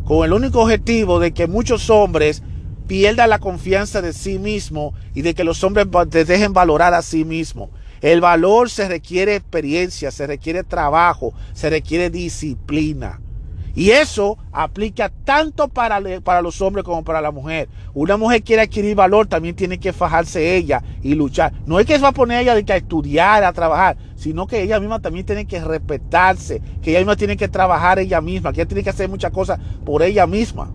con 0.04 0.24
el 0.24 0.32
único 0.32 0.62
objetivo 0.62 1.18
de 1.18 1.32
que 1.32 1.46
muchos 1.46 1.90
hombres 1.90 2.42
pierdan 2.86 3.30
la 3.30 3.40
confianza 3.40 4.00
de 4.00 4.12
sí 4.12 4.38
mismo 4.38 4.94
y 5.14 5.22
de 5.22 5.34
que 5.34 5.44
los 5.44 5.64
hombres 5.64 5.86
dejen 6.10 6.52
valorar 6.52 6.94
a 6.94 7.02
sí 7.02 7.24
mismo. 7.24 7.70
El 8.00 8.20
valor 8.20 8.70
se 8.70 8.88
requiere 8.88 9.34
experiencia, 9.34 10.10
se 10.10 10.26
requiere 10.26 10.62
trabajo, 10.62 11.32
se 11.54 11.70
requiere 11.70 12.10
disciplina. 12.10 13.20
Y 13.76 13.90
eso 13.90 14.38
aplica 14.52 15.10
tanto 15.10 15.68
para, 15.68 16.00
para 16.24 16.40
los 16.40 16.62
hombres 16.62 16.82
como 16.82 17.04
para 17.04 17.20
la 17.20 17.30
mujer. 17.30 17.68
Una 17.92 18.16
mujer 18.16 18.42
quiere 18.42 18.62
adquirir 18.62 18.96
valor, 18.96 19.26
también 19.26 19.54
tiene 19.54 19.78
que 19.78 19.92
fajarse 19.92 20.56
ella 20.56 20.82
y 21.02 21.14
luchar. 21.14 21.52
No 21.66 21.78
es 21.78 21.84
que 21.84 21.96
se 21.96 22.00
va 22.00 22.08
a 22.08 22.12
poner 22.12 22.40
ella 22.40 22.54
de 22.54 22.64
que 22.64 22.72
a 22.72 22.78
estudiar, 22.78 23.44
a 23.44 23.52
trabajar, 23.52 23.98
sino 24.16 24.46
que 24.46 24.62
ella 24.62 24.80
misma 24.80 25.00
también 25.00 25.26
tiene 25.26 25.44
que 25.44 25.60
respetarse, 25.60 26.62
que 26.80 26.92
ella 26.92 27.00
misma 27.00 27.16
tiene 27.16 27.36
que 27.36 27.48
trabajar 27.48 27.98
ella 27.98 28.22
misma, 28.22 28.50
que 28.50 28.62
ella 28.62 28.68
tiene 28.68 28.82
que 28.82 28.90
hacer 28.90 29.10
muchas 29.10 29.30
cosas 29.30 29.60
por 29.84 30.02
ella 30.02 30.26
misma. 30.26 30.72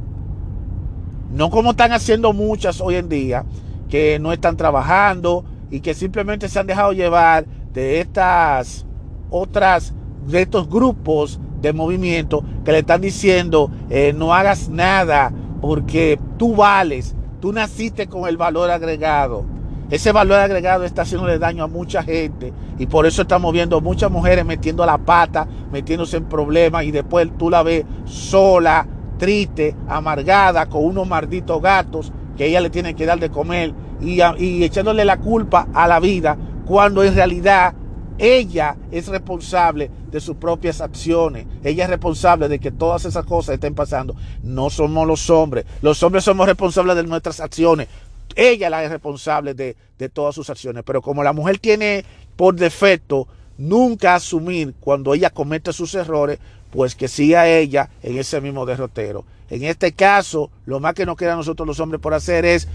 No 1.34 1.50
como 1.50 1.72
están 1.72 1.94
haciendo 1.94 2.34
muchas 2.34 2.82
hoy 2.82 2.98
en 2.98 3.10
día, 3.10 3.46
que 3.90 4.20
no 4.20 4.32
están 4.32 4.58
trabajando 4.58 5.44
y 5.72 5.80
que 5.80 5.96
simplemente 5.96 6.48
se 6.48 6.60
han 6.60 6.68
dejado 6.68 6.94
llevar 6.94 7.46
de 7.74 8.00
estas 8.00 8.86
otras, 9.32 9.92
de 10.28 10.44
estos 10.44 10.70
grupos 10.70 11.40
de 11.62 11.74
movimiento 11.74 12.44
que 12.66 12.72
le 12.72 12.80
están 12.80 13.02
diciendo 13.02 13.70
eh, 13.90 14.14
no 14.16 14.34
hagas 14.34 14.70
nada 14.70 15.32
porque 15.62 16.20
tú 16.38 16.56
vales, 16.56 17.16
tú 17.40 17.54
naciste 17.54 18.08
con 18.08 18.28
el 18.28 18.38
valor 18.38 18.72
agregado. 18.72 19.46
Ese 19.92 20.12
valor 20.14 20.40
agregado 20.40 20.86
está 20.86 21.02
haciéndole 21.02 21.38
daño 21.38 21.66
a 21.66 21.68
mucha 21.68 22.02
gente 22.02 22.54
y 22.80 22.88
por 22.88 23.06
eso 23.06 23.24
estamos 23.24 23.52
viendo 23.52 23.82
muchas 23.82 24.10
mujeres 24.10 24.46
metiendo 24.46 24.86
la 24.86 24.98
pata, 24.98 25.48
metiéndose 25.72 26.18
en 26.18 26.26
problemas 26.26 26.86
y 26.86 26.92
después 26.92 27.30
tú 27.38 27.50
la 27.50 27.62
ves 27.62 27.84
sola, 28.06 28.88
triste, 29.18 29.76
amargada, 29.88 30.68
con 30.68 30.86
unos 30.86 31.08
malditos 31.08 31.62
gatos 31.62 32.12
que 32.38 32.48
ella 32.48 32.62
le 32.62 32.70
tiene 32.70 32.96
que 32.96 33.06
dar 33.06 33.20
de 33.20 33.30
comer 33.30 33.74
y, 34.00 34.22
y 34.40 34.64
echándole 34.64 35.06
la 35.06 35.18
culpa 35.18 35.68
a 35.74 35.88
la 35.88 36.00
vida 36.00 36.38
cuando 36.66 37.04
en 37.04 37.14
realidad 37.14 37.74
ella 38.18 38.78
es 38.92 39.08
responsable 39.10 39.92
de 40.12 40.20
sus 40.20 40.36
propias 40.38 40.82
acciones. 40.82 41.46
Ella 41.64 41.86
es 41.86 41.90
responsable 41.90 42.48
de 42.48 42.60
que 42.60 42.72
todas 42.72 43.06
esas 43.06 43.26
cosas 43.26 43.56
estén 43.56 43.76
pasando. 43.76 44.16
No 44.44 44.70
somos 44.70 45.08
los 45.08 45.30
hombres. 45.30 45.66
Los 45.82 46.02
hombres 46.04 46.24
somos 46.24 46.48
responsables 46.48 46.96
de 46.96 47.04
nuestras 47.04 47.40
acciones 47.40 47.88
ella 48.36 48.70
la 48.70 48.84
es 48.84 48.92
responsable 48.92 49.54
de, 49.54 49.76
todas 50.14 50.34
sus 50.36 50.50
acciones. 50.50 50.84
Pero 50.86 51.02
como 51.02 51.24
la 51.24 51.34
mujer 51.34 51.60
tiene 51.60 52.04
por 52.36 52.56
defecto 52.56 53.28
nunca 53.58 54.16
asumir 54.16 54.74
cuando 54.80 55.14
ella 55.14 55.30
comete 55.30 55.74
sus 55.74 55.94
errores, 55.94 56.40
pues 56.72 56.96
que 56.96 57.08
siga 57.08 57.48
ella 57.48 57.90
en 58.02 58.18
ese 58.18 58.42
mismo 58.42 58.66
derrotero. 58.66 59.26
En 59.50 59.64
este 59.64 59.92
caso, 59.92 60.50
lo 60.66 60.80
más 60.80 60.94
que 60.94 61.06
nos 61.06 61.18
queda 61.18 61.34
a 61.34 61.36
nosotros 61.36 61.68
los 61.68 61.80
hombres 61.80 62.02
por 62.02 62.14
hacer 62.14 62.46
es, 62.46 62.68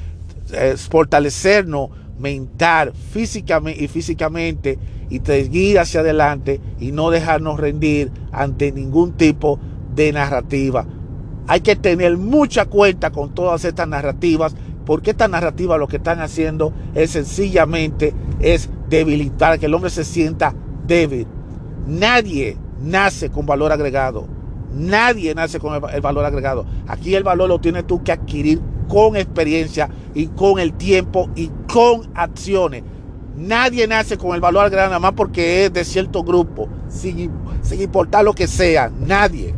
fortalecernos 0.89 1.91
mental, 2.18 2.93
físicamente 3.12 3.82
y 3.82 3.89
físicamente 3.89 4.78
y 5.11 5.21
seguir 5.21 5.79
hacia 5.79 6.01
adelante 6.01 6.61
y 6.81 6.93
no 6.93 7.11
dejarnos 7.11 7.59
rendir 7.59 8.11
ante 8.33 8.73
ningún 8.73 9.13
tipo 9.13 9.59
de 9.95 10.13
narrativa. 10.13 10.87
Hay 11.49 11.61
que 11.61 11.77
tener 11.77 12.17
mucha 12.17 12.67
cuenta 12.67 13.11
con 13.11 13.35
todas 13.35 13.65
estas 13.65 13.87
narrativas 13.87 14.55
porque 14.85 15.11
esta 15.11 15.29
narrativa 15.29 15.79
lo 15.79 15.89
que 15.89 15.97
están 15.97 16.21
haciendo 16.21 16.73
es 16.95 17.11
sencillamente 17.11 18.15
es 18.41 18.71
debilitar, 18.89 19.59
que 19.59 19.67
el 19.67 19.75
hombre 19.75 19.91
se 19.91 20.05
sienta 20.05 20.55
débil. 20.87 21.27
Nadie 21.87 22.57
nace 22.81 23.31
con 23.31 23.47
valor 23.47 23.73
agregado. 23.73 24.27
Nadie 24.73 25.35
nace 25.35 25.59
con 25.59 25.75
el 25.75 26.01
valor 26.01 26.25
agregado. 26.25 26.67
Aquí 26.87 27.15
el 27.15 27.23
valor 27.23 27.49
lo 27.49 27.61
tienes 27.61 27.87
tú 27.87 28.03
que 28.03 28.13
adquirir 28.13 28.61
con 28.89 29.17
experiencia 29.17 29.89
y 30.15 30.27
con 30.29 30.59
el 30.59 30.75
tiempo 30.75 31.31
y 31.35 31.51
con 31.73 32.11
acciones. 32.15 32.83
Nadie 33.37 33.87
nace 33.87 34.16
con 34.16 34.34
el 34.34 34.41
valor 34.41 34.64
agregado 34.64 34.89
nada 34.89 34.99
más 35.01 35.12
porque 35.12 35.66
es 35.66 35.72
de 35.72 35.84
cierto 35.84 36.22
grupo, 36.22 36.68
sin, 36.89 37.30
sin 37.62 37.82
importar 37.82 38.24
lo 38.24 38.34
que 38.34 38.47
sea. 38.47 38.91
Nadie. 38.99 39.55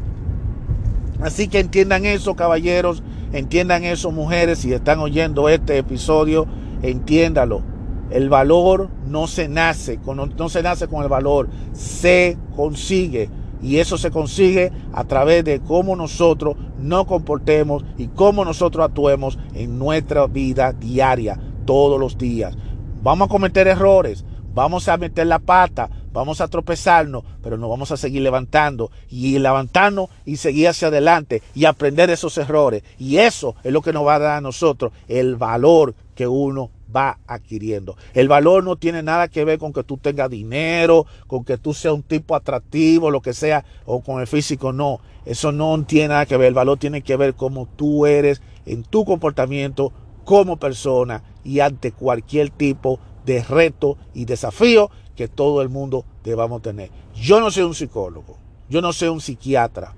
Así 1.21 1.49
que 1.49 1.61
entiendan 1.61 2.05
eso, 2.05 2.35
caballeros. 2.35 3.03
Entiendan 3.33 3.85
eso, 3.85 4.11
mujeres, 4.11 4.61
si 4.61 4.73
están 4.73 5.01
oyendo 5.01 5.49
este 5.51 5.77
episodio, 5.77 6.47
entiéndalo. 6.83 7.63
El 8.11 8.31
valor 8.31 8.89
no 9.07 9.27
se 9.27 9.49
nace, 9.49 9.99
con, 9.99 10.35
no 10.35 10.49
se 10.49 10.63
nace 10.63 10.89
con 10.89 11.03
el 11.03 11.09
valor, 11.09 11.49
se 11.75 12.39
consigue. 12.57 13.29
Y 13.61 13.77
eso 13.79 13.99
se 13.99 14.11
consigue 14.11 14.73
a 14.95 15.05
través 15.05 15.45
de 15.45 15.61
cómo 15.61 15.95
nosotros 15.95 16.57
nos 16.79 17.05
comportemos 17.05 17.85
y 17.99 18.07
cómo 18.07 18.45
nosotros 18.47 18.87
actuemos 18.87 19.39
en 19.53 19.79
nuestra 19.79 20.27
vida 20.27 20.73
diaria, 20.73 21.39
todos 21.67 22.01
los 22.01 22.17
días. 22.17 22.57
Vamos 23.09 23.29
a 23.29 23.31
cometer 23.31 23.67
errores, 23.67 24.23
vamos 24.53 24.87
a 24.87 24.99
meter 24.99 25.27
la 25.27 25.39
pata, 25.39 25.89
vamos 26.13 26.43
a 26.43 26.49
tropezarnos, 26.49 27.25
pero 27.43 27.57
nos 27.57 27.71
vamos 27.71 27.91
a 27.91 27.97
seguir 27.97 28.21
levantando 28.21 28.91
y 29.09 29.39
levantarnos 29.39 30.11
y 30.27 30.37
seguir 30.37 30.69
hacia 30.69 30.89
adelante 30.89 31.43
y 31.55 31.65
aprender 31.65 32.11
esos 32.11 32.37
errores. 32.37 32.83
Y 32.99 33.17
eso 33.17 33.55
es 33.65 33.73
lo 33.73 33.81
que 33.81 33.95
nos 33.95 34.07
va 34.07 34.17
a 34.17 34.19
dar 34.19 34.37
a 34.37 34.41
nosotros 34.43 34.93
el 35.09 35.37
valor 35.37 35.95
que 36.15 36.29
uno 36.29 36.71
va 36.95 37.19
adquiriendo. 37.27 37.97
El 38.13 38.29
valor 38.29 38.63
no 38.63 38.77
tiene 38.77 39.03
nada 39.03 39.29
que 39.29 39.43
ver 39.43 39.59
con 39.59 39.73
que 39.73 39.85
tú 39.85 39.97
tengas 39.97 40.29
dinero, 40.29 41.07
con 41.27 41.47
que 41.47 41.57
tú 41.57 41.73
seas 41.73 41.95
un 41.95 42.03
tipo 42.03 42.37
atractivo, 42.37 43.11
lo 43.11 43.23
que 43.23 43.33
sea, 43.33 43.65
o 43.87 44.03
con 44.03 44.21
el 44.21 44.27
físico, 44.27 44.75
no. 44.75 45.01
Eso 45.25 45.51
no 45.51 45.83
tiene 45.85 46.09
nada 46.09 46.27
que 46.27 46.37
ver. 46.37 46.49
El 46.49 46.55
valor 46.55 46.79
tiene 46.79 47.01
que 47.01 47.17
ver 47.17 47.33
cómo 47.33 47.69
tú 47.75 48.05
eres 48.05 48.43
en 48.67 48.83
tu 48.83 49.07
comportamiento 49.07 49.95
como 50.29 50.59
persona 50.59 51.23
y 51.43 51.61
ante 51.61 51.91
cualquier 51.91 52.51
tipo 52.51 53.01
de 53.25 53.43
reto 53.43 53.97
y 54.13 54.27
desafío 54.27 54.91
que 55.17 55.27
todo 55.27 55.63
el 55.63 55.71
mundo 55.71 56.05
debamos 56.23 56.61
tener. 56.61 56.91
Yo 57.15 57.41
no 57.41 57.51
soy 57.51 57.63
un 57.63 57.75
psicólogo, 57.75 58.37
yo 58.69 58.83
no 58.83 58.93
soy 58.93 59.09
un 59.09 59.23
psiquiatra, 59.23 59.95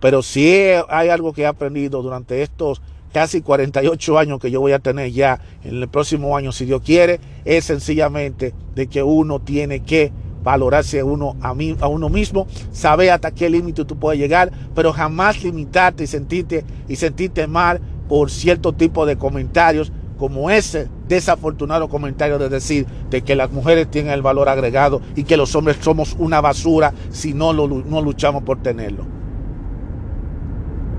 pero 0.00 0.20
si 0.24 0.52
hay 0.88 1.10
algo 1.10 1.32
que 1.32 1.42
he 1.42 1.46
aprendido 1.46 2.02
durante 2.02 2.42
estos 2.42 2.82
casi 3.12 3.40
48 3.40 4.18
años 4.18 4.40
que 4.40 4.50
yo 4.50 4.60
voy 4.60 4.72
a 4.72 4.80
tener 4.80 5.12
ya 5.12 5.38
en 5.62 5.80
el 5.80 5.88
próximo 5.88 6.36
año, 6.36 6.50
si 6.50 6.64
Dios 6.64 6.82
quiere, 6.82 7.20
es 7.44 7.64
sencillamente 7.66 8.54
de 8.74 8.88
que 8.88 9.04
uno 9.04 9.38
tiene 9.38 9.84
que 9.84 10.10
valorarse 10.42 10.98
a 10.98 11.04
uno, 11.04 11.36
a, 11.40 11.54
mí, 11.54 11.76
a 11.80 11.86
uno 11.86 12.08
mismo, 12.08 12.48
saber 12.72 13.10
hasta 13.10 13.30
qué 13.30 13.48
límite 13.48 13.84
tú 13.84 13.96
puedes 13.96 14.18
llegar, 14.18 14.50
pero 14.74 14.92
jamás 14.92 15.44
limitarte 15.44 16.02
y 16.02 16.08
sentirte, 16.08 16.64
y 16.88 16.96
sentirte 16.96 17.46
mal 17.46 17.80
por 18.12 18.30
cierto 18.30 18.74
tipo 18.74 19.06
de 19.06 19.16
comentarios 19.16 19.90
como 20.18 20.50
ese 20.50 20.90
desafortunado 21.08 21.88
comentario 21.88 22.38
de 22.38 22.50
decir 22.50 22.86
de 23.08 23.22
que 23.22 23.34
las 23.34 23.50
mujeres 23.50 23.90
tienen 23.90 24.12
el 24.12 24.20
valor 24.20 24.50
agregado 24.50 25.00
y 25.16 25.24
que 25.24 25.38
los 25.38 25.56
hombres 25.56 25.78
somos 25.80 26.14
una 26.18 26.42
basura 26.42 26.92
si 27.08 27.32
no, 27.32 27.54
lo, 27.54 27.66
no 27.66 28.02
luchamos 28.02 28.42
por 28.42 28.60
tenerlo. 28.60 29.06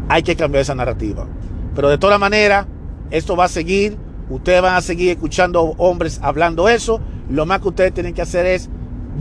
Hay 0.09 0.23
que 0.23 0.35
cambiar 0.35 0.63
esa 0.63 0.73
narrativa. 0.73 1.27
Pero 1.75 1.87
de 1.87 1.99
todas 1.99 2.19
maneras, 2.19 2.65
esto 3.11 3.37
va 3.37 3.45
a 3.45 3.49
seguir. 3.49 3.95
Ustedes 4.31 4.63
van 4.63 4.73
a 4.73 4.81
seguir 4.81 5.11
escuchando 5.11 5.61
hombres 5.77 6.19
hablando 6.23 6.67
eso. 6.67 6.99
Lo 7.29 7.45
más 7.45 7.59
que 7.59 7.67
ustedes 7.67 7.93
tienen 7.93 8.15
que 8.15 8.23
hacer 8.23 8.47
es 8.47 8.71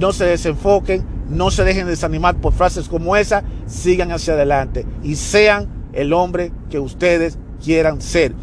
no 0.00 0.14
se 0.14 0.24
desenfoquen, 0.24 1.04
no 1.28 1.50
se 1.50 1.62
dejen 1.62 1.86
desanimar 1.86 2.36
por 2.36 2.54
frases 2.54 2.88
como 2.88 3.16
esa, 3.16 3.44
sigan 3.66 4.12
hacia 4.12 4.32
adelante 4.32 4.86
y 5.02 5.16
sean 5.16 5.68
el 5.92 6.14
hombre 6.14 6.52
que 6.70 6.78
ustedes 6.78 7.38
quieran 7.62 8.00
ser 8.00 8.34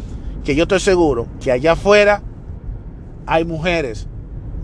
que 0.44 0.54
yo 0.54 0.62
estoy 0.62 0.80
seguro 0.80 1.26
que 1.40 1.52
allá 1.52 1.72
afuera 1.72 2.22
hay 3.26 3.44
mujeres, 3.44 4.06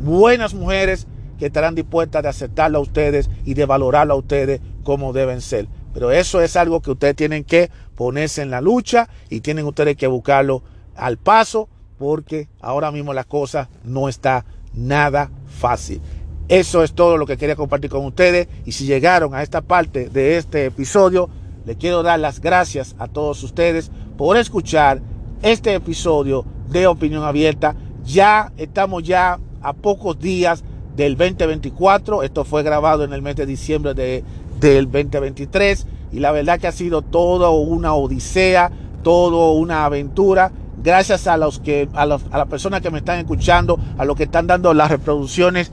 buenas 0.03 0.55
mujeres, 0.55 1.07
que 1.39 1.47
estarán 1.47 1.75
dispuestas 1.75 2.23
de 2.23 2.29
aceptarlo 2.29 2.79
a 2.79 2.83
ustedes 2.83 3.29
y 3.45 3.55
de 3.55 3.67
valorarlo 3.67 4.15
a 4.15 4.17
ustedes 4.17 4.61
como 4.83 5.13
deben 5.13 5.41
ser. 5.41 5.69
Pero 5.93 6.11
eso 6.11 6.41
es 6.41 6.57
algo 6.57 6.81
que 6.81 6.91
ustedes 6.91 7.17
tienen 7.17 7.45
que 7.45 7.71
ponerse 7.95 8.43
en 8.43 8.51
la 8.51 8.61
lucha 8.61 9.09
y 9.29 9.41
tienen 9.41 9.67
ustedes 9.67 9.97
que 9.97 10.07
buscarlo 10.07 10.63
al 10.95 11.19
paso 11.19 11.69
porque 11.99 12.49
ahora 12.61 12.91
mismo 12.91 13.15
la 13.15 13.25
cosa 13.25 13.69
no 13.85 14.09
está 14.09 14.45
nada 14.75 15.31
fácil. 15.47 16.01
Eso 16.49 16.83
es 16.83 16.93
todo 16.93 17.17
lo 17.17 17.27
que 17.27 17.37
quería 17.37 17.57
compartir 17.57 17.91
con 17.91 18.05
ustedes 18.05 18.49
y 18.65 18.73
si 18.73 18.87
llegaron 18.87 19.35
a 19.35 19.43
esta 19.43 19.63
parte 19.63 20.09
de 20.09 20.37
este 20.37 20.67
episodio, 20.67 21.29
le 21.67 21.75
quiero 21.77 22.05
dar 22.05 22.21
las 22.21 22.41
gracias 22.41 22.95
a 22.99 23.09
todos 23.09 23.43
ustedes 23.43 23.91
por 24.17 24.37
escuchar 24.37 25.03
este 25.43 25.75
episodio 25.75 26.45
de 26.71 26.87
Opinión 26.87 27.25
Abierta. 27.25 27.75
Ya 28.05 28.53
estamos 28.57 29.03
ya 29.03 29.41
a 29.61 29.73
pocos 29.73 30.19
días 30.19 30.62
del 30.95 31.17
2024. 31.17 32.23
Esto 32.23 32.45
fue 32.45 32.62
grabado 32.62 33.03
en 33.03 33.12
el 33.12 33.21
mes 33.21 33.35
de 33.35 33.47
diciembre 33.47 33.95
de, 33.95 34.23
del 34.61 34.85
2023 34.85 35.87
y 36.12 36.21
la 36.21 36.31
verdad 36.31 36.61
que 36.61 36.69
ha 36.69 36.73
sido 36.73 37.03
todo 37.03 37.51
una 37.51 37.95
odisea, 37.95 38.71
todo 39.03 39.53
una 39.53 39.85
aventura. 39.85 40.53
Gracias 40.83 41.27
a 41.27 41.37
los 41.37 41.59
que 41.59 41.89
a, 41.95 42.07
los, 42.07 42.23
a 42.31 42.39
las 42.39 42.47
personas 42.47 42.81
que 42.81 42.93
me 42.93 42.99
están 42.99 43.19
escuchando, 43.19 43.77
a 43.99 44.05
los 44.05 44.14
que 44.14 44.23
están 44.23 44.47
dando 44.47 44.73
las 44.73 44.89
reproducciones, 44.89 45.73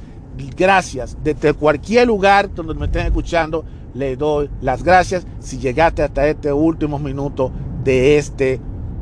gracias. 0.58 1.18
Desde 1.24 1.54
cualquier 1.54 2.08
lugar 2.08 2.52
donde 2.52 2.74
me 2.74 2.88
estén 2.88 3.06
escuchando, 3.06 3.64
le 3.94 4.16
doy 4.16 4.50
las 4.62 4.84
gracias 4.84 5.26
si 5.40 5.58
llegaste 5.58 6.04
hasta 6.04 6.28
este 6.28 6.52
último 6.52 7.00
minuto 7.00 7.52
de 7.84 8.18
este 8.18 8.60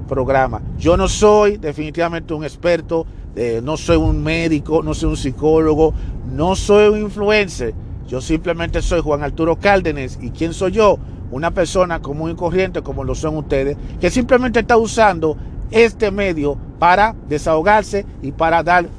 programa. 0.07 0.61
Yo 0.77 0.97
no 0.97 1.07
soy 1.07 1.57
definitivamente 1.57 2.33
un 2.33 2.43
experto, 2.43 3.05
eh, 3.35 3.61
no 3.63 3.77
soy 3.77 3.97
un 3.97 4.21
médico, 4.21 4.83
no 4.83 4.93
soy 4.93 5.09
un 5.11 5.17
psicólogo, 5.17 5.93
no 6.33 6.55
soy 6.55 6.89
un 6.89 6.99
influencer. 6.99 7.73
Yo 8.07 8.19
simplemente 8.19 8.81
soy 8.81 8.99
Juan 8.99 9.23
Arturo 9.23 9.55
Cárdenas. 9.55 10.19
¿Y 10.21 10.31
quién 10.31 10.53
soy 10.53 10.73
yo? 10.73 10.97
Una 11.31 11.51
persona 11.51 12.01
común 12.01 12.31
y 12.31 12.35
corriente 12.35 12.81
como 12.81 13.05
lo 13.05 13.15
son 13.15 13.37
ustedes, 13.37 13.77
que 14.01 14.09
simplemente 14.09 14.59
está 14.59 14.75
usando 14.75 15.37
este 15.71 16.11
medio 16.11 16.57
para 16.77 17.15
desahogarse 17.29 18.05
y 18.21 18.33
para 18.33 18.63
dar 18.63 18.89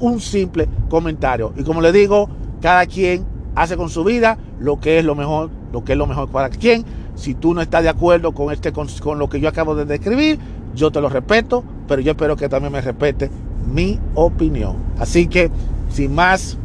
un 0.00 0.20
simple 0.20 0.68
comentario. 0.88 1.52
Y 1.56 1.64
como 1.64 1.82
le 1.82 1.92
digo, 1.92 2.30
cada 2.62 2.86
quien 2.86 3.26
hace 3.54 3.76
con 3.76 3.88
su 3.88 4.04
vida 4.04 4.38
lo 4.60 4.80
que 4.80 4.98
es 4.98 5.04
lo 5.04 5.14
mejor, 5.14 5.50
lo 5.72 5.84
que 5.84 5.92
es 5.92 5.98
lo 5.98 6.06
mejor 6.06 6.28
para 6.28 6.48
quien. 6.48 6.84
Si 7.14 7.34
tú 7.34 7.54
no 7.54 7.60
estás 7.60 7.82
de 7.82 7.88
acuerdo 7.88 8.32
con, 8.32 8.52
este, 8.52 8.72
con, 8.72 8.88
con 9.00 9.18
lo 9.18 9.28
que 9.28 9.40
yo 9.40 9.48
acabo 9.48 9.74
de 9.74 9.84
describir, 9.84 10.38
yo 10.74 10.90
te 10.90 11.00
lo 11.00 11.08
respeto, 11.08 11.62
pero 11.86 12.00
yo 12.00 12.12
espero 12.12 12.36
que 12.36 12.48
también 12.48 12.72
me 12.72 12.80
respete 12.80 13.30
mi 13.72 13.98
opinión. 14.14 14.76
Así 14.98 15.26
que, 15.26 15.50
sin 15.90 16.14
más, 16.14 16.56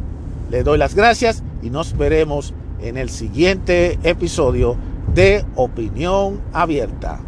le 0.50 0.62
doy 0.62 0.78
las 0.78 0.94
gracias 0.94 1.42
y 1.62 1.70
nos 1.70 1.96
veremos 1.96 2.54
en 2.80 2.96
el 2.96 3.10
siguiente 3.10 3.98
episodio 4.02 4.76
de 5.14 5.44
Opinión 5.56 6.40
Abierta. 6.52 7.20